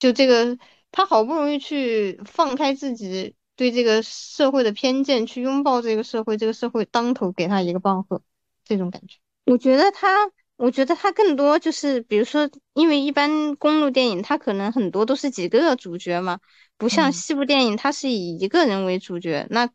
[0.00, 0.58] 就这个
[0.90, 8.22] 他好不容易去放开自己对这个社会的偏见，去拥抱这个社会，这个社会当头给他一个棒喝，
[8.64, 9.18] 这种感觉。
[9.44, 16.38] 我觉得他，我觉得它更多就是，比如说，因为一般公路电影，它可能很多都是几个主角嘛。
[16.78, 19.68] 不像西部电影，它是以一个人为主角，那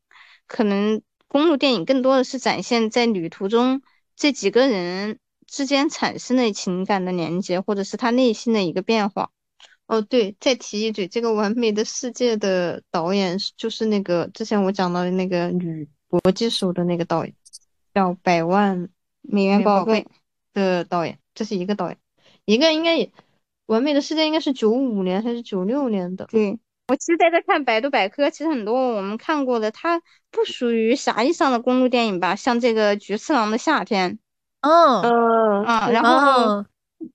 [0.47, 3.81] 可能公路电影更多的是展现在旅途中
[4.15, 5.17] 这几个人
[5.47, 9.29] 之间产生的情感的连接，或者是他内心的一个变化。
[9.87, 17.35] 哦，对，再提一嘴，这个《完美的世界》的导演就是那个之前我讲到的那个女搏击手的那个导演，
[17.93, 18.89] 叫《百万
[19.21, 20.01] 美元宝贝》
[20.53, 21.97] 的导演，这是一个导演，
[22.45, 23.05] 一个应该也
[23.65, 26.25] 《完美的世界》应该是九五年还是九六年的？
[26.25, 26.59] 对。
[26.87, 32.35] 我其实在这看百度百科，其实很多我们看过的，它不属于狭义上的公路电影吧？
[32.35, 34.13] 像这个《菊次郎的夏天》，
[34.59, 36.65] 嗯嗯啊，然后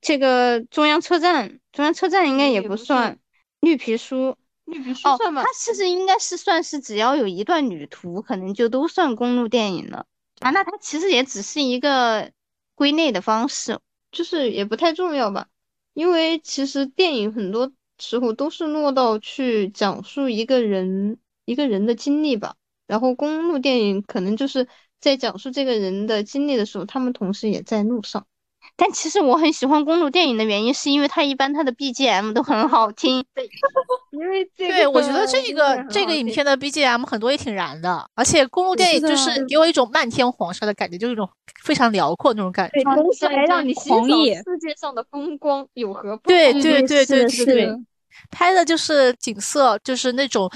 [0.01, 3.19] 这个中央车站，中央车站应该也不算。
[3.59, 4.35] 绿皮书，
[4.65, 5.43] 绿皮书算吗？
[5.43, 10.07] 它其实应该是算是只要有一段旅途，可能就都算公路电影了
[10.39, 10.49] 啊。
[10.49, 12.31] 那它其实也只是一个
[12.77, 13.79] 归类的方式，
[14.11, 15.49] 就是也不太重要吧？
[15.93, 17.73] 因为其实电影很多。
[17.99, 22.55] 时候都是落到去讲述一个人一个人的经历吧。
[22.85, 24.67] 然后公路电影可能就是
[24.99, 28.27] 在讲述这个人的经历的时候，他们同时也在路上。
[28.79, 33.25] 但其实我很喜欢公路电影的原因，是因为它一般它的 BGM 都很好听。
[33.33, 33.49] 对，
[34.11, 41.27] 因为对我觉得这个这个影片的 BGM 很多也挺燃的，而且公路电影就是给我一种漫天黄沙的感觉，就是一种
[41.63, 47.75] 非常辽阔那种感觉，同时还让你欣赏世界上的风光有何不同对对对对对对，
[48.29, 50.49] 拍的就是景色，就是那种。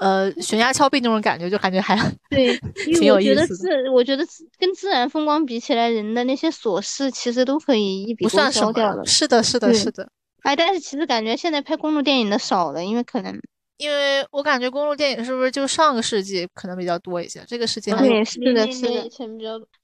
[0.00, 1.94] 呃，悬崖峭壁那种感觉，就感觉还
[2.30, 3.92] 对， 挺有意思的。
[3.92, 4.26] 我觉得
[4.58, 9.04] 跟自然风光比起来，人的那些琐事其实都可以一笔勾销掉了。
[9.04, 10.10] 是的，是的，是的。
[10.42, 13.38] 哎，但是其实感觉现在拍公路电影的少了，因为可能，
[13.76, 17.44] 因为我感觉公路电影是不是就上个世纪可能比较多一些？
[17.46, 19.06] 这个世纪对，是的，是的。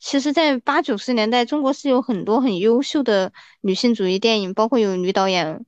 [0.00, 3.30] 其实，在八九十年代，中国是有很多很优秀的
[3.60, 5.66] 女性主义电影，包括有女导演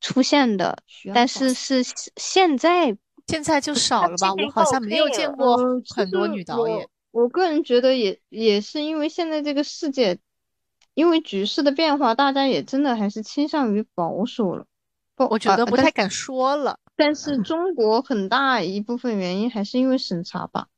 [0.00, 0.76] 出现的，
[1.14, 1.84] 但是是
[2.16, 2.96] 现在。
[3.26, 5.56] 现在就少了吧，我好像没有见过
[5.94, 6.88] 很多女导演。
[7.10, 10.18] 我个人觉得也也是因为现在这个世界，
[10.94, 14.66] 因为局势的变化，大家也真的还是倾向于保守了。
[15.16, 16.78] 不，我觉得不太敢说了。
[16.94, 20.68] 但是中国很大一部分原因还是因为审查吧，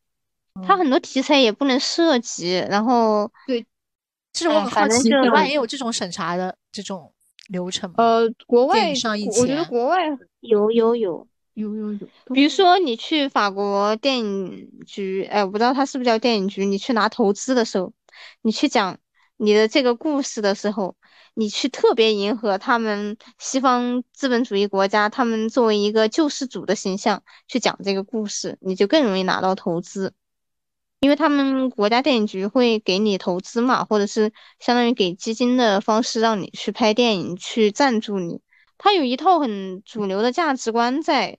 [0.66, 2.64] 它很多题材也不能涉及。
[2.70, 3.66] 然后对，
[4.32, 7.12] 其实我很好奇，国外也有这种审查的这种
[7.48, 7.96] 流程吗？
[7.98, 10.06] 呃，国外我觉得国外
[10.40, 10.96] 有有有。
[10.96, 11.26] 有
[11.58, 11.98] 有有有，
[12.32, 16.64] 比如说你去法国电影局，哎，我不知道它是不是叫电影局。
[16.64, 17.92] 你去拿投资的时候，
[18.42, 18.96] 你去讲
[19.36, 20.94] 你的这个故事的时候，
[21.34, 30.14] 你去特别迎合他们西方资本主义国家，他们作为一个救世主的形象去讲这个故事，你就更容易拿到投资，
[31.00, 38.40] 因为他们国家电影局会给你投资嘛，或者是相当于给基金的方式让你去拍电影，去赞助你。
[38.80, 41.38] 他有一套很主流的价值观在。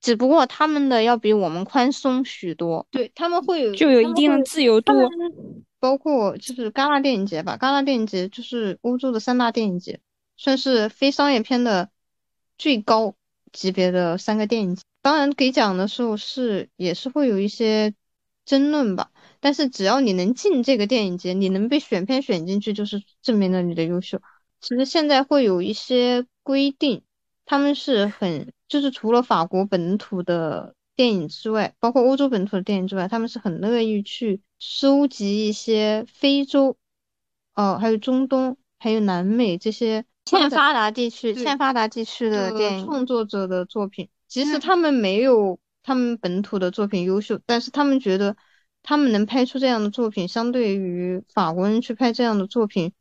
[0.00, 4.92] 只不过他们的要比我们宽松许多，对他们会有就有一定的自由度，
[5.80, 10.00] 包括就是戛纳电影节吧，戛纳电影节就是欧洲的三大电影节，
[10.36, 11.90] 算是非商业片的
[12.58, 13.14] 最高
[13.52, 14.82] 级别的三个电影节。
[15.02, 17.94] 当然给奖的时候是也是会有一些
[18.44, 19.10] 争论吧，
[19.40, 24.20] 但是只要你能进这个电影节，你能被选片选进去，就是证明了你的优秀。
[24.60, 27.02] 其实现在会有一些规定，
[27.46, 28.52] 他们是很。
[28.68, 36.76] 就是除了法国本土的电影之外，包括欧洲本土的电影之外，他们是很乐意去收集一些非洲，
[37.54, 44.08] 哦，还有中东，还有南美这些欠发达地区、欠发达地区的电影创作者的作品。
[44.26, 48.36] 即使他们没有他们本土的作品优秀，但是他们觉得
[48.82, 52.92] 他们能拍出这样的作品，相对于法国人去拍这样的作品。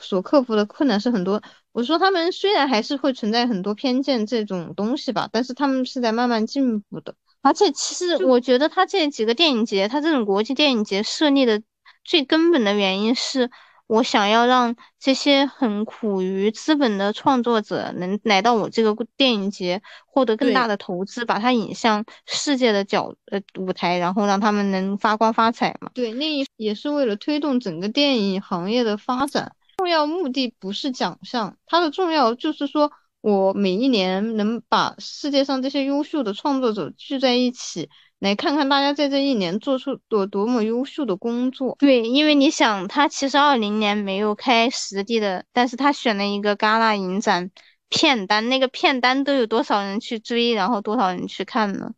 [0.00, 1.40] 所克服的困难是很多。
[1.74, 7.16] 我说他们虽然还是会存在很多偏见这种东西吧，但是他们是在慢慢进步的。
[7.42, 11.60] 而且其实我觉得他这几个电影节，他这种国际电影节设立的
[12.04, 13.50] 最根本的原因是
[13.88, 25.90] 我想要让这些很苦于资本的创作者能来到我这个电影节，获得更大的投资，把它引向世界的角呃舞台，然后让他们能发光发财嘛。
[25.92, 29.56] 对，那也是为了推动整个电影行业的发展。
[29.76, 37.88] 重要目的不是奖项，它的重要就是说我每一年能把世界上这些优秀的创作者聚在一起，
[38.18, 41.76] 来看看大家在这一年做出多多么优秀的工作。
[41.78, 47.50] 对，因为你想，他其实二零年没有开实地的，但是他选了一个戛纳影展
[47.88, 51.94] 片单，那个片单都有多少人去追，然后多少人去看呢？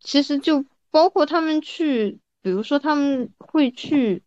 [0.00, 4.22] 其实就包括他们去，比如说他们会去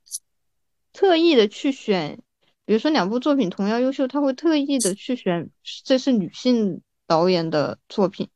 [0.91, 2.19] 特意的去选。
[2.65, 5.49] 比如说两部作品同样优秀，他会特意的去选
[5.83, 8.27] 这是女性导演的作品，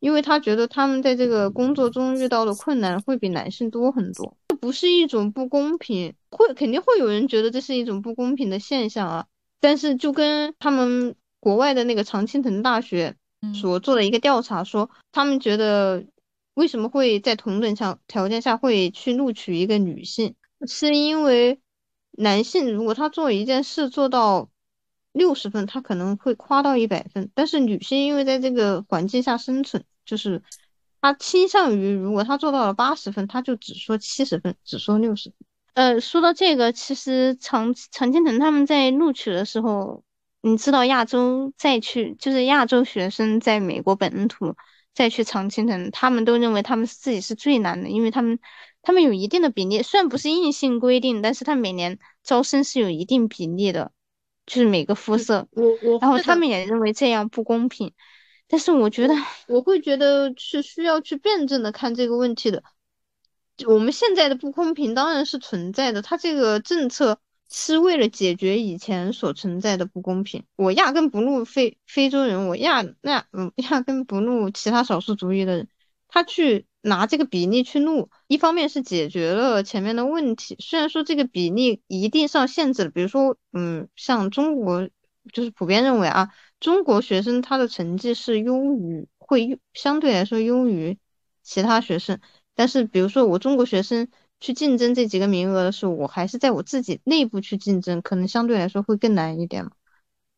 [0.00, 4.36] 因为他觉得他们在这个工作中遇到的困难会比男性多很多。
[4.48, 9.26] 这不是一种不公平，会肯定会有人觉得这是一种不公平的现象啊。
[9.60, 13.14] 但是就跟他们国外的那个常青藤大学
[13.54, 16.06] 所做的一个调查说，他们觉得
[16.54, 20.34] 为什么会在同等条条件下会去录取一个女性，
[20.66, 21.60] 是因为。
[22.16, 24.48] 男性如果他做一件事做到
[25.12, 27.30] 六十分，他可能会夸到一百分。
[27.34, 30.42] 但是女性因为在这个环境下生存，就是
[31.00, 35.36] 他倾向于如果他做到了八十分，他就只说七十分，只说六十分。
[35.74, 40.04] 呃，说到这个，其实常常青藤他们在录取的时候，
[40.40, 44.54] 你知道亚洲再去就是亚洲学生在美国本土
[44.94, 48.38] 再去常青藤，他们都认为他们自己是最难的，因为他们。
[48.84, 53.90] 他们有一定的比例，虽然不是硬性规定，但是他每年招生是有一定比例的，
[54.46, 55.48] 就是每个肤色。
[55.52, 57.92] 我我，然后他们也认为这样不公平，
[58.46, 59.14] 但是我觉得
[59.48, 62.62] 我会觉得是需要去辩证的看这个问题的。
[63.66, 70.44] 我们现在的不公平当然是存在的，它这个政策是为了解决以前所存在的不公平。
[70.56, 75.68] 我压根不录非非洲人，我压那嗯压根不录其他少数族裔的人，
[76.14, 84.88] 他去拿这个比例去录，一方面是解决了前面的问题，虽然说这个比例一定上限制了，比如说嗯像中国
[85.32, 86.28] 就是普遍认为啊，
[86.60, 90.96] 中国学生他的成绩是优于会相对来说优于
[91.42, 92.20] 其他学生。
[92.54, 94.06] 但是，比如说我中国学生
[94.38, 99.72] 去竞争这几个名额的时候，我还是在我自己内部去竞争，可能相对来说会更难一点嘛。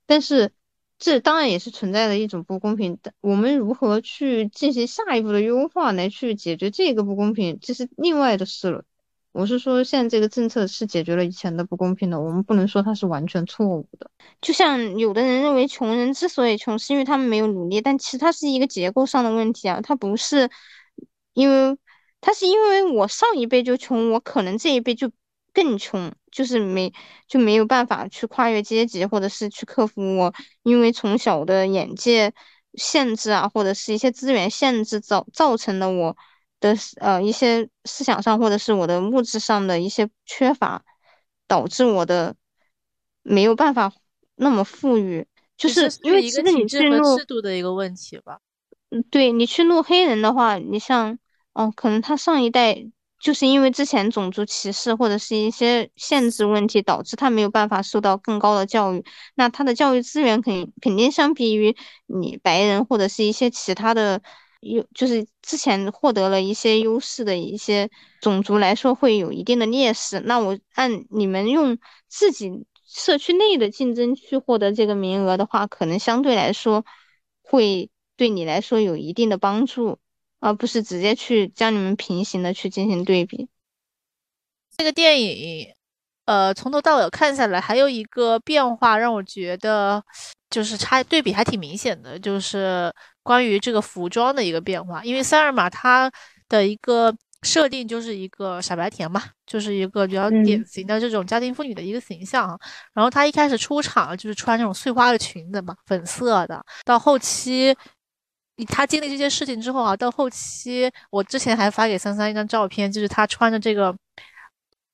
[0.07, 0.53] 但是，
[0.99, 2.99] 这当然也是存在的一种不公平。
[3.03, 8.85] 但我们如何去进行下一步的优化来去解决这个不公平，这是另外的事了。
[9.33, 14.11] 我是说，现在这个政策是解决了以前的不公平的，我们不能说它是完全错误的。
[14.41, 20.51] 就像有的人认为，穷人之所以穷，是因为他们没有努力，但其实它是一个结构上的问题啊，它不是
[21.35, 21.77] 因为。
[22.19, 25.13] 它是因为我上一辈就穷，我可能这一辈就
[25.53, 26.93] 更穷，就是没
[27.27, 30.35] 就没有办法去跨越阶级，或者是去克服我
[30.65, 32.35] 因为从小的眼界
[32.75, 36.15] 限制啊，或者是一些资源限制造造成的我
[36.61, 40.85] 的呃一些思想上或者是我的物质上的一些缺乏，
[41.49, 42.37] 导致我的
[43.23, 43.91] 没有办法
[44.35, 45.27] 那么富裕，
[45.57, 48.41] 就是因为一个体制和制度的一个问题吧。
[48.91, 51.19] 嗯，对你去录黑人的话，你像。
[51.57, 52.87] 哦，可能他上一代
[53.19, 59.05] 就是因为之前种族歧视或者是一些限制问题，导致他没有办法受到更高的教育。
[59.35, 61.75] 那他的教育资源肯肯定相比于
[62.07, 64.21] 你白人或者是一些其他的
[64.61, 67.91] 优，就是之前获得了一些优势的一些
[68.21, 70.21] 种族来说，会有一定的劣势。
[70.21, 71.79] 那我按你们用
[72.09, 76.85] 自己社区内的竞争去获得这个名额的话，可能相对来说
[77.43, 79.99] 会对你来说有一定的帮助。
[80.41, 83.49] 而不是直接去将你们平行的去进行对比。
[84.77, 85.67] 这个电影，
[86.27, 90.05] 呃，从头到尾看下来，还有一个变化让我觉得
[90.51, 92.93] 就是差对比还挺明显的，就是
[93.23, 95.03] 关于这个服装的一个变化。
[95.03, 96.13] 因为塞尔玛她
[96.49, 102.59] 的一个设定就是一个傻白甜嘛，就是一个比较典型的这种家庭妇女的一个形象。
[102.93, 107.75] 然后她一开始出场就是穿那种碎花的裙子嘛，粉色的，到后期。
[108.65, 113.95] 他经历这些事情之后啊，到后期我之前还发给三三一张照片，就是他穿着这个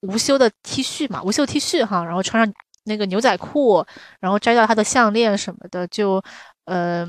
[0.01, 3.86] 无袖的 T 恤嘛，无袖 T 恤哈，然后穿上那个牛仔裤，
[4.18, 6.20] 然后摘掉他的项链什么的，就
[6.64, 7.09] 呃，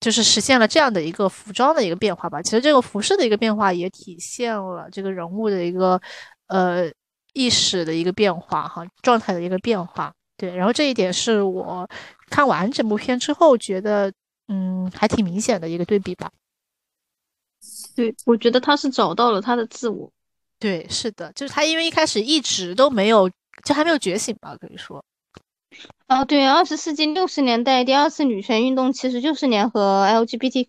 [0.00, 2.40] 就是实现了这样的一个服装的一个变化吧。
[2.40, 6.00] 其实这个服饰的一个变化也体现了这个人物的一个
[6.46, 6.90] 呃
[7.34, 10.10] 意识的一个变化哈，状态的一个变化。
[10.38, 11.86] 对，然后这一点是我
[12.30, 14.10] 看完整部片之后觉得。
[14.48, 16.30] 嗯，还挺明显的一个对比吧。
[17.94, 20.10] 对，我觉得他是找到了他的自我。
[20.58, 23.30] 对，是的，就是他，因为一开始一直都没有，
[23.64, 25.04] 就还没有觉醒吧，可以说。
[26.06, 30.68] 啊，对，二十世纪六十年代第二次女权运动其实就是联合 LGBT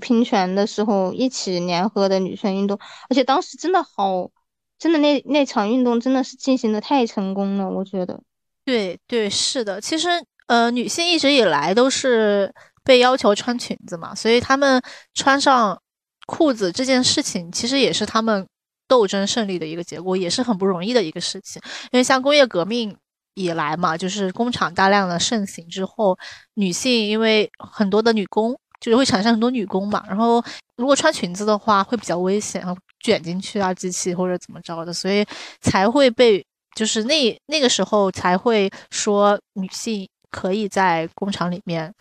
[0.00, 2.78] 平权的时候一起联合的女权运动，
[3.08, 4.30] 而且当时真的好，
[4.78, 8.22] 真的那那场运动真的是进行的太成功了，我觉得。
[8.64, 10.08] 对对，是的，其实。
[10.52, 12.52] 呃，女性一直以来都是
[12.84, 14.82] 被要求穿裙子嘛，所以她们
[15.14, 15.80] 穿上
[16.26, 18.46] 裤子这件事情，其实也是她们
[18.86, 21.62] 斗争胜利的一个结果，也是很不容易的一个事情。
[21.90, 22.94] 因为像工业革命
[23.32, 26.18] 以来嘛，就是工厂大量的盛行之后，
[26.52, 30.44] 女性因为很多的女工，就是会产生很多女工嘛，然后
[30.76, 32.62] 如果穿裙子的话会比较危险，
[33.00, 35.24] 卷进去啊，机器或者怎么着的，所以
[35.62, 36.44] 才会被
[36.76, 40.06] 就是那那个时候才会说女性。
[40.32, 41.94] 可以在工厂里面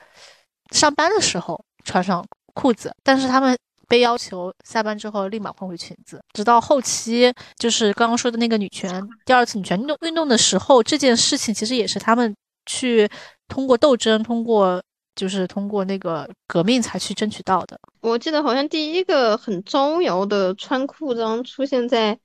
[0.72, 2.26] 上班的时候穿上
[2.56, 3.56] 裤子，但是他们
[3.88, 6.20] 被要求下班之后立马换回裙子。
[6.34, 12.34] 直到后期，就是刚刚说的那个女权第二次女权运动运动的时候，这件事情其实也是他们
[12.66, 13.08] 去
[13.48, 14.82] 通过斗争，通过
[15.14, 17.78] 就是通过那个革命才去争取到的。
[18.00, 22.18] 我记得好像第一个很招摇的穿裤装出现在，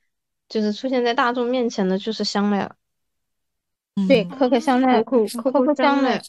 [0.49, 2.77] 就是出现在大众面前的就是香奈儿。
[4.09, 6.23] 对，可可香奈儿，可可香奈儿，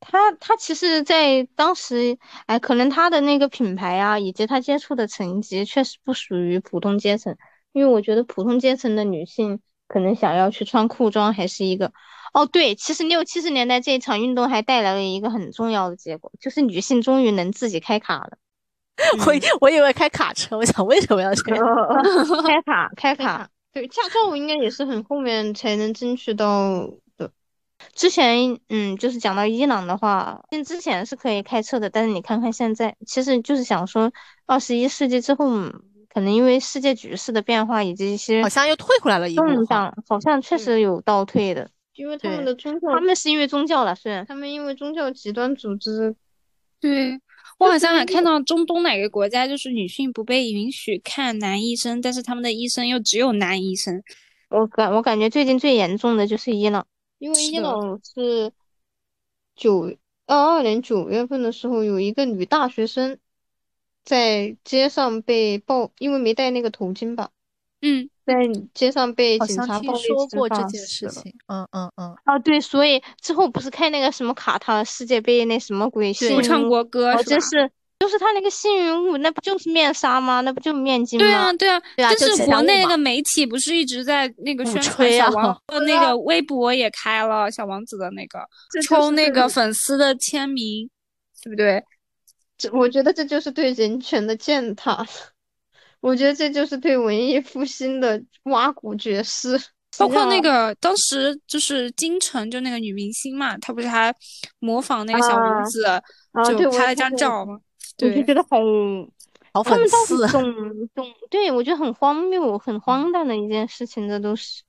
[0.00, 2.16] 他他其实，在当时，
[2.46, 7.36] 哎，可能他的那个品牌啊，以及他接触的层级，确实不属于普通阶层。
[7.72, 11.92] 因为我觉得普通阶层的女性，可能想要去穿裤装，还是一个，
[12.32, 18.38] 哦，对，其实六七十年代这一场运动还带来了一个很重要的结果，就是女性终于能自己开卡了。
[19.26, 21.64] 我我以为开卡车，我想为什么要这样？
[22.44, 23.48] 开卡， 开卡。
[23.72, 27.30] 对，驾照应该也是很后面才能争取到的。
[27.94, 34.12] 之前，嗯，就是讲到伊朗的话，之前是可以开车的，但是你看看现在，其实就是想说，
[34.46, 35.46] 二十一世纪之后，
[36.12, 41.70] 可能因为世界局势的变化以及一些好像又退回来了一动荡，好像确实有倒退的。
[41.94, 46.16] 因为他们的宗教，他们是因为宗教了，虽然他们因为宗教极端组织。
[46.80, 47.20] 对
[47.60, 54.02] 我好像还看到中东哪个国家，就是女性不被允许看男医生，但是他们的医生又只有男医生。
[54.48, 56.86] 我感我感觉最近最严重的就是伊朗。
[57.18, 58.50] 因为伊朗是
[59.54, 63.18] 九二二年九月份的时候，有一个女大学生
[64.04, 67.30] 在街上被暴，因为没戴那个头巾吧，
[67.82, 68.34] 嗯，在
[68.74, 77.70] 街上被警察暴力说过这件事情，嗯嗯嗯，啊对，所以之后不是开那个什么卡塔世界杯那什么鬼，不唱国歌是？
[78.00, 80.40] 就是他那个幸运物，那不就是面纱吗？
[80.40, 81.52] 那不就面巾吗？
[81.52, 85.54] 对啊，对啊，就是国内那个媒体不是一直在那个宣传小王
[85.86, 88.40] 那个微博也开了小王子的那个
[88.82, 90.88] 抽那个粉丝的签名，
[91.44, 91.84] 对不对？
[92.56, 95.06] 这我觉得这就是对人权的践踏，
[96.00, 99.60] 我觉得这就是对文艺复兴的挖骨绝尸。
[99.98, 104.14] 包括那个当时就是金晨，就那个女明星嘛，她不是还
[104.60, 105.84] 模仿那个小王子，
[106.56, 107.58] 就拍了张照吗？
[108.00, 108.56] 我就觉得好，
[109.52, 110.26] 好讽刺。
[110.28, 110.42] 懂
[110.94, 114.62] 懂，对我觉得很荒谬、很荒诞的一件事情，这都是。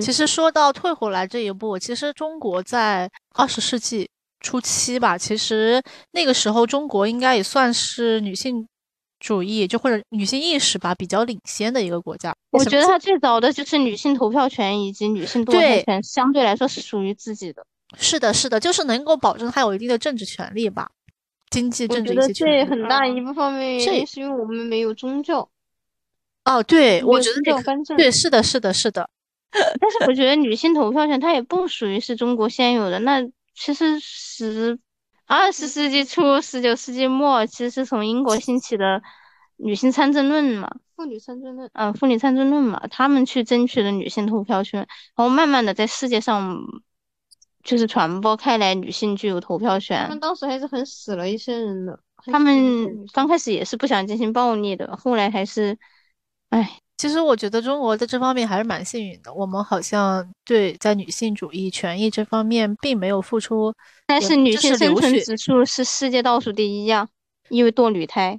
[0.00, 4.08] 其实说到退回来这一步，其实中国在二十世纪
[4.38, 5.82] 初期吧，其实
[6.12, 8.68] 那个时候中国应该也算是女性
[9.20, 12.34] 主义就或者女性意识吧比较领先的一个国家。
[12.50, 17.64] 我觉得它最早的就是女性投票权以及女性堕胎权，相对来说是属于自己的。
[17.98, 20.90] 是的，是的，就是能够保证她有一定的政治权利吧。
[21.50, 25.48] 经济政治一些这很大一部分原因是因为我们没有宗教。
[26.44, 27.40] 哦，对，我觉得
[27.96, 29.10] 对，是的，是的，是的。
[29.50, 33.00] 但是我觉得女性投票权它也不属于是中国现有的。
[33.00, 33.20] 那
[33.52, 34.78] 其实十
[35.30, 39.00] 二十世纪初、十九世纪末，其实是从英国兴起的
[39.56, 44.80] 女性参政论嘛，妇女参政论，嗯，妇女参政论嘛，他们去争取了女性投票权，
[45.14, 46.64] 然后慢慢的在世界上。
[47.62, 50.04] 就是传播开来，女性具有投票权。
[50.04, 52.00] 他们当时还是很死了一些人的。
[52.32, 55.76] 他们刚开始也是不想进行暴力的，后来还是，
[56.48, 59.32] 哎，其实我觉得中国在这方面还是蛮幸运的。
[59.32, 63.72] 我们好像对在女性主义权益这方面并没有付出，
[64.06, 67.08] 但是女性生存指数是世界倒数第一呀，
[67.48, 68.38] 因为堕女胎。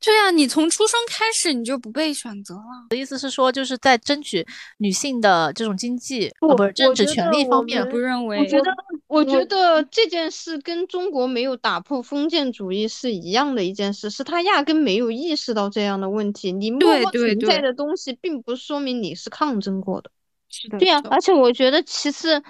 [0.00, 2.60] 对啊，你从出生开始你就不被选择了。
[2.60, 4.44] 我的意思是说，就是在争取
[4.78, 8.38] 女性的这种经济不是政治权利方面，不认为。
[8.38, 8.72] 我觉得，
[9.12, 16.50] 我觉得这件事跟中国没有打破封建主义是一样的一件事，是他压根没有意识到这样的问题。
[16.50, 20.10] 你默默存在的东西，并不说明你是抗争过的。
[20.48, 20.78] 是的。
[20.78, 22.42] 对呀，而且我觉得，其实，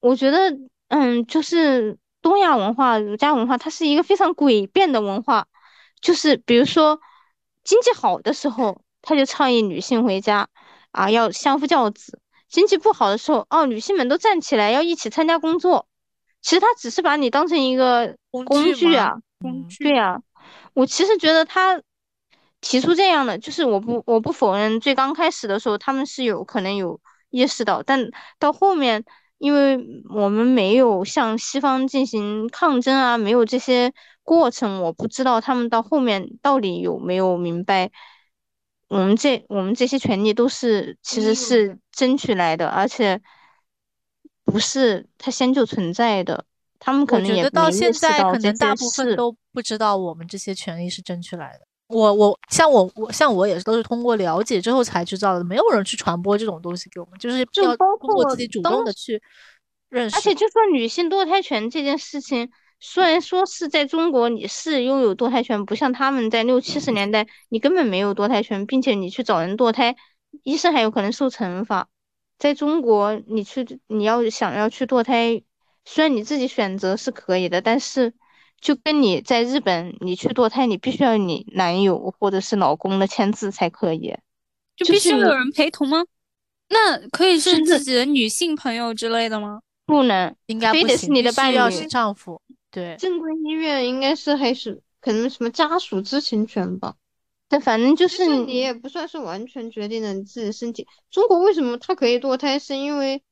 [0.00, 0.58] 我觉得，
[0.88, 5.46] 嗯，就是东亚文化、儒家文化，它是一个非常诡辩的文化。
[6.00, 7.00] 就是比如说，
[7.62, 10.48] 经济好的时候，他就倡议女性回家，
[10.90, 12.18] 啊，要相夫教子；
[12.48, 15.86] 经济不好的时候，哦，女性们都站起来，要一起参加工作。
[16.42, 18.44] 其实他只是把你当成一个工
[18.74, 19.84] 具啊，工具。
[19.84, 20.18] 对啊，
[20.74, 21.80] 我其实觉得他
[22.60, 27.00] 提出这样的，就是我不我不否认，最刚开始的时候他们是有可能有
[27.30, 28.08] 意识到，但
[28.38, 29.04] 到后面。
[29.38, 29.78] 因为
[30.08, 33.92] 我们没有向西方进行抗争啊，没有这些
[34.22, 37.90] 过程，我不知道他们到后面到底有没有明白，
[38.88, 43.20] 我们这我们这些权利都是其实是争取来的，而且
[44.44, 46.44] 不是它先就存在的，
[46.78, 51.66] 他们可能也到现在可能大部分都不知道我们这些权利是争取来的。
[51.88, 59.22] 我我像我我像我也是都是通过了解之后才知道的，没有人去传播这种东西给我们，就是要通过自己主动的去
[59.88, 60.16] 认识。
[60.16, 62.50] 而且就说女性堕胎权这件事情，
[62.88, 69.96] 虽然说是在中国你是拥有堕胎权，不像他们在六七十年代你根本没有堕胎权，并且你去找人堕胎，
[70.44, 71.88] 医生还有可能受惩罚。
[72.38, 75.42] 在中国你去你要想要去堕胎，
[75.84, 78.14] 虽然你自己选择是可以的，但是。
[78.58, 84.16] 就跟你在日本，你去堕胎，你必须要你男友或者是老公的签字才可以，
[84.74, 86.02] 就必须要有人陪同吗？
[86.70, 89.60] 那可以是自己的女性朋友之类的吗？
[89.84, 92.40] 不能，应该非得是你的伴侣，要是丈夫。
[92.76, 96.96] 对，正规医院应该是还是可能什么家属知情权吧？
[97.48, 100.86] 但反正就是你也不算是完全决定了你自己的身体。
[101.10, 102.58] 中国为什么它可以堕胎？
[102.58, 103.22] 是因为。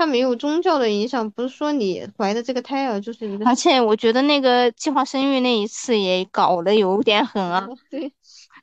[0.00, 3.44] 它没有宗教的影响，不是说你怀的这个胎儿就是一个。
[3.44, 7.66] 而且我觉得那个计划生育那一次也搞得有点狠啊。
[7.90, 8.12] 对，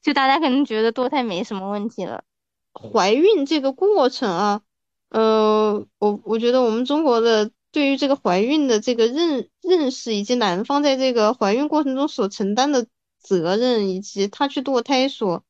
[0.02, 2.24] 就大家可能觉得堕胎没什么问题了。
[2.72, 4.62] 怀孕这个过程啊，
[5.10, 12.88] 呃，我我觉得我们中国的对于这个怀孕的这个认认识，以及男方在这个怀孕过程中所承担的
[13.20, 15.44] 责任，以及他去堕胎所，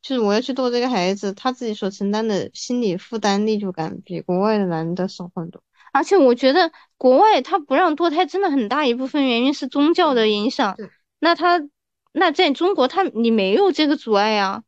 [0.00, 5.60] 就是我要去堕这个孩子，他自己所承担的心理负担、内疚感，比国外的男的少很多。
[5.92, 10.76] 而且我觉得国外他不让堕胎，真的很大一部分原因是宗教的影响。
[11.18, 11.60] 那他
[12.12, 14.62] 那在中国，他你没有这个阻碍呀。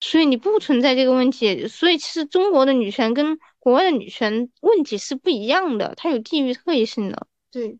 [0.00, 7.26] 所以你不存在这个问题，所以其实中国的女权跟国外的女权问题是不一样的，它有地域特异性的。
[7.50, 7.78] 对，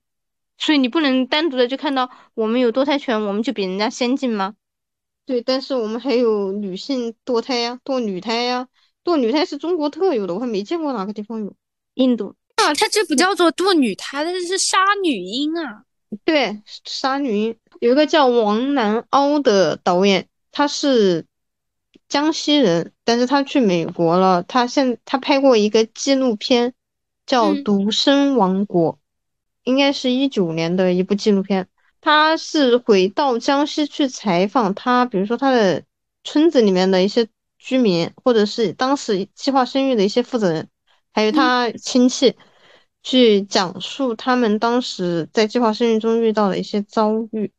[0.56, 4.54] 所以你不能单独的就看到我们有堕胎权，我们就比人家先进吗？
[5.26, 8.66] 对，但是我们还有女性堕胎呀，堕女胎呀，
[9.04, 11.54] 堕女胎是中国特有的，我还没见过哪个地方有。
[11.92, 15.84] 印度啊，它这不叫做堕女胎，它这是杀女婴啊。
[16.24, 17.56] 对，杀女婴。
[17.80, 21.26] 有一个叫王南凹的导演，他是。
[22.14, 24.44] 江西人，但是他去美国了。
[24.44, 26.72] 他现他拍过一个纪录片，
[27.26, 28.92] 叫《独生王国》，
[29.64, 31.66] 应该是一九年的一部纪录片。
[32.00, 35.82] 他是回到江西去采访他，比如说他的
[36.22, 37.26] 村子里面的一些
[37.58, 40.68] 居民，或者是当时计划生育的一些负责人，
[41.12, 42.36] 还有他亲戚，
[43.02, 47.50] 去讲述他们当时在计划生育中遇到的一些遭遇。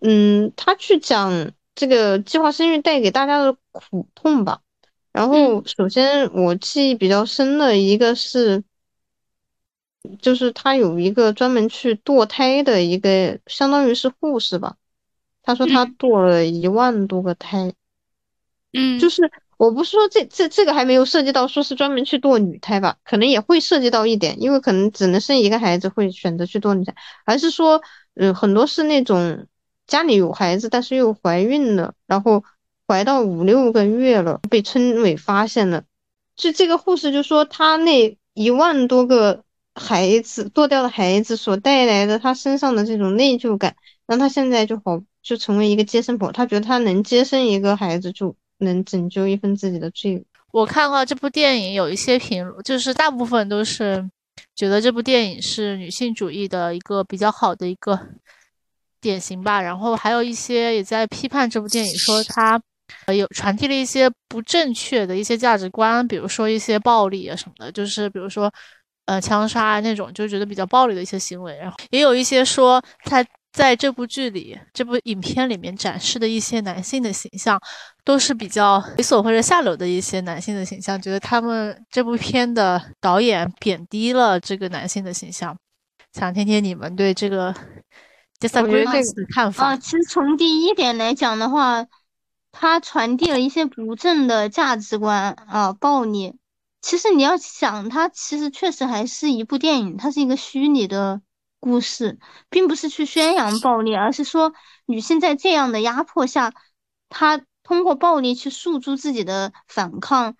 [0.00, 1.52] 嗯，他去讲。
[1.76, 4.60] 这个计划生育带给大家的苦痛吧。
[5.12, 8.62] 然后，首先我记忆比较深的一个是，
[10.20, 14.76] 就是他有一个专门去堕胎的一个，相当于是护士吧。
[15.42, 17.72] 他说他堕了一万多个胎。
[18.72, 26.94] 嗯，就是我不是说这这这个还没有涉及到说是专门去堕女胎吧，可能也会涉及到一点，因为可能只能生一个孩子会选择去堕女胎，
[27.24, 27.82] 而是说，
[28.14, 29.46] 嗯，很多是那种。
[29.86, 32.44] 家里有孩子，但是又怀孕了，然后
[32.90, 35.84] 怀到五六个月了，被村委发现了。
[36.34, 39.44] 就这个护士就说，她那一万多个
[39.76, 43.76] 孩子堕掉的孩子所带来的她身上的这种内疚感，
[44.08, 46.32] 让她现在就好就成为一个接生婆。
[46.32, 50.24] 她觉得她能接生一个孩子，就能拯救一份自己的罪。
[50.50, 54.10] 我看过这部电影，有一些评论，就是大部分都是
[54.56, 58.00] 觉得这部电影是女性主义的一个比较好的一个。
[59.02, 62.60] 典型吧，然后还有一些也在批判这部电影，说它
[63.06, 68.52] 呃有传递了一些不正确的一些价值观，比如说一些暴力啊什么的，就是比如说
[69.06, 71.56] 呃枪杀那种，就觉得比较暴力的一些行为。
[71.56, 77.60] 然后也有一些说他在这部剧里、这部影片里面展示的一些男性的形象，
[78.04, 85.56] 都是比较猥琐或者下流的一些男性的形象，觉得他们这部片的导演贬低了这个男性的形象。
[86.12, 87.54] 想听听你们对这个。
[88.42, 91.84] 我觉得这个看法啊，其实从第一点来讲的话，
[92.52, 96.38] 它传递了一些不正的价值观啊，暴力。
[96.82, 101.20] 其实你要想，它其实确实还是一部电影，它是一个虚拟的
[101.58, 102.18] 故事，
[102.48, 104.52] 并不是去宣扬暴力，而是说
[104.86, 106.52] 女性在这样的压迫下，
[107.08, 110.36] 她通过暴力去诉诸自己的反抗，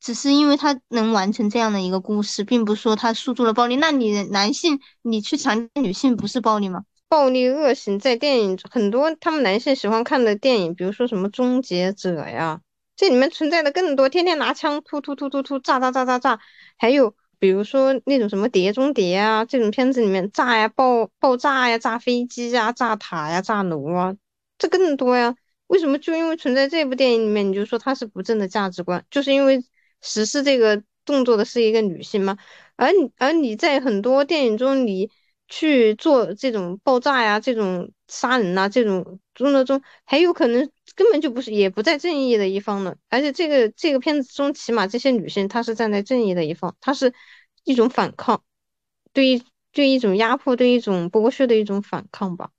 [0.00, 3.76] 只是因为她能完成这样的一个故事，并不是说她诉诸了暴力。
[3.76, 6.84] 那你男性，你去强奸女性，不是暴力吗？
[7.10, 12.60] 暴力恶行在电影很多，他们男性喜欢看的电影，比如说什么《终结者》呀，
[12.94, 16.38] 这里面存在的更多，天天拿枪突突突突突炸炸炸炸炸，
[16.78, 24.14] 还有比如说那种什么《碟中谍》啊这种片子里面炸呀爆爆炸呀炸飞机呀炸塔呀炸楼啊，
[24.56, 25.34] 这更多呀。
[25.66, 29.04] 为什么就因为存在这部电影里面，你就说它是不正的价值观？
[29.10, 29.64] 就是因为
[30.00, 32.38] 实施这个动作的是一个女性吗？
[32.76, 35.10] 而你而你在很多电影中你。
[35.50, 42.94] 去做这种爆炸呀，这种杀人呐，这种中的中，还有可能根本就不是，也不在正义的一方呢。
[43.08, 47.12] 而且这个这个片子中，起码这些女性她是站在正义的一方，她是
[47.64, 48.42] 一种反抗，
[49.12, 52.50] 对于对一种压迫，对一种剥削的一种反抗吧。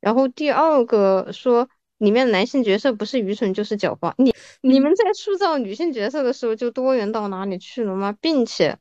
[0.00, 1.68] 然后第二个说，
[1.98, 4.14] 里面男性角色不是愚蠢就是狡猾。
[4.16, 8.16] 你你们在塑造女性角色的时候，就多元到哪里去了吗？
[8.18, 8.78] 并且。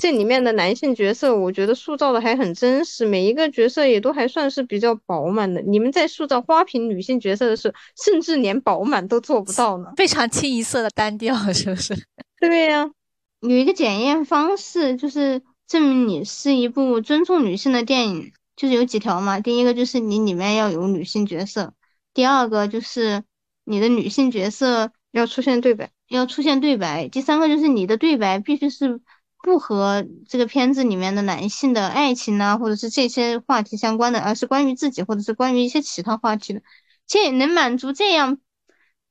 [0.00, 5.60] 这里面的男性角色，我觉得塑造的还很真实，每一个角色也都还算是比较饱满的。
[5.60, 11.94] 你们在塑造花瓶女性角色的时候，甚至连饱满都做不到呢，非常清一色的单调，是不是？
[12.40, 12.90] 对呀，
[13.40, 19.38] 有一个检验方式，就是证明你是一部尊重女性的电影，就是有几条嘛。
[19.38, 21.74] 第一个就是你里面要有女性角色，
[22.14, 23.22] 第二个就是
[23.64, 28.98] 你的女性角色要出现对白，要出现对白，第三个就是你的对白必须是。
[29.42, 36.62] 不和这个片子里面的男性的爱情啊，或者是这些话题相关的，而是关于自己或者是关于一些其他话题的，
[37.06, 38.38] 这能满足这样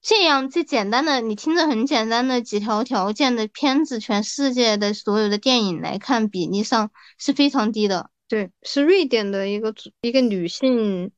[0.01, 8.09] 这样最简单的，你听着很简单的几条条件的片子，全世界的所有的电影来看，比例上是非常低的。
[8.27, 11.11] 对，是瑞典的一个组，一个女性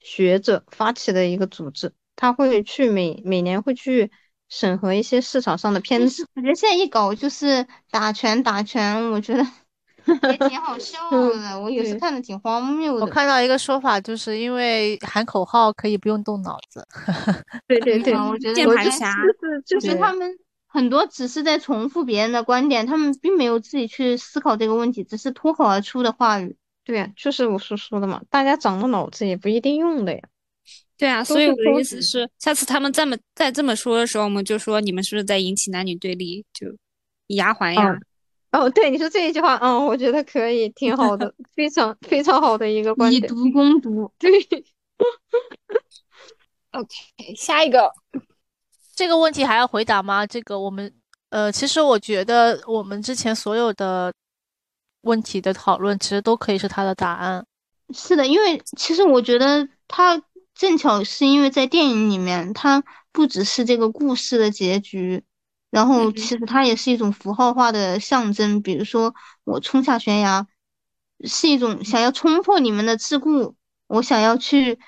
[0.00, 4.10] 学者发起的一个组织，他会去每每年会去
[4.54, 6.24] 审核一些市场上的片子。
[6.36, 9.44] 我觉得现在一搞就是打拳打拳，我觉得。
[10.30, 13.06] 也挺好笑的，我有时看的挺荒谬的。
[13.06, 16.86] 我看到一个说法，就是因为喊口号可以不用动脑子。
[17.66, 20.30] 对对对，我觉得键盘侠就是就是他们
[20.68, 26.54] 很多只是在重复别人的观点，他们并没有自己去思考这个问题，只是脱口而出的话语。
[26.84, 30.20] 对呀，就是我所说的嘛，大家长了脑子也不一定用的呀。
[30.96, 36.44] 对啊，所以我的意思是，下次他们这么再这么说的时候，我们就说你们是不是在引起男女对立？
[36.52, 36.68] 就
[37.26, 37.98] 以牙还牙。
[38.52, 43.20] 哦，对，你说这一句话，嗯，我觉得可以，挺好的，非常非常好的一个观点。
[43.20, 44.30] 以毒攻毒，对。
[46.70, 47.90] OK，下一个，
[48.94, 50.24] 这个问题还要回答吗？
[50.24, 50.92] 这个我们，
[51.30, 54.12] 呃，其实我觉得我们之前所有的
[55.00, 57.44] 问题的讨论，其实都可以是他的答案。
[57.92, 60.16] 是的，因为其实我觉得他
[60.54, 62.82] 正巧是因为在电影里面，它
[63.12, 65.24] 不只是这个故事的结局。
[65.70, 69.12] 然后其实它也是一种符号化的象征，比如说
[69.42, 70.46] 我冲下悬崖，
[71.24, 73.54] 是一种想要冲破你们的桎梏，
[73.88, 74.78] 我想要去，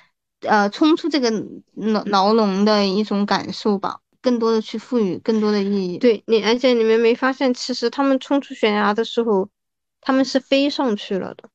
[0.43, 1.29] 呃，冲出这个
[1.75, 5.99] 牢牢笼的一种感受吧，更多的去赋予更多的意义。
[5.99, 9.49] 对你，而且你们没发现，其实他们冲出悬崖的时候，
[10.01, 11.49] 他们是飞上去了的，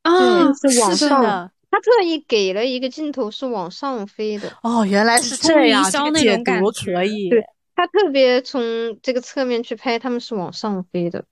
[0.00, 1.52] 啊，是往上的。
[1.78, 4.52] 他特意给了一个镜头是往上飞的。
[4.62, 5.84] 哦，原来是这样，
[6.14, 7.28] 解读可以。
[7.28, 7.44] 对。
[7.76, 8.60] 他特别从
[9.00, 11.24] 这个侧面去拍，他们是往上飞的，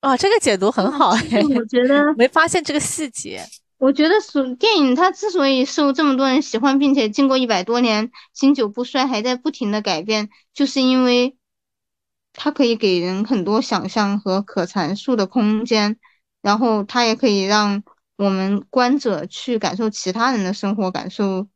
[0.00, 3.40] 啊，这个解读很好哎，我觉得没发现这个细节。
[3.76, 11.36] 我觉得所电影它之所以受这么多人喜欢，并且经过一百多年经久不衰，还在不停的改变，就是因为
[12.32, 16.00] 它可以给人很多想象和可阐述的空间，
[16.42, 17.84] 然后它也可以让
[18.18, 21.48] 我们观者去感受其他人的生活，感受。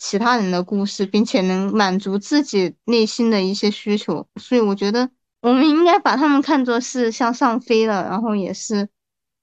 [0.00, 8.88] 其他人的故事，并且能满足自己内心的一些需求，所以我觉得我们应该把他们看作是向上飞了，然后也是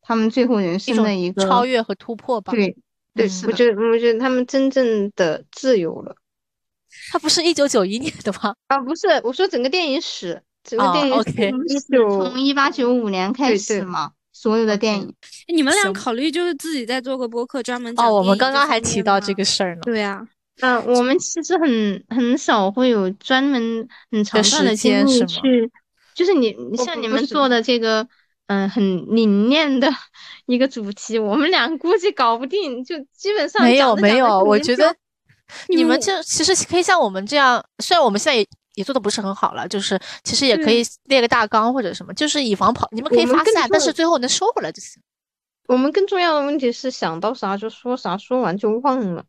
[0.02, 2.53] 他们最后人生的一个超越和突破吧。
[2.53, 2.77] 对，
[3.14, 6.15] 对，我觉得我觉得他们真正的自由了。
[7.11, 8.56] 他不是一九九一年的吗？
[8.68, 11.49] 啊，不是，我说整个电影史，整个电影史
[11.89, 15.14] 从一八九五年开始嘛，所有的电影。
[15.48, 17.94] 你们俩考虑就是自己再做个播客，专门。
[17.95, 19.82] 哦，我们刚刚还提到这个事儿呢。
[19.84, 20.28] 对呀。
[20.62, 25.70] 嗯，我们其实很很少会有专门很长段的精力去，
[26.14, 28.07] 就是你你像你们做的这个，
[28.48, 28.84] 嗯，很
[29.14, 29.90] 理念的
[30.48, 34.40] 一个主题，我们俩估计搞不定，就基本上没有没有。
[34.40, 34.95] 我觉得
[35.68, 45.02] 你们就其实可以像我们这样，虽然我们现在也也做的不是很好了，就是其实也可以列个大纲或者什么，就是以防跑，你们可以发散，但是最后能收回来就行。
[45.68, 49.26] 我们更重要的问题是想到啥就说啥，说完就忘了。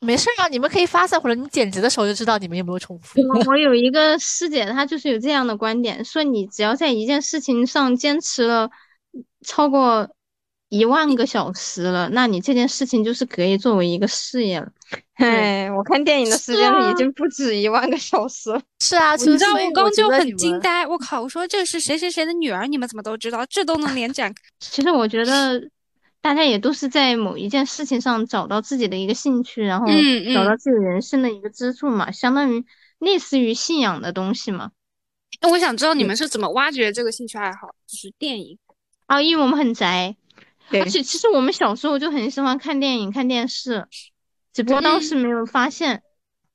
[0.00, 3.20] 没事啊，你们可以发散或者你剪辑的时候就知道你们有没有重复。
[3.46, 8.68] 我有一个师姐，她就是有这样的观点，说你只要在一件事情上坚持了
[9.46, 10.10] 超过
[10.72, 14.66] 一万个小时了，那你这件事情就是可以作为一个事业了。
[15.16, 18.62] 哎，我看电影的时间已经不止一万个小时了。
[18.80, 23.44] 是啊，你知道我刚就很惊呆，我靠，我说这是谁谁谁的女儿，你们怎么都知道？
[23.46, 24.34] 这都能连展？
[24.60, 25.62] 其实我觉得。
[26.22, 29.88] 大家也都是在某一件事情上找到自己的一个兴趣，然后
[30.32, 32.64] 找到自己人生的一个支柱嘛，相当于
[33.00, 34.70] 类似于信仰的东西嘛。
[35.40, 38.56] 那我想知道你们是怎么挖掘这个兴趣爱好，就是电影
[39.06, 40.14] 啊，因为我们很宅，
[40.80, 43.86] 而且其实我们小时候就很喜欢看电影、看电视，
[44.52, 46.02] 只不过当时没有发现。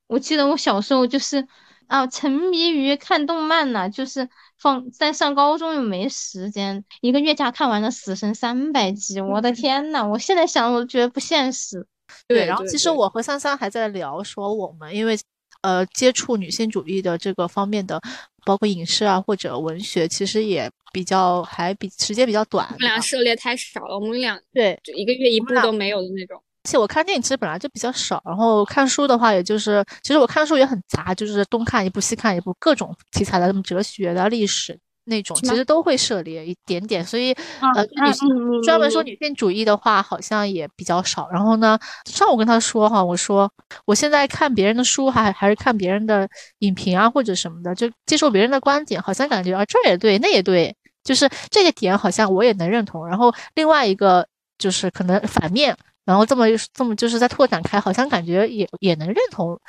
[0.07, 1.48] 我记得我小时候就是
[1.88, 4.30] 啊，沉迷于看动漫呢，就是。
[4.60, 10.03] 放在上高中又没时间，一个月假看完了《死神》三百集，我的天呐！
[10.03, 11.85] 我现在想我都觉得不现实。
[12.27, 15.15] 对，然后其实我和三三还在聊说，我们因为
[15.61, 18.02] 呃接触女性主义的这个方面的，
[18.48, 22.65] 包括影视啊或者文学，其实也比较还比时间比较短。
[22.65, 26.41] 我们俩涉猎太少了，我们俩对就一个月一部都没有的那种。
[26.64, 34.78] 而且我看电影其实本来就比较少，然后看书的话，也就是其实我看书也很杂，就是东看一部西看一部，各种题材的，什么哲学的、历史
[35.08, 37.04] 那种，其实都会涉猎一点点。
[37.04, 38.28] 所以呃，女性
[38.62, 41.28] 专门说女性主义的话，好像也比较少。
[41.32, 43.52] 然后呢，上午跟他说哈，我说
[43.86, 46.30] 我现在看别人的书，还还是看别人的
[46.60, 53.08] 影评啊或者什么的，就接受别人的观点，好像感觉啊这也对，那也对，就是这个点好像我也能认同。
[53.08, 54.28] 然后另外一个
[54.58, 55.76] 就是可能反面。
[56.06, 59.60] 然后这么这么就是在拓展开，好像感觉也也能认同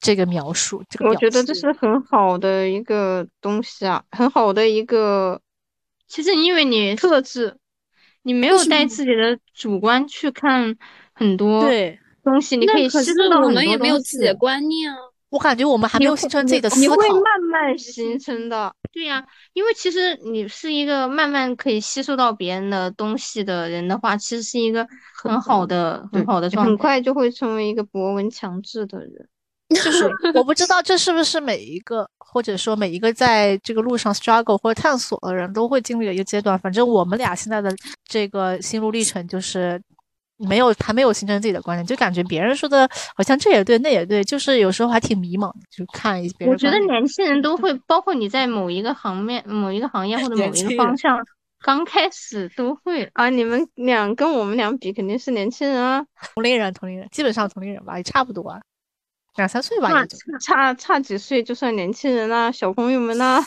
[0.00, 0.82] 这个描述。
[0.88, 5.40] 这个我觉得这是很好的一个东西啊，很好的一个。
[6.08, 7.56] 其实因为你特质，
[8.22, 10.76] 你没有带自己的主观去看
[11.12, 14.96] 很多对东西，你可以吸收到很多我们也没有自己的观念啊。
[15.28, 18.74] 我感觉我们还没有形成自己的思考，你会慢慢形成的。
[18.92, 29.28] 对呀，因为其实你是一个慢慢可以吸收到别人的东西的人的话，其实是一个很好的、很好的状态，很快就会成为一个博闻强志的人。
[29.70, 36.58] 就是 我不知道这是不是每一个，或者说每一个在这个路上 struggle 或者探索的人都会经历的一个阶段。
[36.58, 37.74] 反正我们俩现在的
[38.08, 39.80] 这个心路历程就是。
[40.48, 45.52] 没有，还没有形成自己的观点，就感觉别人说的好像这也对，那也对，就是有时候还挺迷茫。
[45.70, 46.50] 就看一别人。
[46.50, 51.22] 我觉得年轻人都会，包括你在某一个行面、某一个行业或者某一个方向，
[51.60, 53.28] 刚开始都会啊。
[53.28, 56.02] 你们俩跟我们俩比，肯定是年轻人啊，
[56.32, 58.58] 同龄人，同龄人，基本上同龄人吧，也差不多啊，
[59.36, 63.40] 两三岁吧，差差差几岁就算年轻人啦，小朋友们啦。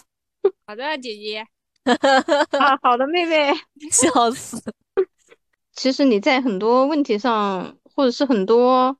[0.65, 1.45] 好的，姐姐。
[2.57, 3.53] 啊，好的，妹妹，
[3.91, 4.61] 笑死。
[5.73, 8.97] 其实你在很多问题上，或者是很多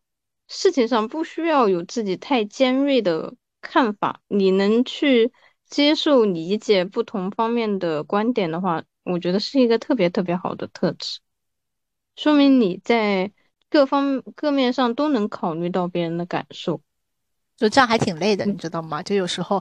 [0.47, 4.21] 事情上，不需要有自己太尖锐的看法。
[4.27, 5.31] 你能去
[5.69, 11.19] 接受、理解不同方面的观点的话，我觉得是一个特别特别好的特质，
[12.15, 13.31] 说明你在
[13.73, 16.79] 各方各面上都能考虑到别人的感受。
[17.57, 19.01] 就这样还挺累的，你知道吗？
[19.01, 19.59] 就有时候，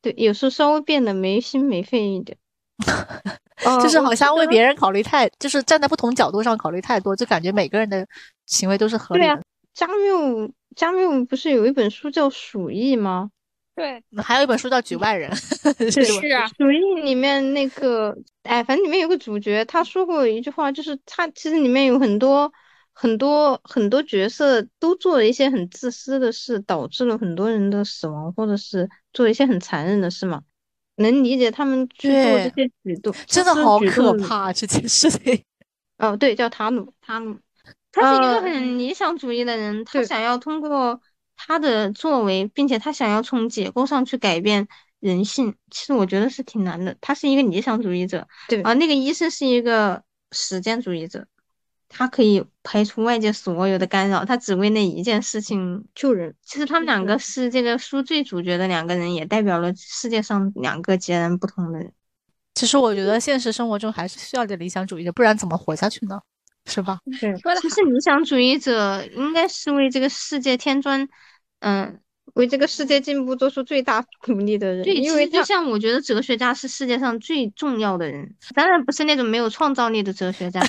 [0.00, 2.38] 对，有时候稍微变得没心没肺一点。
[3.82, 8.08] 就是好像为别人考虑太，就是站在不同角度上考虑太多，就感觉每个人的
[8.46, 9.42] 行为都是合理的。
[9.74, 13.30] 加缪，加缪不是有一本书叫《鼠疫》吗？
[13.74, 15.30] 对，还有一本书叫《局外人》。
[15.92, 16.00] 是
[16.32, 22.50] 啊，《鼠疫》里面那个，哎，反正里面有个主角，他说过一句话，就是他其实里面有很多
[22.92, 30.42] 很多很多角色都做了一些很自私的事，导致了很多人的死亡，或者是做一些很残忍的事嘛。
[30.96, 35.42] 能理解他们去做这些举动，真的好可怕这件事情。
[35.96, 37.38] 哦，对，叫塔努，塔努，
[37.90, 41.00] 他是一个很理想主义的人，他想要通过
[41.34, 44.68] 他的作为，并且他想要从结构上去改变
[45.00, 45.54] 人性。
[45.70, 46.94] 其实我觉得是挺难的。
[47.00, 51.26] 他是一个理想主义者，对啊，那个医生是一个实践主义者。
[51.92, 56.34] 他可以排除外界所有的干扰，他只为那一件事情救人。
[56.42, 61.92] 其实他们两个是这个书最主角的两个人，也代表了世界上两个截然不同的人。
[62.54, 66.18] 其实我觉得现实生活中还是需要点理想主义的，不然怎么活下去呢？
[66.66, 66.98] 是吧？
[67.20, 71.08] 对，其实理想主义者应该是为这个世界添砖，
[71.60, 72.00] 嗯。
[72.34, 80.60] 为这个世界进步做出最大努力的人，对，因为就像我觉得哲学家是世界上最重要的人，当然不是那种没有创造力的哲学家，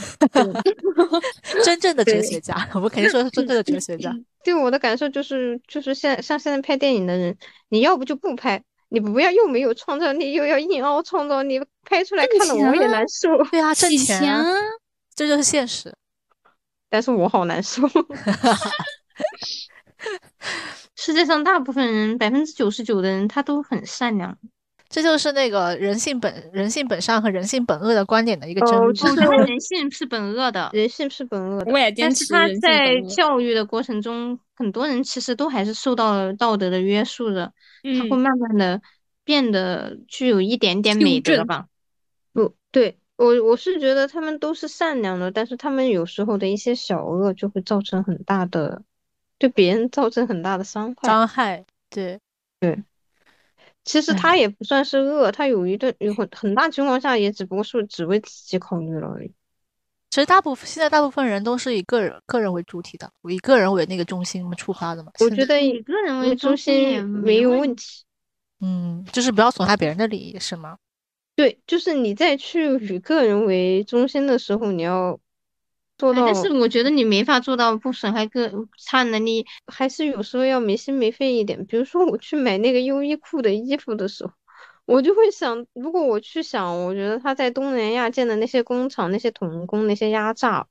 [1.64, 4.14] 真正的哲学家，我们肯定说是真正的哲学家。
[4.44, 7.38] 对我的感受就是，就是现像现在拍电影的人，
[7.70, 13.42] 你要不就不拍，你不要又没有创造力，又要硬凹创造力，拍出来看了我也难受。
[13.46, 14.44] 对啊，挣钱，
[15.16, 15.96] 这就是现实。
[16.90, 17.84] 但是我好难受。
[21.06, 24.38] 世界上大部分人，百分之九十九的人，他都很善良。
[24.88, 28.88] 这就是那个人性本人性本善和人性本恶的观点的一个争论。
[28.88, 31.70] 我觉得人性是本恶的，人性是本恶的。
[31.70, 37.52] 我也坚持但是他在教育的过程中，很多人其实都还是受到了道德的约束的。
[37.84, 38.82] 他会慢慢的
[39.26, 41.66] 变得具有一点点美德吧。
[42.32, 48.82] 不对，我我是觉得他们都是善良的，但是他们有时候的一些小恶就会造成很大的。
[49.44, 52.18] 对别人造成很大的伤害，伤害，对，
[52.62, 52.82] 对，
[53.84, 59.34] 其实他也不算是恶，他有一段有很很大情况下也只不过是只为自己考虑了而已。
[60.12, 65.12] 其实大部分现在大部分人都是以个人个人为主体的，以个人为那个中心出发的嘛。
[65.20, 68.06] 我觉得以个人为中心也没有问题。
[68.62, 70.78] 嗯，就是不要损害别人的利益，是吗？
[71.36, 75.20] 对，就是你在去以个人为中心的时候，你要。
[75.98, 78.52] 做到，但是我觉得你没法做到不损害个
[78.86, 81.66] 他能力，还是有时候要没心没肺一点。
[81.66, 84.34] 比如说我去买那个优衣库的衣服的时候，
[84.86, 90.68] 我就会想，如果我去想，我觉得他在东南亚建的那些工厂、那些童工、那些压榨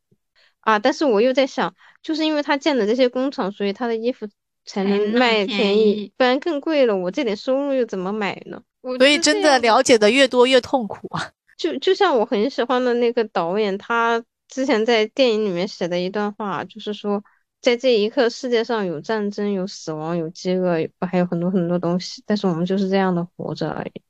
[0.60, 4.28] 啊，但是我又在想，就是因为他建的这些工厂，所以他的衣服
[4.66, 8.60] 才能卖便宜，不然更贵了，我这点收入又怎么买呢？
[8.98, 11.30] 所以真的了解的越多越痛苦啊！
[11.56, 14.24] 就就像我很喜欢的那个导演，他。
[14.52, 17.24] 之前在电影里面写的一段话，就是说，
[17.62, 24.02] 在这一刻，世界上有战争、有死亡、有饥饿，还有很多很多东西，但是我们就是这样的活着而已。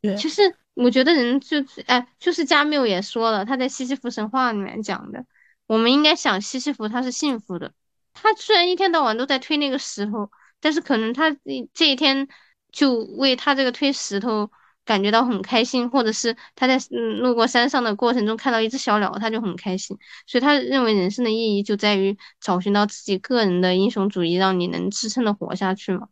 [0.00, 0.42] 对，其实
[0.74, 1.56] 我觉得人就
[1.86, 5.26] 哎，就是加缪也说了，他在西西弗神话里面讲的，
[5.66, 7.72] 我们应该想西西弗他是幸福的，
[8.12, 10.30] 他虽然一天到晚都在推那个石头，
[10.60, 11.36] 但是可能他
[11.74, 12.28] 这一天
[12.70, 14.52] 就为他这个推石头
[14.90, 19.96] 感觉到很开心，或者是他在嗯路过山上的过程中看到一只小鸟，他就很开心。
[20.26, 26.08] 所以他认为人生的意义就在于找寻到自己个人的英雄主义，让你能支撑的活下去嘛。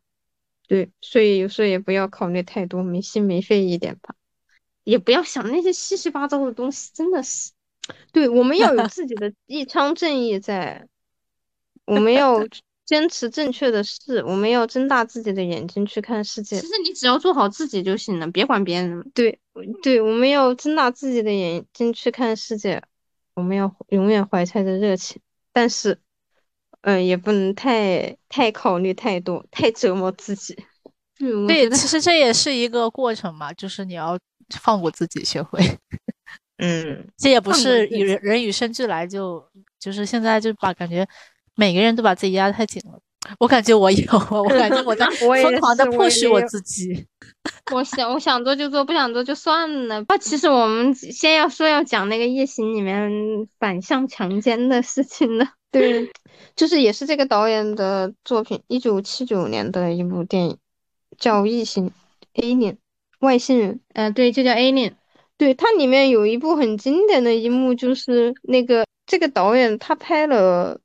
[0.68, 4.14] 对，所以有时候也不要考虑太多，没心没肺一点吧，
[4.84, 7.50] 也不要想那些七七八糟的东西，真的是。
[8.12, 10.86] 对，我们要有 自己的一腔正义在，
[11.84, 12.46] 我们要
[12.89, 16.59] 坚持正确的事，我们要睁大自己的眼睛去看世界。
[16.59, 19.10] 其实你只要做好自己就行了，别管别人。
[19.12, 19.39] 对，
[19.82, 22.82] 对，我们要睁大自己的眼睛去看世界，
[23.35, 25.20] 我们要永远怀揣着热情，
[25.52, 25.98] 但是，
[26.81, 30.56] 嗯，也不能太太考虑太多，太折磨自己。
[31.47, 34.19] 对，其实这也是一个过程嘛，就是你要
[34.62, 35.60] 放过自己，学会。
[36.56, 39.47] 嗯，这也不是与人人与生俱来就
[39.78, 41.06] 就是现在就把感觉
[41.59, 42.97] 每个人都把自己压得太紧了。
[43.40, 45.05] 我感觉我有，我感觉我在
[45.43, 47.05] 疯狂的迫使我自己。
[47.74, 50.02] 我想我想做就做，不想做就算了。
[50.09, 53.10] 那其实我们先要说要讲那个夜行里面
[53.59, 55.48] 反向强奸的事情呢。
[55.72, 56.09] 对，
[56.55, 60.56] 就是也是这个导演的作品，一九七九年的一部电影，
[61.18, 61.90] 叫《异形》
[62.40, 62.76] ，Alien，
[63.18, 63.80] 外星人。
[63.94, 64.93] 嗯，对，就叫 Alien。
[65.36, 70.80] 对，它里面有一部很经典的一幕，就是那个这个导演他拍了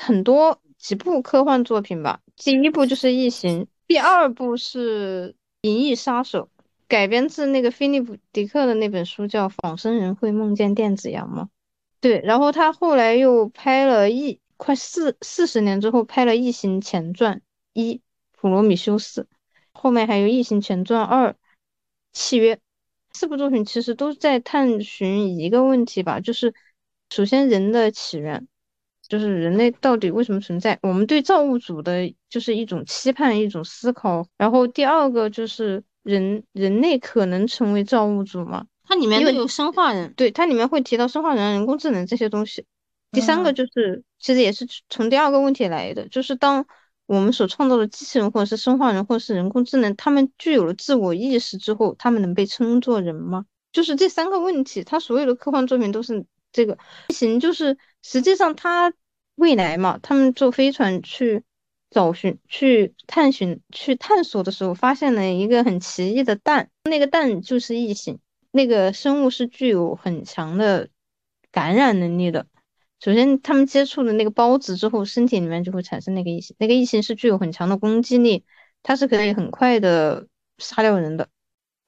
[0.00, 2.20] 很多几部科幻作品吧。
[2.36, 5.30] 第一部就是《异形》，第二部是
[5.62, 6.50] 《银翼杀手》，
[6.86, 11.44] 改编自那个菲利普·迪克的那本书，叫《仿生人会梦见电子羊吗》？
[12.00, 17.42] 对，然后他后来又拍了一快四四十年之后拍了《异形前传
[17.72, 17.94] 一》
[18.36, 19.22] 《普罗米修斯》，
[19.72, 21.30] 后面还有《异形前传二》
[22.12, 22.54] 《契约》。
[23.12, 26.54] 四部作品其实都在探寻一个问题吧，就是
[27.10, 28.46] 首先人的起源，
[29.08, 34.26] 就是人类到底为什么存在，我们对造物主的就是一种期盼，一种思考。
[34.36, 38.66] 然后第二个就是人人类可能成为造物主吗？
[38.86, 42.64] 它里面有生化人，对，它里面会提到生化人、人工智能这些东西。
[43.10, 46.66] 第三个就是其实也是从第二个问题来的，就是当。
[47.08, 53.46] 我们所创造的机器人，或者是生化人，或者是人工智能，他们具有了自我意识之后，他们能被称作人吗？
[53.72, 56.26] 就是这三个问题，它所有的科幻作品都是
[56.58, 56.76] 这个
[57.08, 57.38] 异形。
[57.38, 58.92] 就是实际上，他
[59.36, 61.44] 未来嘛，他们坐飞船去
[61.90, 68.18] 找寻、去探寻、去探索的时候，发现了一个很奇异的蛋，那个蛋就是异形，
[68.50, 70.88] 那个生物是具有很强的
[71.52, 72.46] 感染能力的。
[73.00, 76.56] 首先，他们接触了那个孢子之后，身体里面就会产生那个异形。
[76.58, 78.44] 那个异形是具有很强的攻击力，
[78.82, 80.26] 它是可以很快的
[80.58, 81.28] 杀掉人的，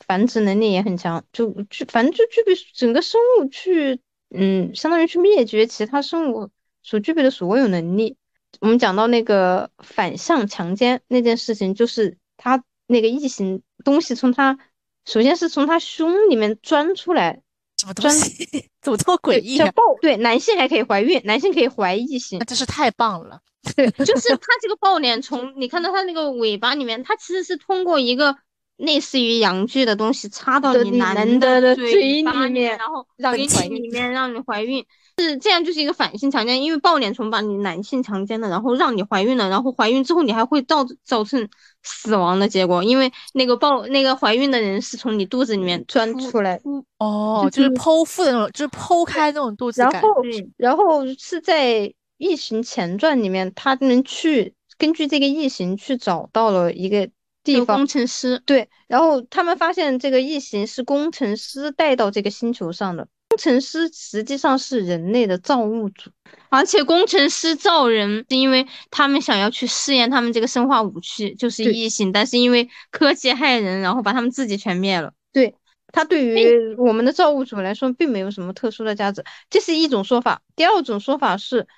[0.07, 4.01] 繁殖能力也很强，就具反正就具备整个生物去，
[4.35, 6.51] 嗯，相当于去灭绝其他生物
[6.83, 8.17] 所具备的所有能力。
[8.61, 14.59] 我们讲到那个反向强奸那件事情，就是他那个异形东西从他，
[15.05, 17.43] 首先是从他胸里面钻出来。
[17.79, 18.69] 什么东西？
[18.83, 19.59] 怎么这么诡异？
[19.59, 19.71] 啊？
[20.03, 23.41] 对，男性还可以怀孕，男性可以怀异性，那真是太棒了。
[23.75, 28.37] 对， 就是他这个抱脸从你看到他那个尾巴里面，他其实是通过一个
[28.81, 34.85] 类似于阳具的东西插到你男的嘴里面，然后让你里面让你怀孕。
[35.19, 41.47] 是这样，就是一个反性强奸，因为抱脸虫把你男性强奸了，然后让你怀孕了，然后怀孕之后你还会造造成
[41.83, 46.59] 死亡的结果，因为那个抱那个怀孕的人是从你肚子里面钻出来，
[46.99, 50.23] 哦，就是剖腹的那种，就是剖开那种肚子然后，
[50.57, 51.81] 然后是在
[52.17, 57.11] 《异形前传》里面，他们去根据这个异形去找到了一个
[57.43, 63.09] 地方，工程师对，然后他们发现这个异形是工程师带到这个星球上的。
[63.31, 66.11] 工程师实际上是人类的造物主，
[66.49, 75.13] 而且工程师造人是因为他们想要去试验他们这个生化武器，就是异形，但是因为科技害人，然后把他们自己全灭了。
[75.33, 75.55] 对
[75.93, 80.43] 他对于我们的造物主来说，并没有什么特殊的价值，这是一种说法。
[80.57, 81.69] 第二种说法是，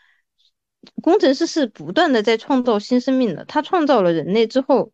[1.03, 4.91] 工程师是不断的在创造新生命的，他创造了人类之后，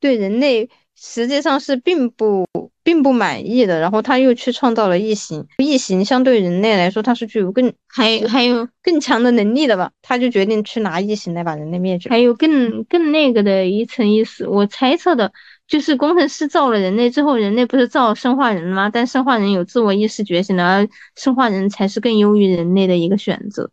[0.00, 0.68] 对人类。
[1.00, 2.44] 实际上是并不
[2.82, 5.46] 并不满意的，然后他又去创造了异形。
[5.58, 9.92] 异形相对人类来说，它是具有更还还有更强的能力的吧？
[10.02, 12.10] 他就决定去拿异形来把人类灭绝。
[12.10, 15.32] 还有更更那个的一层意思，我猜测的
[15.68, 18.90] 就是工程师造了人类之后，人类不是造生化人吗？
[18.92, 23.70] 但生化人有自我意识觉醒的，而生化人才是更优于人类的一个选择。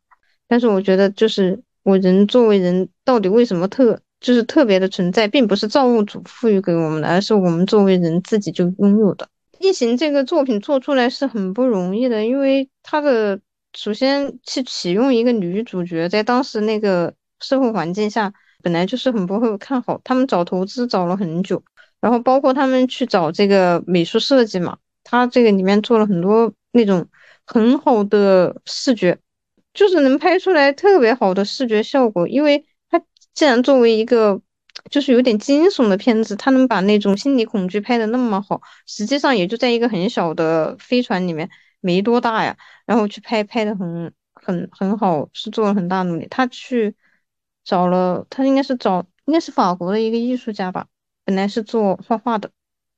[0.47, 3.99] 但是我觉得，就是我人作为人，到底为什么特？
[4.26, 9.30] 就是特别的存在，并不是造物主赋予给我们的，而是我们作为人自己就拥有的。
[9.60, 13.39] 异形这个作品做出来是很不容易的，因为它的
[13.76, 18.34] 首先去启用一个女主角，在当时那个社会环境下
[18.64, 21.64] 本来就是很不会看好，他们找投资找了很久，
[22.02, 27.07] 然后包括他们去找这个美术设计嘛，他这个里面做了很多那种
[27.45, 29.19] 很好的视觉，
[29.76, 32.65] 就是能拍出来特别好的视觉效果，因为
[33.35, 34.41] 既然作为一个
[34.89, 41.49] 就是有点惊悚的片子，他能把那种心理恐惧拍的那么好，实际上也就在一个很小的飞船里面，
[41.81, 42.57] 没多大呀，
[42.87, 44.11] 然后去拍拍的很。
[44.37, 46.27] 很很好，是做了很大努力。
[46.29, 46.95] 他去
[47.63, 50.85] 找了，他应该是找，应该是法国的一个艺术家吧。
[51.23, 52.51] 本来是做画画的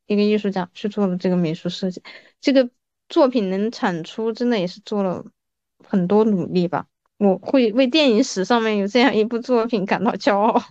[0.08, 2.04] 一个艺术家，去做了这个美术设计。
[2.42, 2.70] 这个
[3.08, 5.24] 作品能产出，真的也是做了
[5.86, 6.88] 很多努力吧。
[7.18, 10.62] 我会为电影史上面有这样一部作品感到骄傲。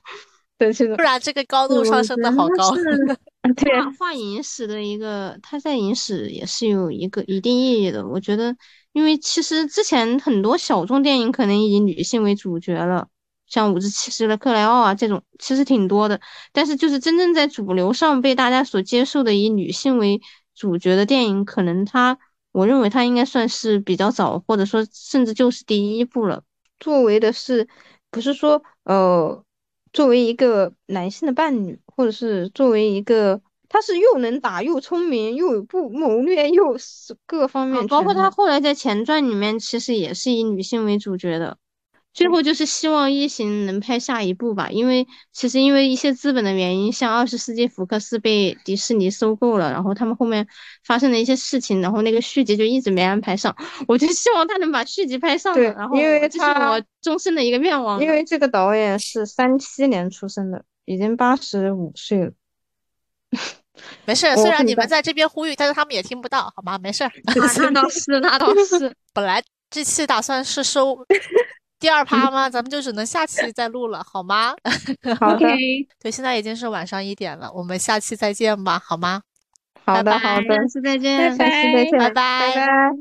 [0.59, 2.75] 对，这种，不然这个高度上升的好高。
[3.57, 8.07] 对，画影史的一个，他在影史也是有一个一定意义的。
[8.07, 8.57] 我觉得。
[8.93, 13.09] 因为其实之前很多小众电影可能以女性为主角了，
[13.47, 16.19] 像五十七岁的克莱奥啊这种，其实挺多的。
[16.51, 20.23] 但是就是真正在主流上被大家所接受的以女性为
[20.55, 22.17] 主角的电影，可能它，
[22.57, 26.43] 我认为它应该算是比较早，或者说甚至就是第一部了。
[26.81, 27.69] 作为的是，
[28.11, 29.45] 不是说呃，
[29.93, 33.43] 作为一个男性的伴侣，或者是作为一个。
[33.69, 41.59] 他是又能打又聪明又不谋略又是各方面，包括他后来在前传里面其实也是以女性为主角的。
[42.17, 50.49] 最后就是希望异形能拍下一部吧，因为其实因为一些资本的原因，像二十世纪福克斯被迪士尼收购了，然后他们后面
[50.83, 53.55] 发生了一些事情，然后那个续集就一直没安排上。
[53.87, 58.01] 我就希望他能把续集拍上，然后因为这是我终身的一个愿望。
[58.01, 62.33] 因为这个导演是三七年出生的，已经八十五岁了。
[64.07, 66.79] 没事，虽然你们在这边呼吁，但是他们也听不到，好吗？
[66.79, 67.05] 没事。
[67.61, 68.91] 那倒是，那倒是。
[69.13, 70.97] 本来这期打算是收
[71.79, 72.49] 第二趴吗？
[72.49, 74.55] 咱们就只能下期再录了，好吗？
[75.21, 75.47] 好的。
[76.01, 79.23] 对，现在已经是晚上一点了，我们下期再见吧，好吗？
[79.85, 82.93] 好的，好的，下期再见，下期再见，拜拜，拜拜。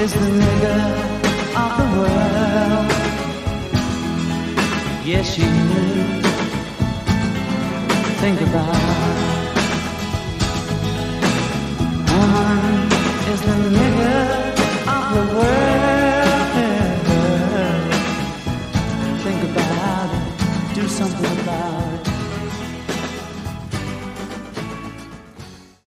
[0.00, 0.97] is the nigger
[5.08, 6.20] Yes, you knew.
[8.20, 9.18] Think about it.
[12.12, 12.92] Woman
[13.32, 14.27] is the nigger.